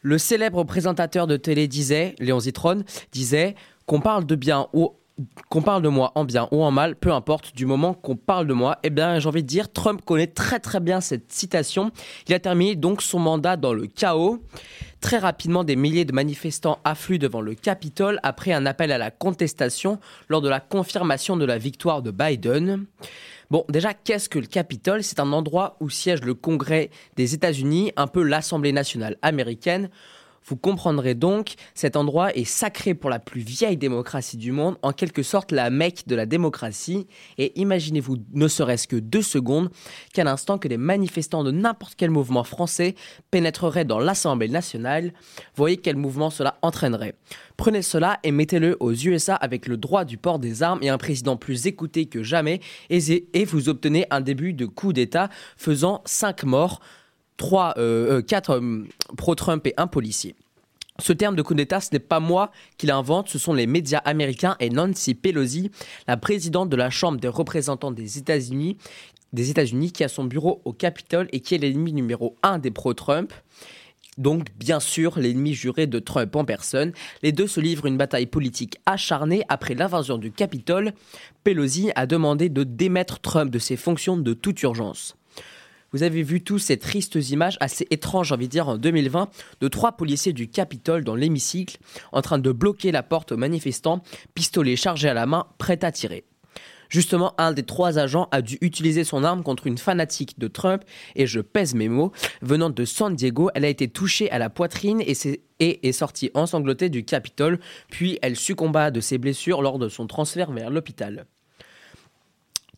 Le 0.00 0.16
célèbre 0.16 0.64
présentateur 0.64 1.26
de 1.26 1.36
télé 1.36 1.68
disait, 1.68 2.14
Léon 2.18 2.40
Zitron, 2.40 2.82
disait 3.12 3.56
qu'on 3.84 4.00
parle 4.00 4.24
de 4.24 4.36
bien 4.36 4.68
ou 4.72 4.94
qu'on 5.50 5.60
parle 5.60 5.82
de 5.82 5.88
moi 5.88 6.12
en 6.14 6.24
bien 6.24 6.48
ou 6.50 6.62
en 6.62 6.70
mal, 6.70 6.96
peu 6.96 7.12
importe, 7.12 7.54
du 7.54 7.66
moment 7.66 7.92
qu'on 7.92 8.16
parle 8.16 8.46
de 8.46 8.54
moi, 8.54 8.78
eh 8.84 8.90
bien, 8.90 9.18
j'ai 9.18 9.28
envie 9.28 9.42
de 9.42 9.48
dire, 9.48 9.70
Trump 9.70 10.00
connaît 10.02 10.28
très 10.28 10.60
très 10.60 10.80
bien 10.80 11.02
cette 11.02 11.30
citation. 11.30 11.90
Il 12.26 12.32
a 12.32 12.38
terminé 12.38 12.74
donc 12.74 13.02
son 13.02 13.18
mandat 13.18 13.56
dans 13.56 13.74
le 13.74 13.86
chaos. 13.86 14.42
Très 15.00 15.18
rapidement, 15.18 15.62
des 15.62 15.76
milliers 15.76 16.04
de 16.04 16.12
manifestants 16.12 16.80
affluent 16.84 17.18
devant 17.18 17.40
le 17.40 17.54
Capitole 17.54 18.18
après 18.22 18.52
un 18.52 18.66
appel 18.66 18.90
à 18.90 18.98
la 18.98 19.10
contestation 19.10 20.00
lors 20.28 20.40
de 20.40 20.48
la 20.48 20.60
confirmation 20.60 21.36
de 21.36 21.44
la 21.44 21.56
victoire 21.56 22.02
de 22.02 22.10
Biden. 22.10 22.86
Bon, 23.50 23.64
déjà, 23.68 23.94
qu'est-ce 23.94 24.28
que 24.28 24.38
le 24.38 24.46
Capitole? 24.46 25.02
C'est 25.02 25.20
un 25.20 25.32
endroit 25.32 25.76
où 25.80 25.88
siège 25.88 26.22
le 26.22 26.34
Congrès 26.34 26.90
des 27.16 27.32
États-Unis, 27.32 27.92
un 27.96 28.08
peu 28.08 28.22
l'Assemblée 28.22 28.72
nationale 28.72 29.16
américaine. 29.22 29.88
Vous 30.48 30.56
comprendrez 30.56 31.14
donc, 31.14 31.54
cet 31.74 31.94
endroit 31.94 32.34
est 32.34 32.44
sacré 32.44 32.94
pour 32.94 33.10
la 33.10 33.18
plus 33.18 33.42
vieille 33.42 33.76
démocratie 33.76 34.38
du 34.38 34.50
monde, 34.50 34.76
en 34.80 34.92
quelque 34.92 35.22
sorte 35.22 35.52
la 35.52 35.68
Mecque 35.68 36.06
de 36.06 36.14
la 36.14 36.24
démocratie. 36.24 37.06
Et 37.36 37.58
imaginez-vous, 37.60 38.16
ne 38.32 38.48
serait-ce 38.48 38.88
que 38.88 38.96
deux 38.96 39.20
secondes, 39.20 39.68
qu'à 40.14 40.24
l'instant 40.24 40.56
que 40.56 40.66
les 40.66 40.78
manifestants 40.78 41.44
de 41.44 41.50
n'importe 41.50 41.96
quel 41.96 42.10
mouvement 42.10 42.44
français 42.44 42.94
pénétreraient 43.30 43.84
dans 43.84 43.98
l'Assemblée 43.98 44.48
nationale, 44.48 45.12
voyez 45.54 45.76
quel 45.76 45.96
mouvement 45.96 46.30
cela 46.30 46.58
entraînerait. 46.62 47.14
Prenez 47.58 47.82
cela 47.82 48.18
et 48.22 48.30
mettez-le 48.30 48.76
aux 48.80 48.94
USA 48.94 49.34
avec 49.34 49.66
le 49.66 49.76
droit 49.76 50.04
du 50.04 50.16
port 50.16 50.38
des 50.38 50.62
armes 50.62 50.78
et 50.80 50.88
un 50.88 50.96
président 50.96 51.36
plus 51.36 51.66
écouté 51.66 52.06
que 52.06 52.22
jamais, 52.22 52.60
et 52.88 53.44
vous 53.44 53.68
obtenez 53.68 54.06
un 54.10 54.22
début 54.22 54.54
de 54.54 54.64
coup 54.64 54.94
d'État 54.94 55.28
faisant 55.58 56.00
cinq 56.06 56.44
morts 56.44 56.80
trois, 57.38 57.72
euh, 57.78 58.18
euh, 58.18 58.22
quatre 58.22 58.50
euh, 58.50 58.84
pro-Trump 59.16 59.66
et 59.66 59.72
un 59.78 59.86
policier. 59.86 60.34
Ce 61.00 61.12
terme 61.12 61.36
de 61.36 61.42
coup 61.42 61.54
d'État, 61.54 61.80
ce 61.80 61.90
n'est 61.92 62.00
pas 62.00 62.20
moi 62.20 62.50
qui 62.76 62.86
l'invente, 62.86 63.28
ce 63.28 63.38
sont 63.38 63.54
les 63.54 63.68
médias 63.68 64.00
américains 64.04 64.56
et 64.60 64.68
Nancy 64.68 65.14
Pelosi, 65.14 65.70
la 66.08 66.16
présidente 66.16 66.68
de 66.68 66.76
la 66.76 66.90
Chambre 66.90 67.18
des 67.18 67.28
représentants 67.28 67.92
des 67.92 68.18
États-Unis, 68.18 68.76
des 69.32 69.50
États-Unis, 69.50 69.92
qui 69.92 70.02
a 70.02 70.08
son 70.08 70.24
bureau 70.24 70.60
au 70.64 70.72
Capitole 70.72 71.28
et 71.32 71.40
qui 71.40 71.54
est 71.54 71.58
l'ennemi 71.58 71.92
numéro 71.92 72.34
un 72.42 72.58
des 72.58 72.72
pro-Trump. 72.72 73.32
Donc, 74.16 74.48
bien 74.58 74.80
sûr, 74.80 75.20
l'ennemi 75.20 75.54
juré 75.54 75.86
de 75.86 76.00
Trump 76.00 76.34
en 76.34 76.44
personne. 76.44 76.92
Les 77.22 77.30
deux 77.30 77.46
se 77.46 77.60
livrent 77.60 77.86
une 77.86 77.96
bataille 77.96 78.26
politique 78.26 78.78
acharnée 78.84 79.44
après 79.48 79.74
l'invasion 79.74 80.18
du 80.18 80.32
Capitole. 80.32 80.92
Pelosi 81.44 81.92
a 81.94 82.06
demandé 82.06 82.48
de 82.48 82.64
démettre 82.64 83.20
Trump 83.20 83.52
de 83.52 83.60
ses 83.60 83.76
fonctions 83.76 84.16
de 84.16 84.34
toute 84.34 84.60
urgence. 84.64 85.17
Vous 85.92 86.02
avez 86.02 86.22
vu 86.22 86.42
tous 86.42 86.58
ces 86.58 86.76
tristes 86.76 87.14
images 87.30 87.56
assez 87.60 87.86
étranges, 87.90 88.28
j'ai 88.28 88.34
envie 88.34 88.46
de 88.46 88.52
dire, 88.52 88.68
en 88.68 88.76
2020, 88.76 89.30
de 89.60 89.68
trois 89.68 89.92
policiers 89.92 90.34
du 90.34 90.48
Capitole 90.48 91.02
dans 91.02 91.14
l'hémicycle, 91.14 91.78
en 92.12 92.20
train 92.20 92.38
de 92.38 92.52
bloquer 92.52 92.92
la 92.92 93.02
porte 93.02 93.32
aux 93.32 93.38
manifestants, 93.38 94.02
pistolet 94.34 94.76
chargé 94.76 95.08
à 95.08 95.14
la 95.14 95.24
main, 95.24 95.46
prêt 95.56 95.82
à 95.84 95.90
tirer. 95.90 96.24
Justement, 96.90 97.34
un 97.38 97.52
des 97.52 97.62
trois 97.62 97.98
agents 97.98 98.28
a 98.32 98.42
dû 98.42 98.58
utiliser 98.60 99.04
son 99.04 99.24
arme 99.24 99.42
contre 99.42 99.66
une 99.66 99.78
fanatique 99.78 100.38
de 100.38 100.48
Trump, 100.48 100.82
et 101.16 101.26
je 101.26 101.40
pèse 101.40 101.74
mes 101.74 101.88
mots, 101.88 102.12
venant 102.42 102.70
de 102.70 102.84
San 102.84 103.14
Diego, 103.14 103.50
elle 103.54 103.64
a 103.64 103.68
été 103.68 103.88
touchée 103.88 104.30
à 104.30 104.38
la 104.38 104.50
poitrine 104.50 105.00
et, 105.00 105.12
est, 105.12 105.40
et 105.60 105.88
est 105.88 105.92
sortie 105.92 106.30
ensanglotée 106.34 106.90
du 106.90 107.04
Capitole, 107.04 107.60
puis 107.90 108.18
elle 108.20 108.36
succomba 108.36 108.90
de 108.90 109.00
ses 109.00 109.16
blessures 109.16 109.62
lors 109.62 109.78
de 109.78 109.88
son 109.88 110.06
transfert 110.06 110.50
vers 110.52 110.70
l'hôpital. 110.70 111.26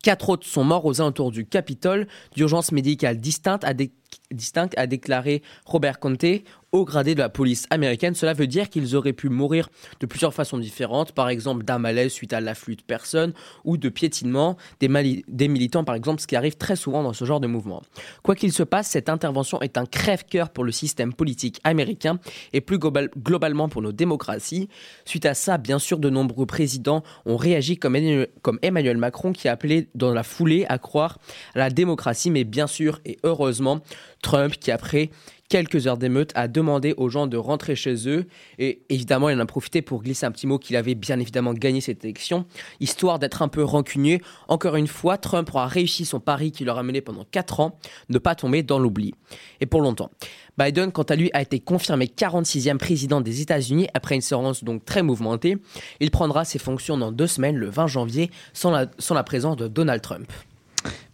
Quatre 0.03 0.29
autres 0.29 0.47
sont 0.47 0.63
morts 0.63 0.85
aux 0.85 0.99
alentours 0.99 1.31
du 1.31 1.45
Capitole. 1.45 2.07
D'urgence 2.35 2.71
médicale 2.71 3.19
distincte 3.19 3.63
a, 3.63 4.87
déclaré 4.87 5.43
Robert 5.65 5.99
Conte, 5.99 6.25
haut 6.71 6.85
gradé 6.85 7.15
de 7.15 7.19
la 7.19 7.29
police 7.29 7.65
américaine. 7.69 8.15
Cela 8.15 8.33
veut 8.33 8.47
dire 8.47 8.69
qu'ils 8.69 8.95
auraient 8.95 9.13
pu 9.13 9.29
mourir 9.29 9.69
de 9.99 10.05
plusieurs 10.05 10.33
façons 10.33 10.57
différentes, 10.57 11.11
par 11.11 11.29
exemple 11.29 11.63
d'un 11.63 11.79
malaise 11.79 12.11
suite 12.11 12.33
à 12.33 12.41
l'afflux 12.41 12.75
de 12.75 12.81
personnes 12.81 13.33
ou 13.63 13.77
de 13.77 13.89
piétinement 13.89 14.57
des, 14.79 15.47
militants, 15.47 15.83
par 15.83 15.95
exemple, 15.95 16.21
ce 16.21 16.27
qui 16.27 16.35
arrive 16.35 16.55
très 16.55 16.75
souvent 16.75 17.03
dans 17.03 17.13
ce 17.13 17.25
genre 17.25 17.39
de 17.39 17.47
mouvement. 17.47 17.81
Quoi 18.23 18.35
qu'il 18.35 18.51
se 18.51 18.63
passe, 18.63 18.87
cette 18.87 19.09
intervention 19.09 19.61
est 19.61 19.77
un 19.77 19.85
crève-cœur 19.85 20.49
pour 20.49 20.63
le 20.63 20.71
système 20.71 21.13
politique 21.13 21.59
américain 21.63 22.19
et 22.53 22.61
plus 22.61 22.79
globalement 22.79 23.69
pour 23.69 23.81
nos 23.81 23.91
démocraties. 23.91 24.69
Suite 25.05 25.25
à 25.25 25.33
ça, 25.33 25.57
bien 25.57 25.79
sûr, 25.79 25.99
de 25.99 26.09
nombreux 26.09 26.45
présidents 26.45 27.03
ont 27.25 27.37
réagi 27.37 27.77
comme, 27.77 27.97
comme 28.41 28.59
Emmanuel 28.61 28.97
Macron 28.97 29.33
qui 29.33 29.47
a 29.47 29.51
appelé 29.51 29.89
dans 29.95 30.13
la 30.13 30.23
foulée 30.23 30.65
à 30.69 30.77
croire 30.77 31.19
à 31.55 31.59
la 31.59 31.69
démocratie, 31.69 32.31
mais 32.31 32.43
bien 32.43 32.67
sûr 32.67 32.99
et 33.05 33.17
heureusement, 33.23 33.81
Trump 34.21 34.53
qui 34.53 34.71
après 34.71 35.09
quelques 35.51 35.85
heures 35.85 35.97
d'émeute, 35.97 36.31
a 36.33 36.47
demandé 36.47 36.93
aux 36.95 37.09
gens 37.09 37.27
de 37.27 37.35
rentrer 37.35 37.75
chez 37.75 38.07
eux. 38.07 38.25
Et 38.57 38.83
évidemment, 38.87 39.27
il 39.27 39.35
en 39.35 39.39
a 39.41 39.45
profité 39.45 39.81
pour 39.81 40.01
glisser 40.01 40.25
un 40.25 40.31
petit 40.31 40.47
mot 40.47 40.57
qu'il 40.57 40.77
avait 40.77 40.95
bien 40.95 41.19
évidemment 41.19 41.53
gagné 41.53 41.81
cette 41.81 42.05
élection, 42.05 42.45
histoire 42.79 43.19
d'être 43.19 43.41
un 43.41 43.49
peu 43.49 43.61
rancunier. 43.61 44.21
Encore 44.47 44.77
une 44.77 44.87
fois, 44.87 45.17
Trump 45.17 45.49
aura 45.53 45.67
réussi 45.67 46.05
son 46.05 46.21
pari 46.21 46.53
qui 46.53 46.63
leur 46.63 46.77
a 46.77 46.83
mené 46.83 47.01
pendant 47.01 47.25
4 47.29 47.59
ans, 47.59 47.77
ne 48.07 48.17
pas 48.17 48.33
tomber 48.33 48.63
dans 48.63 48.79
l'oubli. 48.79 49.13
Et 49.59 49.65
pour 49.65 49.81
longtemps. 49.81 50.09
Biden, 50.57 50.89
quant 50.93 51.03
à 51.03 51.17
lui, 51.17 51.29
a 51.33 51.41
été 51.41 51.59
confirmé 51.59 52.05
46e 52.05 52.77
président 52.77 53.19
des 53.19 53.41
États-Unis 53.41 53.89
après 53.93 54.15
une 54.15 54.21
séance 54.21 54.63
donc 54.63 54.85
très 54.85 55.03
mouvementée. 55.03 55.57
Il 55.99 56.11
prendra 56.11 56.45
ses 56.45 56.59
fonctions 56.59 56.97
dans 56.97 57.11
deux 57.11 57.27
semaines, 57.27 57.57
le 57.57 57.69
20 57.69 57.87
janvier, 57.87 58.31
sans 58.53 58.71
la, 58.71 58.85
sans 58.99 59.15
la 59.15 59.23
présence 59.23 59.57
de 59.57 59.67
Donald 59.67 60.01
Trump. 60.01 60.31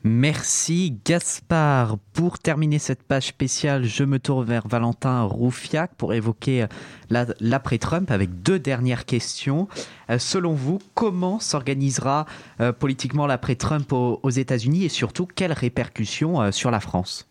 Merci 0.04 1.00
Gaspard. 1.06 1.98
Pour 2.14 2.40
terminer 2.40 2.80
cette 2.80 3.04
page 3.04 3.28
spéciale, 3.28 3.84
je 3.84 4.04
me 4.04 4.20
tourne 4.20 4.46
vers 4.46 4.68
Valentin 4.68 5.24
Roufiac 5.24 5.96
pour 5.96 6.14
évoquer 6.14 6.68
euh, 7.12 7.26
l'après-Trump 7.40 8.12
avec 8.12 8.42
deux 8.42 8.60
dernières 8.60 9.06
questions. 9.06 9.68
Euh, 10.10 10.20
selon 10.20 10.54
vous, 10.54 10.80
comment 10.94 11.40
s'organisera 11.40 12.26
euh, 12.62 12.72
politiquement 12.72 13.26
l'après-Trump 13.26 13.92
aux, 13.92 14.30
États-Unis 14.30 14.86
et 14.86 14.90
surtout 14.90 15.26
quelles 15.26 15.54
répercussions 15.54 16.52
sur 16.52 16.70
la 16.70 16.80
France? 16.80 17.28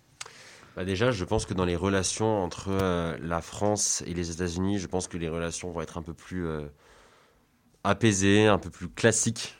Bah 0.76 0.84
déjà, 0.84 1.12
je 1.12 1.24
pense 1.24 1.46
que 1.46 1.54
dans 1.54 1.64
les 1.64 1.76
relations 1.76 2.42
entre 2.42 2.70
la 3.22 3.40
France 3.40 4.02
et 4.06 4.12
les 4.12 4.30
États-Unis, 4.30 4.78
je 4.78 4.86
pense 4.86 5.08
que 5.08 5.16
les 5.16 5.28
relations 5.28 5.70
vont 5.70 5.80
être 5.80 5.98
un 5.98 6.02
peu 6.02 6.14
plus 6.14 6.46
apaisées, 7.84 8.46
un 8.46 8.58
peu 8.58 8.70
plus 8.70 8.88
classiques 8.88 9.56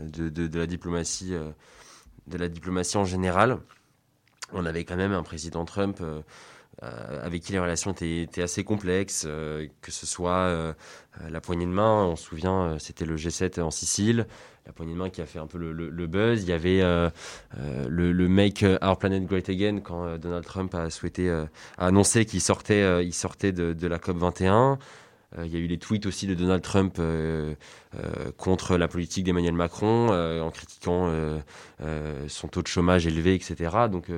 de, 0.00 0.28
de, 0.28 0.58
la 0.58 0.66
diplomatie 0.66 1.34
de 2.26 2.38
la 2.38 2.48
diplomatie 2.48 2.96
en 2.96 3.04
général. 3.04 3.58
On 4.52 4.64
avait 4.64 4.84
quand 4.84 4.96
même 4.96 5.12
un 5.12 5.22
président 5.22 5.64
Trump 5.64 5.98
euh, 6.00 6.20
euh, 6.82 7.24
avec 7.24 7.42
qui 7.42 7.52
les 7.52 7.58
relations 7.58 7.92
étaient, 7.92 8.42
assez 8.42 8.64
complexes, 8.64 9.24
euh, 9.26 9.66
que 9.80 9.90
ce 9.90 10.06
soit 10.06 10.74
la 11.28 11.40
poignée 11.40 11.66
de 11.66 11.70
main, 11.70 12.04
on 12.04 12.16
se 12.16 12.24
souvient, 12.24 12.78
c'était 12.78 13.06
le 13.06 13.16
G7 13.16 13.60
en 13.60 13.70
Sicile, 13.70 14.26
la 14.66 14.72
poignée 14.72 14.92
de 14.92 14.98
main 14.98 15.10
qui 15.10 15.22
a 15.22 15.26
fait 15.26 15.38
un 15.38 15.46
peu 15.46 15.58
le, 15.58 16.06
buzz. 16.06 16.42
Il 16.42 16.48
y 16.48 16.52
avait 16.52 16.82
le, 17.88 18.28
Make 18.28 18.64
Our 18.82 18.98
Planet 18.98 19.24
Great 19.24 19.48
Again 19.48 19.80
quand 19.80 20.18
Donald 20.18 20.44
Trump 20.44 20.74
a 20.74 20.90
souhaité 20.90 21.30
a 21.30 21.48
annoncé 21.78 22.26
qu'il 22.26 22.42
sortait, 22.42 23.04
il 23.04 23.14
sortait 23.14 23.52
de, 23.52 23.72
de 23.72 23.86
la 23.86 23.98
COP 23.98 24.18
21. 24.18 24.78
Euh, 25.38 25.46
il 25.46 25.52
y 25.52 25.56
a 25.56 25.58
eu 25.58 25.66
les 25.66 25.78
tweets 25.78 26.06
aussi 26.06 26.26
de 26.26 26.34
Donald 26.34 26.62
Trump 26.62 26.96
euh, 26.98 27.54
euh, 27.94 28.30
contre 28.36 28.76
la 28.76 28.88
politique 28.88 29.24
d'Emmanuel 29.24 29.54
Macron, 29.54 30.08
en 30.40 30.50
critiquant 30.50 31.12
son 32.28 32.48
taux 32.48 32.62
de 32.62 32.66
chômage 32.66 33.06
élevé, 33.06 33.34
etc. 33.34 33.88
Donc 33.90 34.10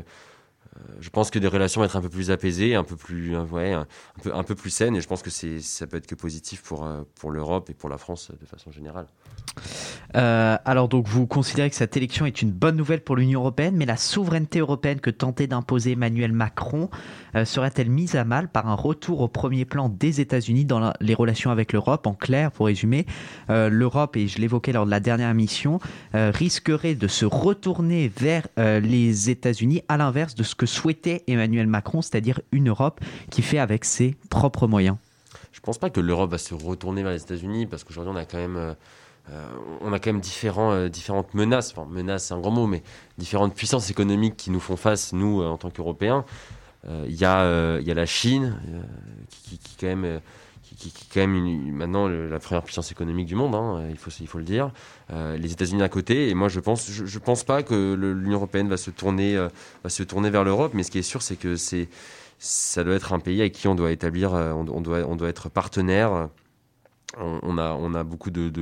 je 1.01 1.11
pense 1.11 1.31
que 1.31 1.39
des 1.39 1.49
relations 1.49 1.81
vont 1.81 1.87
être 1.87 1.97
un 1.97 2.01
peu 2.01 2.09
plus 2.09 2.31
apaisées, 2.31 2.75
un 2.75 2.85
peu 2.85 2.97
plus, 2.97 3.37
ouais, 3.37 3.73
un, 3.73 3.87
peu, 4.23 4.35
un 4.35 4.43
peu 4.43 4.55
plus 4.55 4.71
saines, 4.71 4.97
et 4.97 5.01
je 5.01 5.09
pense 5.09 5.23
que 5.23 5.31
ça 5.31 5.87
peut 5.87 5.97
être 5.97 6.07
que 6.07 6.15
positif 6.15 6.63
pour, 6.63 6.89
pour 7.15 7.31
l'Europe 7.31 7.71
et 7.71 7.75
pour 7.75 7.89
la 7.89 7.99
France 7.99 8.31
de 8.41 8.47
façon 8.47 8.71
générale. 8.71 9.07
Euh, 10.17 10.57
alors 10.65 10.89
donc 10.89 11.07
vous 11.07 11.27
considérez 11.27 11.69
que 11.69 11.77
cette 11.77 11.97
élection 11.97 12.25
est 12.25 12.41
une 12.41 12.51
bonne 12.51 12.77
nouvelle 12.77 13.03
pour 13.03 13.17
l'Union 13.17 13.41
européenne, 13.41 13.75
mais 13.77 13.87
la 13.87 13.97
souveraineté 13.97 14.61
européenne 14.61 15.01
que 15.01 15.11
tentait 15.11 15.47
d'imposer 15.47 15.93
Emmanuel 15.93 16.33
Macron 16.33 16.89
euh, 17.35 17.45
serait-elle 17.45 17.91
mise 17.91 18.17
à 18.17 18.25
mal 18.25 18.49
par 18.49 18.69
un 18.69 18.75
retour 18.75 19.21
au 19.21 19.29
premier 19.29 19.65
plan 19.65 19.89
des 19.89 20.21
États-Unis 20.21 20.65
dans 20.65 20.93
les 21.01 21.15
relations 21.15 21.51
avec 21.51 21.73
l'Europe? 21.73 22.07
En 22.07 22.15
clair, 22.15 22.51
pour 22.53 22.67
résumer, 22.67 23.07
euh, 23.51 23.69
l'Europe, 23.69 24.17
et 24.17 24.29
je 24.29 24.39
l'évoquais 24.39 24.73
lors 24.73 24.87
de 24.87 24.91
la 24.91 25.01
dernière 25.01 25.35
mission, 25.35 25.81
risquerait 26.15 26.95
de 26.95 27.09
se 27.09 27.27
retourner 27.27 28.09
vers 28.09 28.47
les 28.57 29.31
États-Unis 29.31 29.83
à 29.89 29.97
l'inverse 29.97 30.35
de 30.35 30.43
ce 30.43 30.55
que 30.59 30.67
souhaitait 30.67 31.25
Emmanuel 31.27 31.67
Macron, 31.67 32.03
c'est-à-dire 32.03 32.41
une 32.53 32.69
Europe 32.69 33.01
qui 33.31 33.41
fait 33.41 33.59
avec 33.59 33.87
ses 33.87 34.17
propres 34.29 34.67
moyens. 34.67 34.97
Je 35.53 35.61
ne 35.61 35.63
pense 35.63 35.79
pas 35.79 35.89
que 35.89 36.01
l'Europe 36.01 36.31
va 36.31 36.39
se 36.39 36.55
retourner 36.55 37.03
vers 37.03 37.13
les 37.13 37.23
États-Unis 37.23 37.67
parce 37.67 37.85
qu'aujourd'hui 37.85 38.13
on 38.15 38.17
a 38.17 38.27
quand 38.27 38.39
même 38.39 38.75
euh, 39.33 39.47
on 39.81 39.93
a 39.93 39.99
quand 39.99 40.13
même 40.13 40.23
euh, 40.23 40.89
différentes 40.89 41.35
menaces, 41.35 41.73
enfin 41.73 41.87
menaces 41.91 42.27
c'est 42.27 42.35
un 42.35 42.41
grand 42.41 42.51
mot, 42.51 42.67
mais 42.67 42.83
différentes 43.19 43.55
puissances 43.55 43.91
économiques 43.91 44.37
qui 44.37 44.51
nous 44.51 44.61
font 44.61 44.77
face, 44.77 45.13
nous, 45.13 45.43
euh, 45.43 45.49
en 45.49 45.59
tant 45.59 45.71
qu'Européens. 45.71 46.25
Il 46.87 47.13
y, 47.13 47.19
y 47.19 47.25
a 47.25 47.81
la 47.95 48.07
Chine, 48.07 48.57
qui, 49.29 49.59
qui, 49.59 49.77
quand 49.79 49.89
même 49.89 50.21
qui, 50.79 50.89
est 50.89 51.13
quand 51.13 51.27
même 51.27 51.73
maintenant 51.73 52.09
la 52.09 52.39
première 52.39 52.63
puissance 52.63 52.91
économique 52.93 53.27
du 53.27 53.35
monde, 53.35 53.55
hein, 53.55 53.87
il, 53.91 53.97
faut, 53.97 54.11
il 54.21 54.27
faut 54.27 54.39
le 54.39 54.45
dire. 54.45 54.71
les 55.11 55.53
États-Unis 55.53 55.83
à 55.83 55.89
côté, 55.89 56.29
et 56.29 56.35
moi 56.35 56.49
je 56.49 56.61
pense, 56.61 56.91
je, 56.91 57.19
pense 57.19 57.45
pas 57.45 57.63
que 57.63 57.95
l'Union 57.95 58.37
européenne 58.37 58.69
va 58.69 58.77
se 58.77 58.91
tourner, 58.91 59.37
va 59.37 59.91
se 59.91 60.03
tourner 60.03 60.31
vers 60.31 60.45
l'Europe, 60.45 60.73
mais 60.75 60.83
ce 60.83 60.91
qui 60.91 60.99
est 60.99 61.03
sûr, 61.03 61.23
c'est 61.23 61.37
que 61.37 61.57
ça 62.39 62.85
doit 62.85 62.95
être 62.95 63.13
un 63.13 63.19
pays 63.19 63.41
avec 63.41 63.53
qui 63.53 63.69
on 63.69 63.75
doit 63.75 63.91
établir, 63.91 64.33
on, 64.33 64.67
on 64.69 64.81
doit, 64.81 65.01
on 65.07 65.17
doit 65.17 65.29
être 65.29 65.49
partenaire. 65.49 66.29
On, 67.17 67.57
a, 67.57 67.73
on 67.73 67.95
a 67.95 68.05
beaucoup 68.05 68.31
de, 68.31 68.53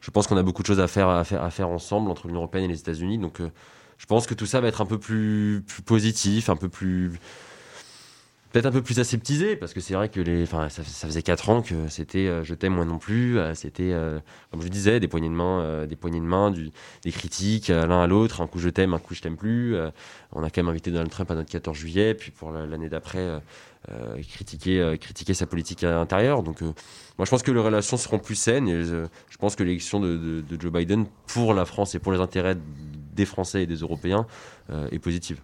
je 0.00 0.10
pense 0.10 0.26
qu'on 0.26 0.36
a 0.36 0.42
beaucoup 0.42 0.60
de 0.62 0.66
choses 0.66 0.78
à 0.78 0.86
faire, 0.86 1.08
à 1.08 1.24
faire, 1.24 1.42
à 1.42 1.50
faire 1.50 1.70
ensemble 1.70 2.10
entre 2.10 2.26
l'Union 2.26 2.40
européenne 2.40 2.64
et 2.64 2.68
les 2.68 2.78
États-Unis. 2.78 3.16
Donc, 3.18 3.40
je 3.98 4.06
pense 4.06 4.26
que 4.26 4.34
tout 4.34 4.46
ça 4.46 4.60
va 4.60 4.68
être 4.68 4.80
un 4.80 4.86
peu 4.86 4.98
plus 4.98 5.64
positif, 5.86 6.48
un 6.50 6.56
peu 6.56 6.68
plus 6.68 7.12
peut-être 8.54 8.66
un 8.66 8.70
peu 8.70 8.82
plus 8.82 9.00
aseptisé 9.00 9.56
parce 9.56 9.74
que 9.74 9.80
c'est 9.80 9.94
vrai 9.94 10.08
que 10.08 10.20
les 10.20 10.44
enfin 10.44 10.68
ça, 10.68 10.84
faisait 10.84 11.22
4 11.22 11.50
ans 11.50 11.60
que 11.60 11.74
c'était 11.88 12.28
euh, 12.28 12.44
je 12.44 12.54
t'aime 12.54 12.74
moi 12.74 12.84
non 12.84 12.98
plus 12.98 13.36
euh, 13.36 13.52
c'était 13.52 13.90
euh, 13.92 14.20
comme 14.52 14.62
je 14.62 14.68
disais 14.68 15.00
des 15.00 15.08
poignées 15.08 15.28
de 15.28 15.34
main 15.34 15.86
des 15.86 15.96
poignées 15.96 16.20
de 16.20 16.24
main 16.24 16.52
des 16.52 17.10
critiques 17.10 17.66
l'un 17.66 18.00
à 18.00 18.06
l'autre 18.06 18.42
un 18.42 18.46
coup 18.46 18.60
je 18.60 18.68
t'aime 18.68 18.94
un 18.94 19.00
coup 19.00 19.12
je 19.12 19.22
t'aime 19.22 19.36
plus 19.36 19.76
on 20.30 20.44
a 20.44 20.50
quand 20.50 20.58
même 20.58 20.68
invité 20.68 20.92
Donald 20.92 21.10
Trump 21.10 21.32
à 21.32 21.34
notre 21.34 21.50
14 21.50 21.76
juillet 21.76 22.14
puis 22.14 22.30
pour 22.30 22.52
l'année 22.52 22.88
d'après 22.88 23.28
critiquer 24.30 24.96
critiquer 25.00 25.34
sa 25.34 25.46
politique 25.46 25.82
intérieure 25.82 26.44
donc 26.44 26.60
moi 26.60 27.24
je 27.24 27.30
pense 27.30 27.42
que 27.42 27.50
les 27.50 27.60
relations 27.60 27.96
seront 27.96 28.20
plus 28.20 28.36
saines 28.36 28.68
et 28.68 28.84
je 28.84 29.36
pense 29.36 29.56
que 29.56 29.64
l'élection 29.64 29.98
de, 29.98 30.44
Joe 30.60 30.72
Biden 30.72 31.06
pour 31.26 31.54
la 31.54 31.64
France 31.64 31.96
et 31.96 31.98
pour 31.98 32.12
les 32.12 32.20
intérêts 32.20 32.56
des 33.14 33.26
Français 33.26 33.64
et 33.64 33.66
des 33.66 33.78
Européens 33.78 34.26
est 34.92 35.00
positive 35.00 35.40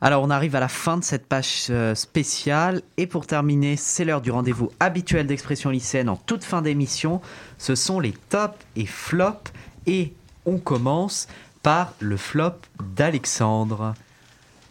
alors 0.00 0.22
on 0.22 0.30
arrive 0.30 0.54
à 0.54 0.60
la 0.60 0.68
fin 0.68 0.98
de 0.98 1.04
cette 1.04 1.26
page 1.26 1.66
euh, 1.70 1.94
spéciale 1.94 2.82
et 2.96 3.06
pour 3.06 3.26
terminer, 3.26 3.76
c'est 3.76 4.04
l'heure 4.04 4.20
du 4.20 4.30
rendez-vous 4.30 4.70
habituel 4.78 5.26
d'expression 5.26 5.70
lycéenne 5.70 6.08
en 6.08 6.16
toute 6.16 6.44
fin 6.44 6.60
d'émission. 6.60 7.20
Ce 7.58 7.74
sont 7.74 7.98
les 7.98 8.12
tops 8.12 8.58
et 8.76 8.86
flops 8.86 9.52
et 9.86 10.12
on 10.44 10.58
commence 10.58 11.28
par 11.62 11.94
le 12.00 12.16
flop 12.16 12.60
d'Alexandre. 12.94 13.94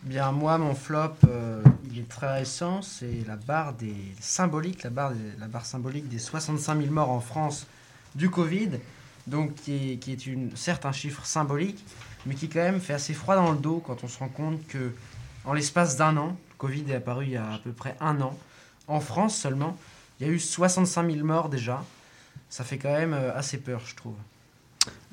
Bien 0.03 0.31
moi 0.31 0.59
mon 0.59 0.75
flop 0.75 1.15
euh, 1.27 1.63
il 1.91 1.99
est 1.99 2.09
très 2.09 2.31
récent, 2.31 2.83
c'est 2.83 3.25
la 3.27 3.35
barre 3.35 3.73
des 3.73 3.95
symboliques, 4.19 4.83
la 4.83 4.91
barre, 4.91 5.13
la 5.39 5.59
symbolique 5.61 6.07
des 6.07 6.19
65 6.19 6.79
000 6.79 6.93
morts 6.93 7.09
en 7.09 7.19
France 7.19 7.65
du 8.13 8.29
Covid, 8.29 8.69
donc 9.25 9.55
qui 9.55 9.93
est, 9.93 9.97
qui 9.97 10.13
est 10.13 10.55
certes 10.55 10.85
un 10.85 10.91
chiffre 10.91 11.25
symbolique, 11.25 11.83
mais 12.27 12.35
qui 12.35 12.49
quand 12.49 12.59
même 12.59 12.79
fait 12.79 12.93
assez 12.93 13.13
froid 13.13 13.35
dans 13.35 13.51
le 13.51 13.57
dos 13.57 13.81
quand 13.85 14.03
on 14.03 14.07
se 14.07 14.19
rend 14.19 14.29
compte 14.29 14.65
que 14.67 14.93
en 15.45 15.53
l'espace 15.53 15.97
d'un 15.97 16.17
an, 16.17 16.37
le 16.49 16.55
Covid 16.57 16.91
est 16.91 16.95
apparu 16.95 17.25
il 17.25 17.31
y 17.31 17.37
a 17.37 17.53
à 17.53 17.57
peu 17.59 17.71
près 17.71 17.95
un 17.99 18.21
an, 18.21 18.37
en 18.87 18.99
France 18.99 19.35
seulement, 19.35 19.77
il 20.19 20.27
y 20.27 20.29
a 20.29 20.33
eu 20.33 20.39
65 20.39 21.11
000 21.11 21.25
morts 21.25 21.49
déjà. 21.49 21.83
Ça 22.49 22.63
fait 22.63 22.77
quand 22.77 22.93
même 22.93 23.13
euh, 23.13 23.35
assez 23.35 23.57
peur, 23.57 23.81
je 23.85 23.95
trouve. 23.95 24.15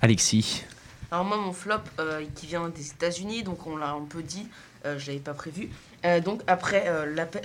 Alexis 0.01 0.65
alors 1.13 1.27
moi, 1.27 1.37
mon 1.37 1.53
flop 1.53 1.75
euh, 1.99 2.25
qui 2.35 2.47
vient 2.47 2.71
des 2.71 2.89
États-Unis, 2.89 3.43
donc 3.43 3.67
on 3.67 3.77
l'a 3.77 3.91
un 3.91 4.01
peu 4.01 4.23
dit, 4.23 4.49
euh, 4.85 4.99
je 4.99 5.07
l'avais 5.09 5.19
pas 5.21 5.35
prévu. 5.35 5.71
Euh, 6.05 6.21
donc 6.21 6.43
après 6.47 6.91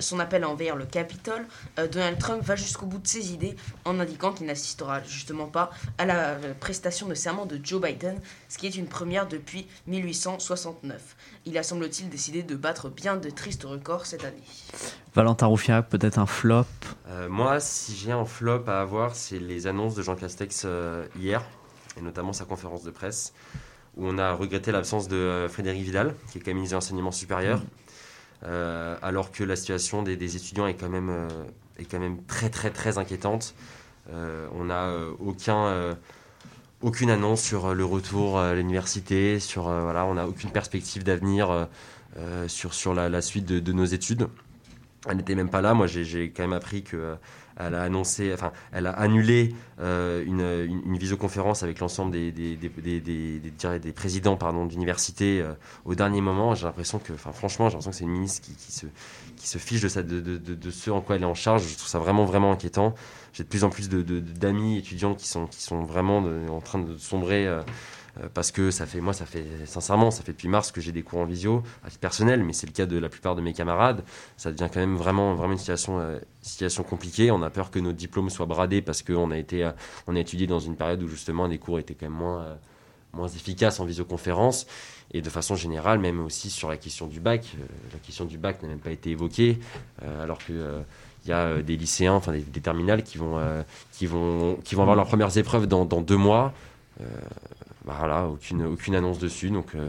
son 0.00 0.18
appel 0.18 0.44
à 0.44 0.48
envahir 0.48 0.76
le 0.76 0.84
Capitole, 0.84 1.46
Donald 1.76 2.18
Trump 2.18 2.42
va 2.42 2.56
jusqu'au 2.56 2.86
bout 2.86 2.98
de 2.98 3.06
ses 3.06 3.32
idées 3.32 3.56
en 3.84 4.00
indiquant 4.00 4.32
qu'il 4.32 4.46
n'assistera 4.46 5.02
justement 5.04 5.46
pas 5.46 5.70
à 5.98 6.06
la 6.06 6.36
prestation 6.58 7.06
de 7.06 7.14
serment 7.14 7.46
de 7.46 7.60
Joe 7.62 7.80
Biden, 7.80 8.20
ce 8.48 8.58
qui 8.58 8.66
est 8.66 8.76
une 8.76 8.88
première 8.88 9.28
depuis 9.28 9.66
1869. 9.86 11.16
Il 11.46 11.56
a 11.56 11.62
semble-t-il 11.62 12.08
décidé 12.08 12.42
de 12.42 12.56
battre 12.56 12.88
bien 12.88 13.16
de 13.16 13.30
tristes 13.30 13.64
records 13.64 14.06
cette 14.06 14.24
année. 14.24 14.42
Valentin 15.14 15.46
Roufiac, 15.46 15.88
peut-être 15.88 16.18
un 16.18 16.26
flop? 16.26 16.64
Moi, 17.28 17.60
si 17.60 17.96
j'ai 17.96 18.12
un 18.12 18.24
flop 18.24 18.64
à 18.66 18.80
avoir, 18.80 19.14
c'est 19.14 19.38
les 19.38 19.66
annonces 19.66 19.94
de 19.94 20.02
Jean 20.02 20.16
Castex 20.16 20.66
hier 21.18 21.42
et 21.98 22.02
notamment 22.02 22.32
sa 22.32 22.44
conférence 22.44 22.84
de 22.84 22.90
presse, 22.90 23.34
où 23.98 24.06
on 24.06 24.16
a 24.18 24.32
regretté 24.32 24.72
l'absence 24.72 25.08
de 25.08 25.16
euh, 25.16 25.48
Frédéric 25.48 25.82
Vidal, 25.82 26.14
qui 26.30 26.38
est 26.38 26.40
quand 26.40 26.48
même 26.48 26.56
ministre 26.56 26.74
de 26.74 26.76
l'enseignement 26.76 27.10
supérieur, 27.10 27.62
euh, 28.44 28.96
alors 29.02 29.32
que 29.32 29.42
la 29.42 29.56
situation 29.56 30.02
des, 30.02 30.36
étudiants 30.36 30.66
est 30.66 30.74
quand, 30.74 30.88
même, 30.88 31.10
euh, 31.10 31.28
est 31.78 31.84
quand 31.84 31.98
même 31.98 32.22
très 32.24 32.48
très 32.48 32.70
très 32.70 32.96
inquiétante. 32.98 33.54
on 34.10 34.64
n'a 34.64 34.90
aucun 35.18 35.96
aucune 36.80 37.10
annonce 37.10 37.42
sur 37.42 37.74
le 37.74 37.84
retour 37.84 38.38
à 38.38 38.54
l'université, 38.54 39.38
on 39.56 40.14
n'a 40.14 40.28
aucune 40.28 40.50
perspective 40.50 41.02
d'avenir 41.02 41.68
sur, 42.46 42.72
sur 42.72 42.94
la, 42.94 43.20
suite 43.20 43.44
de, 43.44 43.58
de, 43.58 43.72
nos 43.72 43.84
études. 43.84 44.28
Elle 45.08 45.16
n'était 45.16 45.34
même 45.34 45.50
pas 45.50 45.60
là. 45.60 45.74
Moi, 45.74 45.88
j'ai 45.88 46.30
quand 46.30 46.44
même 46.44 46.52
appris 46.52 46.84
que 46.84 47.16
elle 47.58 47.74
a 47.74 47.82
annoncé, 47.82 48.32
enfin, 48.32 48.52
elle 48.72 48.86
a 48.86 48.92
annulé 48.92 49.54
euh, 49.80 50.24
une, 50.24 50.40
une, 50.86 50.96
visioconférence 50.96 51.62
avec 51.62 51.80
l'ensemble 51.80 52.12
des, 52.12 52.30
des, 52.30 52.56
des, 52.56 53.00
des, 53.00 53.92
présidents 53.92 54.36
pardon, 54.36 54.66
d'université 54.66 55.40
euh, 55.40 55.52
au 55.84 55.94
dernier 55.94 56.20
moment. 56.20 56.54
J'ai 56.54 56.66
l'impression 56.66 56.98
que, 56.98 57.12
enfin, 57.12 57.32
franchement, 57.32 57.68
j'ai 57.68 57.74
l'impression 57.74 57.90
que 57.90 57.96
c'est 57.96 58.04
une 58.04 58.10
ministre 58.10 58.42
qui, 58.42 58.54
qui, 58.54 58.72
se, 58.72 58.86
qui 59.36 59.48
se 59.48 59.58
fiche 59.58 59.80
de, 59.80 59.88
ça, 59.88 60.02
de, 60.02 60.20
de, 60.20 60.36
de, 60.36 60.70
ce 60.70 60.90
en 60.90 61.00
quoi 61.00 61.16
elle 61.16 61.22
est 61.22 61.26
en 61.26 61.34
charge. 61.34 61.66
Je 61.66 61.76
trouve 61.76 61.88
ça 61.88 61.98
vraiment, 61.98 62.24
vraiment 62.24 62.52
inquiétant. 62.52 62.94
J'ai 63.32 63.42
de 63.42 63.48
plus 63.48 63.64
en 63.64 63.70
plus 63.70 63.88
d'amis 63.88 64.78
étudiants 64.78 65.14
qui 65.14 65.28
sont, 65.28 65.46
qui 65.46 65.62
sont 65.62 65.82
vraiment 65.82 66.24
en 66.50 66.60
train 66.60 66.78
de 66.78 66.96
sombrer. 66.96 67.46
Euh, 67.46 67.58
euh, 67.58 67.62
parce 68.34 68.50
que 68.50 68.70
ça 68.70 68.86
fait, 68.86 69.00
moi, 69.00 69.12
ça 69.12 69.26
fait, 69.26 69.44
sincèrement, 69.64 70.10
ça 70.10 70.22
fait 70.22 70.32
depuis 70.32 70.48
mars 70.48 70.72
que 70.72 70.80
j'ai 70.80 70.92
des 70.92 71.02
cours 71.02 71.20
en 71.20 71.24
visio, 71.24 71.62
à 71.84 71.88
titre 71.88 72.00
personnel, 72.00 72.42
mais 72.42 72.52
c'est 72.52 72.66
le 72.66 72.72
cas 72.72 72.86
de 72.86 72.98
la 72.98 73.08
plupart 73.08 73.36
de 73.36 73.40
mes 73.40 73.52
camarades. 73.52 74.02
Ça 74.36 74.50
devient 74.50 74.68
quand 74.72 74.80
même 74.80 74.96
vraiment, 74.96 75.34
vraiment 75.34 75.52
une 75.52 75.58
situation, 75.58 76.00
euh, 76.00 76.18
situation 76.42 76.82
compliquée. 76.82 77.30
On 77.30 77.42
a 77.42 77.50
peur 77.50 77.70
que 77.70 77.78
nos 77.78 77.92
diplômes 77.92 78.30
soient 78.30 78.46
bradés 78.46 78.82
parce 78.82 79.02
qu'on 79.02 79.30
a 79.30 79.36
euh, 79.36 79.72
a 80.08 80.18
étudié 80.18 80.46
dans 80.46 80.58
une 80.58 80.76
période 80.76 81.02
où 81.02 81.08
justement 81.08 81.46
les 81.46 81.58
cours 81.58 81.78
étaient 81.78 81.94
quand 81.94 82.06
même 82.06 82.18
moins, 82.18 82.44
moins 83.12 83.28
efficaces 83.28 83.80
en 83.80 83.84
visioconférence. 83.84 84.66
Et 85.12 85.22
de 85.22 85.30
façon 85.30 85.54
générale, 85.54 85.98
même 85.98 86.20
aussi 86.20 86.50
sur 86.50 86.68
la 86.68 86.76
question 86.76 87.06
du 87.06 87.20
bac, 87.20 87.56
la 87.92 87.98
question 88.00 88.26
du 88.26 88.36
bac 88.36 88.62
n'a 88.62 88.68
même 88.68 88.78
pas 88.78 88.90
été 88.90 89.10
évoquée, 89.10 89.58
alors 90.20 90.36
que 90.36 90.82
il 91.24 91.30
y 91.30 91.32
a 91.32 91.62
des 91.62 91.78
lycéens, 91.78 92.12
enfin 92.12 92.32
des, 92.32 92.60
terminales 92.60 93.02
qui 93.02 93.16
vont, 93.16 93.40
qui 93.92 94.06
vont, 94.06 94.58
qui 94.64 94.74
vont 94.74 94.82
avoir 94.82 94.96
leurs 94.96 95.06
premières 95.06 95.36
épreuves 95.38 95.66
dans, 95.66 95.86
deux 95.86 96.18
mois. 96.18 96.52
Voilà, 97.96 98.26
aucune, 98.26 98.94
annonce 98.94 99.18
dessus. 99.18 99.50
Donc 99.50 99.74
euh, 99.74 99.88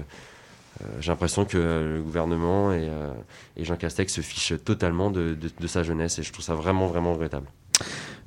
euh, 0.82 0.86
j'ai 1.00 1.12
l'impression 1.12 1.46
que 1.46 1.58
le 1.58 2.02
gouvernement 2.02 2.72
et, 2.72 2.88
euh, 2.90 3.12
Jean 3.58 3.76
Castex 3.76 4.14
se 4.14 4.22
fichent 4.22 4.54
totalement 4.64 5.12
de, 5.12 5.36
de, 5.36 5.68
sa 5.68 5.84
jeunesse 5.84 6.20
et 6.20 6.24
je 6.24 6.32
trouve 6.32 6.46
ça 6.46 6.56
vraiment, 6.56 6.88
vraiment 6.88 7.14
regrettable. 7.14 7.48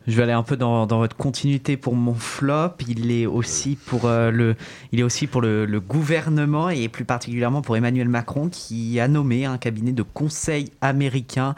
Je 0.07 0.17
vais 0.17 0.25
aller 0.25 0.33
un 0.33 0.43
peu 0.43 0.57
dans, 0.57 0.87
votre 0.87 1.17
continuité 1.17 1.77
pour 1.77 1.95
mon 1.95 2.15
flop. 2.15 2.77
Il 2.89 3.11
est 3.11 3.27
aussi 3.27 3.77
pour 3.77 4.09
le, 4.09 4.57
il 4.93 5.01
est 5.01 5.03
aussi 5.03 5.27
pour 5.27 5.41
le, 5.41 5.81
gouvernement 5.81 6.71
et 6.71 6.89
plus 6.89 7.05
particulièrement 7.05 7.63
pour 7.63 7.77
Emmanuel 7.77 8.09
Macron 8.09 8.49
qui 8.49 9.01
a 9.01 9.09
nommé 9.09 9.45
un 9.45 9.59
cabinet 9.59 9.93
de 9.93 10.03
conseil 10.03 10.71
américain 10.81 11.55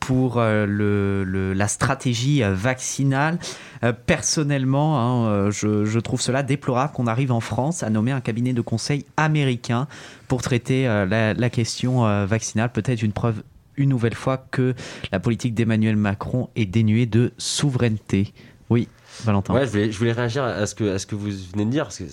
pour 0.00 0.40
le, 0.40 1.24
le, 1.24 1.52
la 1.52 1.68
stratégie 1.68 2.42
vaccinale. 2.42 3.38
Euh, 3.84 3.92
personnellement, 3.92 4.98
hein, 4.98 5.28
euh, 5.28 5.50
je, 5.50 5.98
trouve 5.98 6.20
cela 6.20 6.42
déplorable 6.42 6.92
qu'on 6.92 7.06
arrive 7.06 7.32
en 7.32 7.40
France 7.40 7.82
à 7.82 7.90
nommer 7.90 8.12
un 8.12 8.20
cabinet 8.20 8.52
de 8.52 8.60
conseil 8.60 9.04
américain 9.16 9.86
pour 10.28 10.42
traiter 10.42 10.88
euh, 10.88 11.34
la, 11.36 11.50
question 11.50 12.02
vaccinale. 12.26 12.70
Peut-être 12.72 13.02
une 13.02 13.12
preuve 13.12 13.42
une 13.76 13.90
nouvelle 13.90 14.14
fois 14.14 14.38
que 14.38 14.74
la 15.12 15.20
politique 15.20 15.54
d'Emmanuel 15.54 15.96
Macron 15.96 16.48
est 16.56 16.66
dénuée 16.66 17.06
de 17.06 17.32
souveraineté. 17.38 18.32
Oui, 18.70 18.88
Valentin. 19.24 19.54
Ouais, 19.54 19.66
je 19.66 19.98
voulais, 19.98 20.12
réagir 20.12 20.44
à 20.44 20.66
ce, 20.66 20.74
que, 20.74 21.14
vous 21.14 21.30
venez 21.52 21.64
de 21.64 21.70
dire, 21.70 21.84
parce 21.84 21.98
que 21.98 22.04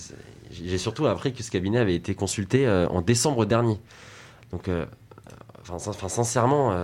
j'ai 0.50 0.78
surtout 0.78 1.06
appris 1.06 1.32
que 1.32 1.42
ce 1.42 1.50
cabinet 1.50 1.78
avait 1.78 1.94
été 1.94 2.14
consulté 2.14 2.68
en 2.68 3.00
décembre 3.00 3.46
dernier. 3.46 3.78
Donc, 4.52 4.68
enfin, 5.62 6.08
sincèrement, 6.08 6.76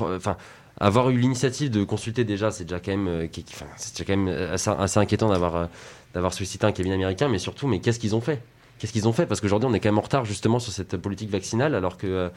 enfin, 0.00 0.36
avoir 0.80 1.10
eu 1.10 1.18
l'initiative 1.18 1.70
de 1.70 1.84
consulter 1.84 2.24
déjà, 2.24 2.50
c'est 2.50 2.64
déjà 2.64 2.80
quand 2.80 2.96
même, 2.96 3.08
euh, 3.08 4.54
assez, 4.54 4.98
inquiétant 4.98 5.28
d'avoir 5.28 5.68
euh, 6.16 6.30
sollicité 6.30 6.66
un 6.66 6.72
cabinet 6.72 6.94
américain, 6.94 7.28
mais 7.28 7.38
surtout, 7.38 7.68
mais 7.68 7.80
qu'est-ce 7.80 8.00
qu'ils 8.00 8.14
ont 8.14 8.20
fait? 8.22 8.42
Qu'est-ce 8.80 8.92
qu'ils 8.92 9.06
ont 9.06 9.12
fait? 9.12 9.26
Parce 9.26 9.40
qu'aujourd'hui, 9.40 9.68
on 9.70 9.74
est 9.74 9.78
quand 9.78 9.90
même 9.90 9.98
en 9.98 10.02
retard 10.02 10.24
justement 10.24 10.58
sur 10.58 10.72
cette 10.72 10.96
politique 10.96 11.30
vaccinale, 11.30 11.74
alors 11.74 11.96
que, 11.96 12.06
euh, 12.06 12.28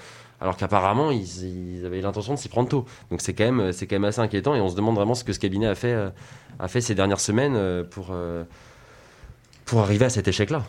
alors 0.41 0.57
qu'apparemment, 0.57 1.09
ils, 1.09 1.83
avaient 1.85 2.01
l'intention 2.01 2.33
de 2.35 2.39
s'y 2.39 2.49
prendre 2.49 2.69
tôt. 2.69 2.85
Donc 3.09 3.21
c'est 3.21 3.33
quand 3.33 3.49
même, 3.49 3.71
c'est 3.71 3.87
quand 3.87 3.95
même 3.95 4.03
assez 4.03 4.19
inquiétant, 4.19 4.53
et 4.53 4.61
on 4.61 4.69
se 4.69 4.75
demande 4.75 4.95
vraiment 4.95 5.15
ce 5.15 5.23
que 5.23 5.33
ce 5.33 5.39
cabinet 5.39 5.67
a 5.67 5.75
fait, 5.75 5.95
a 6.59 6.67
fait 6.67 6.81
ces 6.81 6.93
dernières 6.93 7.21
semaines 7.21 7.85
pour 7.85 8.13
pour 9.65 9.79
arriver 9.79 10.05
à 10.05 10.09
cet 10.09 10.27
échec-là. 10.27 10.63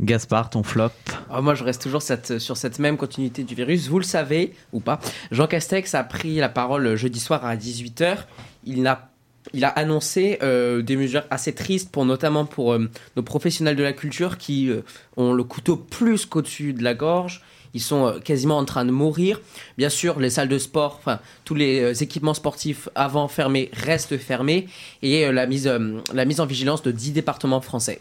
Gaspard, 0.00 0.50
ton 0.50 0.62
flop? 0.62 0.90
Ah, 1.28 1.40
Moi, 1.40 1.54
je 1.54 1.64
reste 1.64 1.82
toujours 1.82 2.02
sur 2.02 2.56
cette 2.56 2.78
même 2.78 2.96
continuité 2.96 3.42
du 3.42 3.54
virus. 3.54 3.88
Vous 3.88 3.98
le 3.98 4.04
savez 4.04 4.54
ou 4.72 4.80
pas, 4.80 5.00
Jean 5.32 5.48
Castex 5.48 5.94
a 5.94 6.04
pris 6.04 6.36
la 6.36 6.48
parole 6.48 6.94
jeudi 6.94 7.18
soir 7.18 7.44
à 7.44 7.56
18h. 7.56 8.18
Il 8.64 8.86
a, 8.86 9.10
il 9.54 9.64
a 9.64 9.68
annoncé 9.68 10.38
euh, 10.42 10.82
des 10.82 10.96
mesures 10.96 11.24
assez 11.30 11.54
tristes, 11.54 11.90
pour, 11.90 12.04
notamment 12.04 12.44
pour 12.44 12.72
euh, 12.72 12.90
nos 13.16 13.22
professionnels 13.22 13.76
de 13.76 13.82
la 13.82 13.92
culture 13.92 14.38
qui 14.38 14.70
euh, 14.70 14.82
ont 15.16 15.32
le 15.32 15.44
couteau 15.44 15.76
plus 15.76 16.26
qu'au-dessus 16.26 16.72
de 16.72 16.82
la 16.82 16.94
gorge. 16.94 17.42
Ils 17.74 17.82
sont 17.82 18.18
quasiment 18.24 18.56
en 18.56 18.64
train 18.64 18.86
de 18.86 18.90
mourir. 18.90 19.40
Bien 19.76 19.90
sûr, 19.90 20.18
les 20.18 20.30
salles 20.30 20.48
de 20.48 20.58
sport, 20.58 20.96
enfin 20.98 21.20
tous 21.44 21.54
les 21.54 22.02
équipements 22.02 22.32
sportifs 22.32 22.88
avant 22.94 23.28
fermés 23.28 23.70
restent 23.74 24.16
fermés 24.16 24.68
et 25.02 25.30
la, 25.30 25.46
mise, 25.46 25.70
la 26.14 26.24
mise 26.24 26.40
en 26.40 26.46
vigilance 26.46 26.82
de 26.82 26.90
10 26.90 27.12
départements 27.12 27.60
français. 27.60 28.00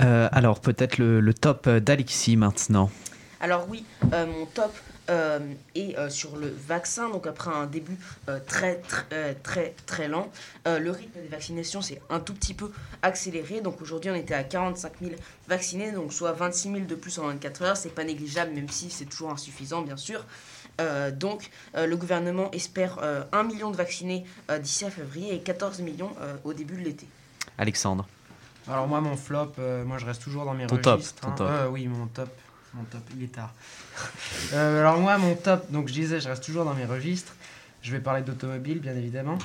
Euh, 0.00 0.28
alors 0.32 0.60
peut-être 0.60 0.98
le, 0.98 1.34
top 1.34 1.68
d'Alexis 1.68 2.36
maintenant. 2.36 2.90
Alors 3.40 3.66
oui, 3.68 3.84
euh, 4.12 4.26
mon 4.26 4.46
top 4.46 4.72
Euh, 5.10 5.38
et 5.74 5.98
euh, 5.98 6.08
sur 6.08 6.36
le 6.36 6.48
vaccin, 6.48 7.10
donc 7.10 7.26
après 7.26 7.50
un 7.50 7.66
début 7.66 7.98
euh, 8.30 8.38
très, 8.46 8.76
très, 8.76 9.34
très, 9.34 9.74
très 9.84 10.08
lent, 10.08 10.30
euh, 10.66 10.78
le 10.78 10.90
rythme 10.90 11.20
des 11.20 11.28
vaccinations 11.28 11.82
s'est 11.82 12.00
un 12.08 12.20
tout 12.20 12.32
petit 12.32 12.54
peu 12.54 12.70
accéléré. 13.02 13.60
Donc 13.60 13.82
aujourd'hui, 13.82 14.10
on 14.10 14.14
était 14.14 14.32
à 14.34 14.44
45 14.44 14.92
000 15.02 15.12
vaccinés, 15.46 15.92
donc 15.92 16.12
soit 16.12 16.32
26 16.32 16.72
000 16.72 16.80
de 16.86 16.94
plus 16.94 17.18
en 17.18 17.26
24 17.26 17.62
heures. 17.62 17.76
C'est 17.76 17.94
pas 17.94 18.04
négligeable, 18.04 18.52
même 18.52 18.68
si 18.70 18.90
c'est 18.90 19.04
toujours 19.04 19.30
insuffisant, 19.30 19.82
bien 19.82 19.98
sûr. 19.98 20.24
Euh, 20.80 21.10
donc, 21.10 21.50
euh, 21.76 21.86
le 21.86 21.96
gouvernement 21.96 22.50
espère 22.52 22.98
euh, 23.02 23.22
1 23.32 23.42
million 23.44 23.70
de 23.70 23.76
vaccinés 23.76 24.24
euh, 24.50 24.58
d'ici 24.58 24.84
à 24.84 24.90
février 24.90 25.34
et 25.34 25.40
14 25.40 25.80
millions 25.80 26.10
euh, 26.20 26.34
au 26.44 26.52
début 26.54 26.76
de 26.76 26.82
l'été. 26.84 27.06
Alexandre. 27.58 28.08
Alors 28.66 28.88
moi 28.88 29.00
mon 29.02 29.14
flop, 29.14 29.52
euh, 29.58 29.84
moi 29.84 29.98
je 29.98 30.06
reste 30.06 30.22
toujours 30.22 30.46
dans 30.46 30.54
mes 30.54 30.66
Ton 30.66 30.78
top, 30.78 30.94
registres. 30.94 31.20
ton 31.20 31.28
hein. 31.28 31.34
top. 31.36 31.48
Euh, 31.50 31.68
oui 31.68 31.86
mon 31.86 32.06
top, 32.06 32.30
mon 32.74 32.84
top, 32.84 33.02
il 33.16 33.24
est 33.24 33.34
tard. 33.34 33.52
Euh, 34.52 34.80
alors 34.80 34.98
moi 34.98 35.16
mon 35.16 35.34
top, 35.34 35.70
donc 35.70 35.88
je 35.88 35.94
disais 35.94 36.20
je 36.20 36.28
reste 36.28 36.44
toujours 36.44 36.64
dans 36.64 36.74
mes 36.74 36.84
registres. 36.84 37.34
Je 37.82 37.92
vais 37.92 38.00
parler 38.00 38.22
d'automobile 38.22 38.78
bien 38.78 38.94
évidemment. 38.94 39.38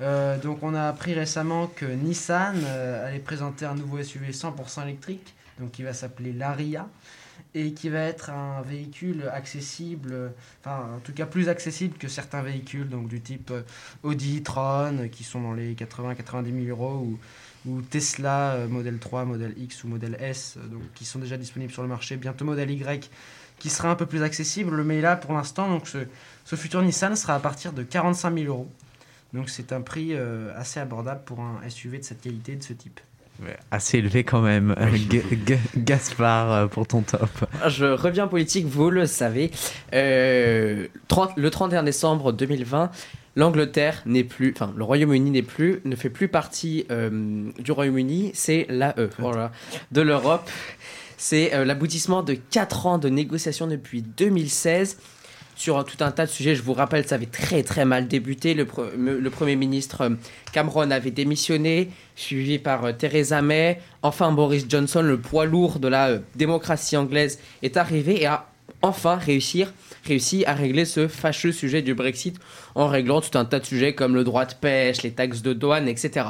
Euh, 0.00 0.38
donc 0.38 0.62
on 0.62 0.74
a 0.74 0.88
appris 0.88 1.14
récemment 1.14 1.66
que 1.66 1.86
Nissan 1.86 2.56
euh, 2.64 3.08
allait 3.08 3.20
présenter 3.20 3.64
un 3.64 3.74
nouveau 3.74 4.02
SUV 4.02 4.32
100% 4.32 4.82
électrique, 4.82 5.34
donc 5.58 5.70
qui 5.72 5.82
va 5.82 5.92
s'appeler 5.92 6.32
l'Aria 6.32 6.88
et 7.54 7.72
qui 7.72 7.88
va 7.88 8.00
être 8.00 8.30
un 8.30 8.62
véhicule 8.62 9.30
accessible, 9.32 10.32
enfin 10.62 10.96
en 10.96 11.00
tout 11.00 11.12
cas 11.12 11.26
plus 11.26 11.48
accessible 11.48 11.96
que 11.96 12.08
certains 12.08 12.42
véhicules, 12.42 12.88
donc 12.88 13.08
du 13.08 13.20
type 13.20 13.52
Audi, 14.02 14.42
Tron, 14.42 15.08
qui 15.10 15.24
sont 15.24 15.40
dans 15.40 15.54
les 15.54 15.74
80-90 15.74 16.64
000 16.64 16.68
euros, 16.68 16.98
ou, 16.98 17.18
ou 17.66 17.82
Tesla 17.82 18.52
euh, 18.52 18.68
Model 18.68 18.98
3, 18.98 19.24
Model 19.24 19.54
X 19.58 19.84
ou 19.84 19.88
Model 19.88 20.16
S, 20.20 20.56
euh, 20.58 20.66
donc, 20.68 20.82
qui 20.94 21.04
sont 21.04 21.18
déjà 21.18 21.36
disponibles 21.36 21.72
sur 21.72 21.82
le 21.82 21.88
marché, 21.88 22.16
bientôt 22.16 22.44
Model 22.44 22.70
Y, 22.70 23.10
qui 23.58 23.68
sera 23.70 23.90
un 23.90 23.94
peu 23.96 24.06
plus 24.06 24.22
accessible, 24.22 24.82
mais 24.84 25.00
là 25.00 25.16
pour 25.16 25.32
l'instant, 25.34 25.68
donc 25.68 25.86
ce, 25.86 25.98
ce 26.44 26.56
futur 26.56 26.80
Nissan 26.82 27.14
sera 27.16 27.34
à 27.34 27.40
partir 27.40 27.72
de 27.72 27.82
45 27.82 28.34
000 28.38 28.46
euros. 28.46 28.68
Donc 29.34 29.48
c'est 29.50 29.72
un 29.72 29.80
prix 29.82 30.08
euh, 30.12 30.50
assez 30.56 30.80
abordable 30.80 31.20
pour 31.26 31.40
un 31.40 31.60
SUV 31.68 31.98
de 31.98 32.04
cette 32.04 32.20
qualité, 32.22 32.56
de 32.56 32.62
ce 32.62 32.72
type. 32.72 32.98
Assez 33.70 33.98
élevé 33.98 34.22
quand 34.24 34.42
même. 34.42 34.74
Euh, 34.78 34.90
G- 35.10 35.22
G- 35.46 35.58
Gaspard, 35.76 36.68
pour 36.68 36.86
ton 36.86 37.00
top. 37.00 37.30
Je 37.68 37.86
reviens 37.86 38.24
en 38.24 38.28
politique, 38.28 38.66
vous 38.66 38.90
le 38.90 39.06
savez. 39.06 39.50
Euh, 39.94 40.86
30 41.08 41.36
le 41.36 41.48
31 41.50 41.82
décembre 41.82 42.32
2020, 42.32 42.90
l'Angleterre 43.36 44.02
n'est 44.06 44.24
plus, 44.24 44.52
enfin 44.54 44.72
le 44.76 44.84
Royaume-Uni 44.84 45.30
n'est 45.30 45.42
plus, 45.42 45.80
ne 45.84 45.96
fait 45.96 46.10
plus 46.10 46.28
partie 46.28 46.86
euh, 46.90 47.50
du 47.58 47.72
Royaume-Uni, 47.72 48.32
c'est 48.34 48.66
l'AE, 48.68 49.08
voilà, 49.18 49.52
de 49.92 50.00
l'Europe. 50.00 50.48
C'est 51.16 51.54
euh, 51.54 51.64
l'aboutissement 51.64 52.22
de 52.22 52.34
4 52.34 52.86
ans 52.86 52.98
de 52.98 53.08
négociations 53.08 53.66
depuis 53.66 54.00
2016 54.02 54.96
sur 55.54 55.84
tout 55.84 56.02
un 56.02 56.10
tas 56.10 56.24
de 56.24 56.30
sujets. 56.30 56.54
Je 56.54 56.62
vous 56.62 56.72
rappelle, 56.72 57.06
ça 57.06 57.16
avait 57.16 57.26
très 57.26 57.62
très 57.62 57.84
mal 57.84 58.08
débuté. 58.08 58.54
Le, 58.54 58.64
pre- 58.64 58.94
le 58.96 59.30
Premier 59.30 59.56
ministre 59.56 60.00
euh, 60.02 60.10
Cameron 60.52 60.90
avait 60.90 61.10
démissionné, 61.10 61.90
suivi 62.16 62.58
par 62.58 62.84
euh, 62.86 62.92
Theresa 62.92 63.42
May. 63.42 63.78
Enfin, 64.02 64.32
Boris 64.32 64.64
Johnson, 64.68 65.02
le 65.02 65.18
poids 65.18 65.44
lourd 65.44 65.78
de 65.78 65.88
la 65.88 66.08
euh, 66.08 66.18
démocratie 66.36 66.96
anglaise, 66.96 67.38
est 67.62 67.76
arrivé 67.76 68.22
et 68.22 68.26
a 68.26 68.46
enfin 68.82 69.16
réussir, 69.16 69.72
réussi 70.04 70.44
à 70.46 70.54
régler 70.54 70.84
ce 70.84 71.08
fâcheux 71.08 71.52
sujet 71.52 71.82
du 71.82 71.94
Brexit 71.94 72.38
en 72.74 72.86
réglant 72.88 73.20
tout 73.20 73.36
un 73.38 73.44
tas 73.44 73.60
de 73.60 73.66
sujets 73.66 73.94
comme 73.94 74.14
le 74.14 74.24
droit 74.24 74.44
de 74.46 74.54
pêche, 74.54 75.02
les 75.02 75.12
taxes 75.12 75.42
de 75.42 75.52
douane, 75.52 75.88
etc. 75.88 76.26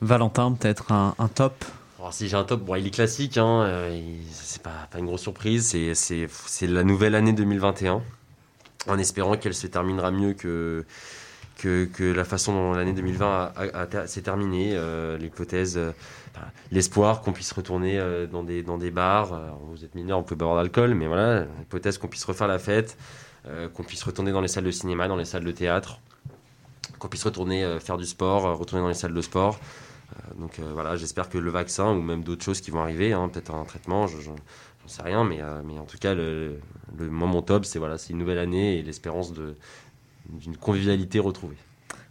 Valentin, 0.00 0.52
peut-être 0.52 0.92
un, 0.92 1.14
un 1.18 1.28
top? 1.28 1.64
Alors, 1.98 2.14
si 2.14 2.28
j'ai 2.28 2.36
un 2.36 2.44
top, 2.44 2.62
bon, 2.62 2.76
il 2.76 2.86
est 2.86 2.90
classique, 2.90 3.36
hein, 3.36 3.62
euh, 3.64 4.00
c'est 4.32 4.62
pas, 4.62 4.88
pas 4.90 4.98
une 4.98 5.06
grosse 5.06 5.20
surprise, 5.20 5.66
c'est- 5.66 5.94
c'est 5.94 6.28
c'est 6.46 6.66
la 6.66 6.82
nouvelle 6.82 7.14
année 7.14 7.34
2021, 7.34 8.02
en 8.88 8.98
espérant 8.98 9.36
qu'elle 9.36 9.54
se 9.54 9.66
terminera 9.66 10.10
mieux 10.10 10.32
que, 10.32 10.86
que, 11.58 11.84
que 11.84 12.04
la 12.04 12.24
façon 12.24 12.54
dont 12.54 12.72
l'année 12.72 12.94
2020 12.94 13.26
a- 13.26 13.52
a- 13.54 13.80
a 13.82 13.86
ter- 13.86 14.08
s'est 14.08 14.22
terminée, 14.22 14.70
euh, 14.74 15.18
l'hypothèse, 15.18 15.76
euh, 15.76 15.90
l'espoir 16.70 17.20
qu'on 17.22 17.32
puisse 17.32 17.52
retourner 17.52 17.98
euh, 17.98 18.26
dans, 18.26 18.42
des, 18.42 18.90
bars, 18.90 19.32
euh, 19.32 19.50
vous 19.62 19.84
êtes 19.84 19.94
mineur, 19.94 20.18
on 20.18 20.22
peut 20.22 20.34
boire 20.34 20.56
d'alcool, 20.56 20.94
mais 20.94 21.06
voilà, 21.06 21.44
l'hypothèse 21.58 21.98
qu'on 21.98 22.08
puisse 22.08 22.24
refaire 22.24 22.48
la 22.48 22.58
fête, 22.58 22.96
euh, 23.46 23.68
qu'on 23.68 23.82
puisse 23.82 24.02
retourner 24.02 24.32
dans 24.32 24.40
les 24.40 24.48
salles 24.48 24.64
de 24.64 24.70
cinéma, 24.70 25.08
dans 25.08 25.16
les 25.16 25.24
salles 25.24 25.44
de 25.44 25.52
théâtre, 25.52 26.00
qu'on 26.98 27.08
puisse 27.08 27.24
retourner 27.24 27.78
faire 27.80 27.96
du 27.96 28.06
sport, 28.06 28.58
retourner 28.58 28.82
dans 28.82 28.88
les 28.88 28.94
salles 28.94 29.14
de 29.14 29.22
sport. 29.22 29.58
Donc 30.38 30.58
voilà, 30.60 30.96
j'espère 30.96 31.28
que 31.28 31.38
le 31.38 31.50
vaccin 31.50 31.92
ou 31.92 32.02
même 32.02 32.22
d'autres 32.22 32.44
choses 32.44 32.60
qui 32.60 32.70
vont 32.70 32.80
arriver, 32.80 33.12
hein, 33.12 33.28
peut-être 33.28 33.54
un 33.54 33.64
traitement, 33.64 34.06
je, 34.06 34.18
je- 34.18 34.24
j'en 34.82 34.88
sais 34.88 35.02
rien, 35.02 35.24
mais, 35.24 35.40
en 35.42 35.84
tout 35.84 35.98
cas, 35.98 36.14
le, 36.14 36.58
mon 36.98 37.42
top, 37.42 37.64
c'est 37.64 37.78
voilà, 37.78 37.96
une 38.10 38.18
nouvelle 38.18 38.38
année 38.38 38.78
et 38.78 38.82
l'espérance 38.82 39.32
d'une 39.32 40.56
convivialité 40.56 41.18
retrouvée. 41.20 41.56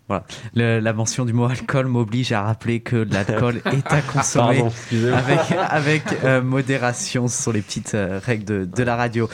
Voilà. 0.09 0.23
Le- 0.55 0.79
la 0.79 0.91
mention 0.93 1.23
du 1.23 1.31
mot 1.33 1.45
alcool 1.45 1.85
m'oblige 1.87 2.31
à 2.33 2.41
rappeler 2.41 2.81
que 2.81 2.95
l'alcool 2.97 3.61
est 3.71 3.93
à 3.93 4.01
consommer 4.01 4.57
Pardon, 4.57 5.13
avec, 5.13 5.39
avec 5.69 6.03
euh, 6.25 6.41
modération. 6.41 7.27
Ce 7.27 7.43
sont 7.43 7.51
les 7.51 7.61
petites 7.61 7.93
euh, 7.95 8.19
règles 8.21 8.43
de, 8.43 8.65
de 8.65 8.83
la 8.83 8.95
radio. 8.97 9.29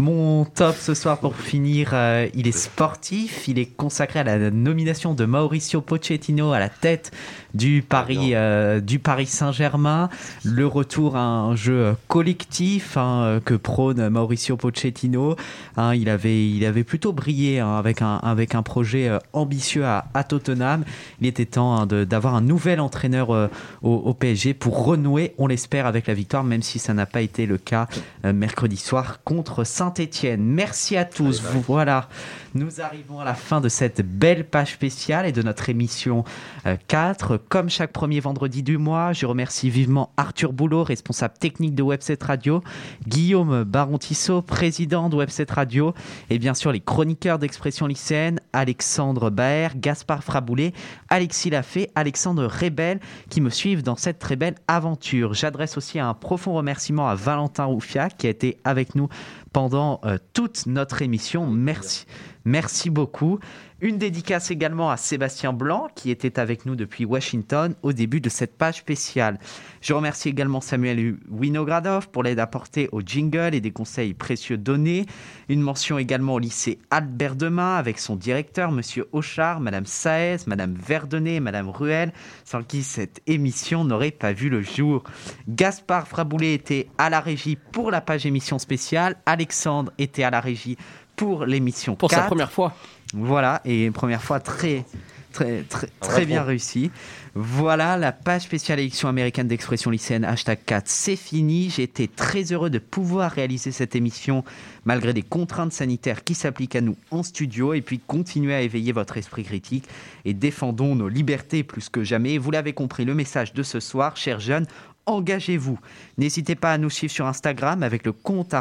Mon 0.00 0.46
top 0.46 0.76
ce 0.76 0.94
soir 0.94 1.18
pour 1.18 1.36
finir, 1.36 1.90
euh, 1.92 2.26
il 2.34 2.48
est 2.48 2.56
sportif. 2.56 3.48
Il 3.48 3.58
est 3.58 3.66
consacré 3.66 4.20
à 4.20 4.24
la 4.24 4.50
nomination 4.50 5.12
de 5.12 5.26
Mauricio 5.26 5.82
Pochettino 5.82 6.52
à 6.52 6.58
la 6.58 6.70
tête 6.70 7.12
du 7.52 7.82
Paris, 7.86 8.34
euh, 8.34 8.80
du 8.80 8.98
Paris 8.98 9.26
Saint-Germain. 9.26 10.08
Le 10.42 10.66
retour 10.66 11.16
à 11.16 11.20
un 11.20 11.54
jeu 11.54 11.94
collectif 12.08 12.96
hein, 12.96 13.40
que 13.44 13.52
prône 13.52 14.08
Mauricio 14.08 14.56
Pochettino. 14.56 15.36
Hein, 15.76 15.94
il 15.94 16.08
avait, 16.08 16.48
il 16.48 16.64
avait 16.64 16.84
plutôt 16.84 17.12
brillé 17.12 17.60
hein, 17.60 17.76
avec 17.76 18.00
un, 18.00 18.16
avec 18.16 18.54
un 18.54 18.62
projet 18.62 19.06
euh, 19.06 19.18
ambitieux 19.34 19.84
à, 19.84 20.06
à 20.14 20.24
Tottenham. 20.24 20.84
Il 21.20 21.26
était 21.26 21.44
temps 21.44 21.84
d'avoir 21.84 22.34
un 22.34 22.40
nouvel 22.40 22.80
entraîneur 22.80 23.34
euh, 23.34 23.48
au, 23.82 23.94
au 23.96 24.14
PSG 24.14 24.54
pour 24.54 24.82
renouer, 24.82 25.34
on 25.36 25.46
l'espère, 25.46 25.84
avec 25.84 26.06
la 26.06 26.14
victoire, 26.14 26.42
même 26.42 26.62
si 26.62 26.78
ça 26.78 26.94
n'a 26.94 27.04
pas 27.04 27.20
été 27.20 27.44
le 27.44 27.58
cas 27.58 27.86
mercredi 28.24 28.76
soir 28.76 29.22
contre 29.24 29.64
Saint-Etienne. 29.90 30.42
Merci 30.42 30.96
à 30.96 31.04
tous. 31.04 31.42
Voilà, 31.66 32.08
nous 32.54 32.80
arrivons 32.80 33.18
à 33.18 33.24
la 33.24 33.34
fin 33.34 33.60
de 33.60 33.68
cette 33.68 34.02
belle 34.02 34.44
page 34.44 34.72
spéciale 34.72 35.26
et 35.26 35.32
de 35.32 35.42
notre 35.42 35.68
émission 35.68 36.24
euh, 36.66 36.76
4. 36.86 37.36
Comme 37.48 37.68
chaque 37.68 37.92
premier 37.92 38.20
vendredi 38.20 38.62
du 38.62 38.78
mois, 38.78 39.12
je 39.12 39.26
remercie 39.26 39.68
vivement 39.68 40.12
Arthur 40.16 40.52
Boulot, 40.52 40.84
responsable 40.84 41.34
technique 41.38 41.74
de 41.74 41.82
Webset 41.82 42.18
Radio, 42.22 42.62
Guillaume 43.08 43.64
Baron-Tissot, 43.64 44.42
président 44.42 45.08
de 45.08 45.16
Webset 45.16 45.46
Radio, 45.50 45.92
et 46.28 46.38
bien 46.38 46.54
sûr 46.54 46.70
les 46.70 46.80
chroniqueurs 46.80 47.40
d'expression 47.40 47.86
lycéenne, 47.86 48.38
Alexandre 48.52 49.30
Baer, 49.30 49.70
Gaspard 49.76 50.22
Fraboulet, 50.22 50.72
Alexis 51.08 51.50
Lafay, 51.50 51.90
Alexandre 51.96 52.46
Rebel, 52.46 53.00
qui 53.28 53.40
me 53.40 53.50
suivent 53.50 53.82
dans 53.82 53.96
cette 53.96 54.20
très 54.20 54.36
belle 54.36 54.54
aventure. 54.68 55.34
J'adresse 55.34 55.76
aussi 55.76 55.98
un 55.98 56.14
profond 56.14 56.54
remerciement 56.54 57.08
à 57.08 57.16
Valentin 57.16 57.64
Rouffiat, 57.64 58.10
qui 58.10 58.28
a 58.28 58.30
été 58.30 58.58
avec 58.64 58.94
nous 58.94 59.08
pendant 59.52 60.00
euh, 60.04 60.18
toute 60.32 60.66
notre 60.66 61.02
émission. 61.02 61.46
Merci. 61.46 62.06
Merci 62.44 62.90
beaucoup. 62.90 63.38
Une 63.82 63.96
dédicace 63.96 64.50
également 64.50 64.90
à 64.90 64.98
Sébastien 64.98 65.54
Blanc 65.54 65.88
qui 65.94 66.10
était 66.10 66.38
avec 66.38 66.66
nous 66.66 66.76
depuis 66.76 67.06
Washington 67.06 67.74
au 67.82 67.94
début 67.94 68.20
de 68.20 68.28
cette 68.28 68.58
page 68.58 68.76
spéciale. 68.76 69.38
Je 69.80 69.94
remercie 69.94 70.28
également 70.28 70.60
Samuel 70.60 71.16
Winogradov 71.30 72.10
pour 72.10 72.22
l'aide 72.22 72.40
apportée 72.40 72.90
au 72.92 73.00
jingle 73.00 73.54
et 73.54 73.62
des 73.62 73.70
conseils 73.70 74.12
précieux 74.12 74.58
donnés. 74.58 75.06
Une 75.48 75.62
mention 75.62 75.96
également 75.96 76.34
au 76.34 76.38
lycée 76.38 76.78
Albert 76.90 77.36
Demain 77.36 77.76
avec 77.76 77.98
son 77.98 78.16
directeur, 78.16 78.70
Monsieur 78.70 79.08
Auchard, 79.12 79.60
Madame 79.60 79.86
Saez, 79.86 80.38
Madame 80.46 80.74
Verdonnet, 80.74 81.40
Madame 81.40 81.70
Ruel, 81.70 82.12
sans 82.44 82.62
qui 82.62 82.82
cette 82.82 83.22
émission 83.26 83.84
n'aurait 83.84 84.10
pas 84.10 84.34
vu 84.34 84.50
le 84.50 84.60
jour. 84.60 85.04
Gaspard 85.48 86.06
Fraboulet 86.06 86.52
était 86.52 86.88
à 86.98 87.08
la 87.08 87.20
régie 87.20 87.56
pour 87.56 87.90
la 87.90 88.02
page 88.02 88.26
émission 88.26 88.58
spéciale. 88.58 89.16
Alexandre 89.24 89.90
était 89.96 90.22
à 90.22 90.30
la 90.30 90.40
régie 90.40 90.76
pour 91.16 91.44
l'émission 91.44 91.96
Pour 91.96 92.10
sa 92.10 92.16
4. 92.16 92.26
première 92.28 92.50
fois. 92.50 92.74
Voilà, 93.14 93.60
et 93.64 93.86
une 93.86 93.92
première 93.92 94.22
fois 94.22 94.38
très, 94.40 94.84
très, 95.32 95.62
très, 95.62 95.88
très 96.00 96.26
bien 96.26 96.42
réussi. 96.42 96.90
Voilà, 97.34 97.96
la 97.96 98.10
page 98.10 98.42
spéciale 98.42 98.80
élection 98.80 99.08
américaine 99.08 99.46
d'expression 99.46 99.90
lycéenne, 99.90 100.24
hashtag 100.24 100.58
4, 100.66 100.88
c'est 100.88 101.16
fini. 101.16 101.72
Été 101.78 102.08
très 102.08 102.52
heureux 102.52 102.70
de 102.70 102.78
pouvoir 102.78 103.30
réaliser 103.30 103.70
cette 103.70 103.94
émission 103.94 104.44
malgré 104.84 105.12
des 105.12 105.22
contraintes 105.22 105.72
sanitaires 105.72 106.24
qui 106.24 106.34
s'appliquent 106.34 106.76
à 106.76 106.80
nous 106.80 106.96
en 107.10 107.22
studio 107.22 107.72
et 107.74 107.82
puis 107.82 108.00
continuer 108.00 108.54
à 108.54 108.62
éveiller 108.62 108.92
votre 108.92 109.16
esprit 109.16 109.44
critique 109.44 109.84
et 110.24 110.34
défendons 110.34 110.96
nos 110.96 111.08
libertés 111.08 111.62
plus 111.62 111.88
que 111.88 112.02
jamais. 112.02 112.36
Vous 112.38 112.50
l'avez 112.50 112.72
compris, 112.72 113.04
le 113.04 113.14
message 113.14 113.52
de 113.54 113.62
ce 113.62 113.78
soir, 113.78 114.16
chers 114.16 114.40
jeunes, 114.40 114.66
engagez-vous. 115.10 115.78
N'hésitez 116.18 116.54
pas 116.54 116.72
à 116.72 116.78
nous 116.78 116.90
suivre 116.90 117.12
sur 117.12 117.26
Instagram 117.26 117.82
avec 117.82 118.04
le 118.04 118.12
compte 118.12 118.54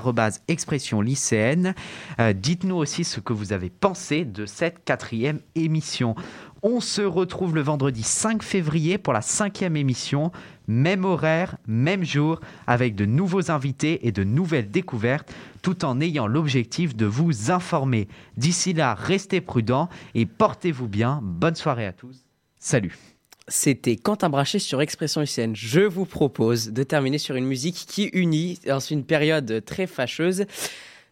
expression 0.47 1.01
lycéenne. 1.01 1.73
Euh, 2.19 2.33
Dites-nous 2.33 2.75
aussi 2.75 3.03
ce 3.03 3.19
que 3.19 3.33
vous 3.33 3.53
avez 3.53 3.69
pensé 3.69 4.25
de 4.25 4.45
cette 4.45 4.83
quatrième 4.83 5.39
émission. 5.55 6.15
On 6.61 6.81
se 6.81 7.01
retrouve 7.01 7.55
le 7.55 7.61
vendredi 7.61 8.03
5 8.03 8.43
février 8.43 8.97
pour 8.97 9.13
la 9.13 9.21
cinquième 9.21 9.77
émission. 9.77 10.31
Même 10.67 11.05
horaire, 11.05 11.57
même 11.67 12.03
jour, 12.03 12.39
avec 12.67 12.95
de 12.95 13.05
nouveaux 13.05 13.49
invités 13.49 14.07
et 14.07 14.11
de 14.11 14.23
nouvelles 14.23 14.69
découvertes, 14.69 15.33
tout 15.61 15.85
en 15.85 16.01
ayant 16.01 16.27
l'objectif 16.27 16.95
de 16.95 17.05
vous 17.05 17.49
informer. 17.51 18.07
D'ici 18.37 18.73
là, 18.73 18.93
restez 18.93 19.41
prudents 19.41 19.89
et 20.15 20.25
portez-vous 20.25 20.87
bien. 20.87 21.21
Bonne 21.23 21.55
soirée 21.55 21.85
à 21.85 21.93
tous. 21.93 22.25
Salut. 22.57 23.18
C'était 23.49 23.95
Quentin 23.95 24.29
Brachet 24.29 24.59
sur 24.59 24.79
Expression 24.81 25.21
lycéenne. 25.21 25.55
Je 25.55 25.81
vous 25.81 26.05
propose 26.05 26.69
de 26.69 26.83
terminer 26.83 27.17
sur 27.17 27.35
une 27.35 27.45
musique 27.45 27.85
qui 27.87 28.05
unit 28.13 28.59
dans 28.65 28.79
une 28.79 29.03
période 29.03 29.63
très 29.65 29.87
fâcheuse. 29.87 30.45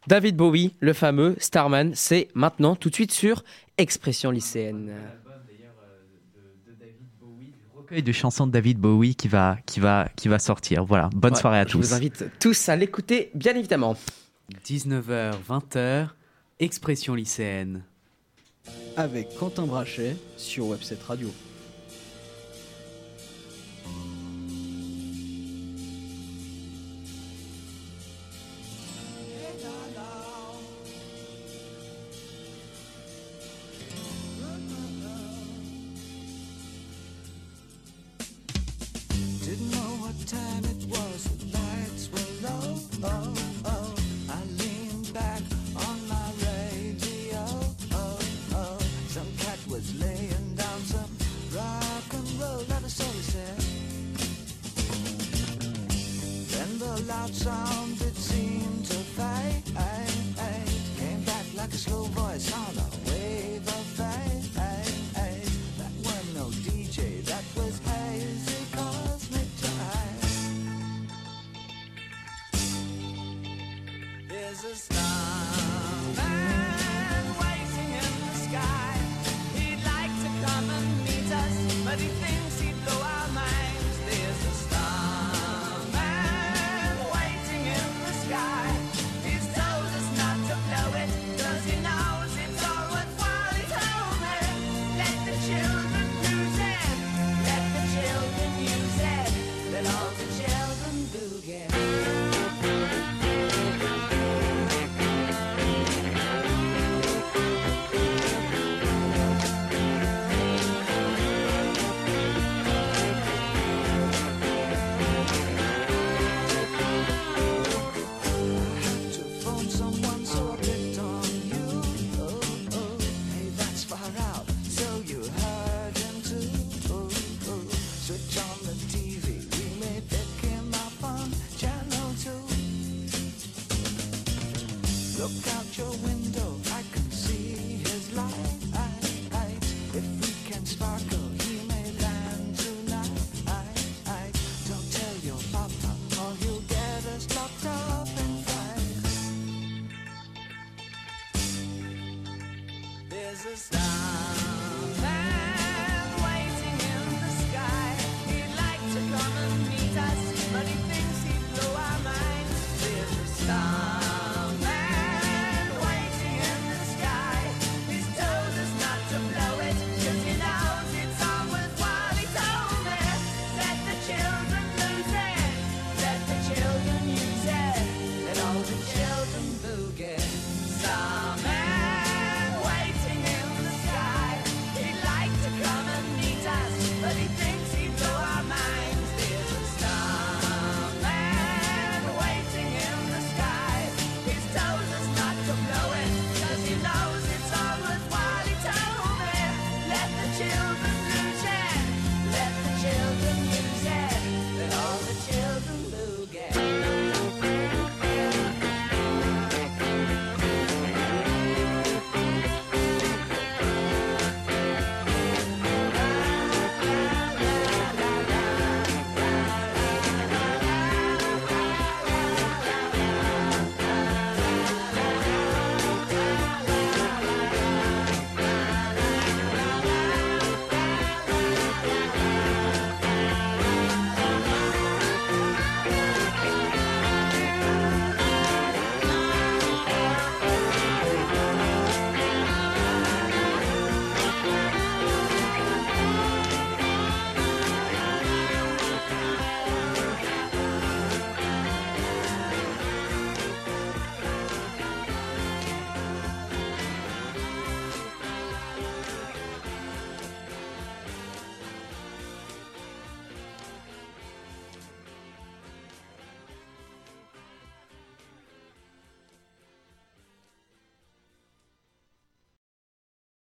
David 0.08 0.36
Bowie, 0.38 0.74
le 0.80 0.94
fameux 0.94 1.36
Starman, 1.40 1.92
c'est 1.96 2.30
maintenant 2.36 2.76
tout 2.76 2.90
de 2.90 2.96
suite 2.96 3.12
sur 3.12 3.44
Expression 3.78 4.32
lycéenne. 4.32 4.94
recueil 7.76 8.04
de 8.04 8.12
chansons 8.12 8.46
de 8.48 8.52
David 8.52 8.80
Bowie 8.80 9.16
qui 9.16 9.30
va, 9.30 9.58
qui 9.66 9.80
va, 9.80 10.10
qui 10.16 10.28
va 10.28 10.40
sortir. 10.40 10.84
Voilà, 10.84 11.10
bonne 11.16 11.34
Ouais, 11.34 11.40
soirée 11.40 11.60
à 11.60 11.66
je 11.66 11.72
tous. 11.72 11.78
vous 11.80 11.94
invite 11.94 12.26
tous 12.40 12.68
à 12.70 12.76
l'écouter, 12.76 13.32
bien 13.34 13.56
évidemment. 13.56 13.96
19h, 14.66 15.36
20h, 15.48 16.10
expression 16.60 17.16
lycéenne. 17.16 17.84
Avec 18.98 19.34
Quentin 19.38 19.66
Brachet 19.66 20.18
sur 20.36 20.68
Webset 20.68 20.98
Radio. 21.08 21.30
A 74.70 74.76
starman 74.76 75.07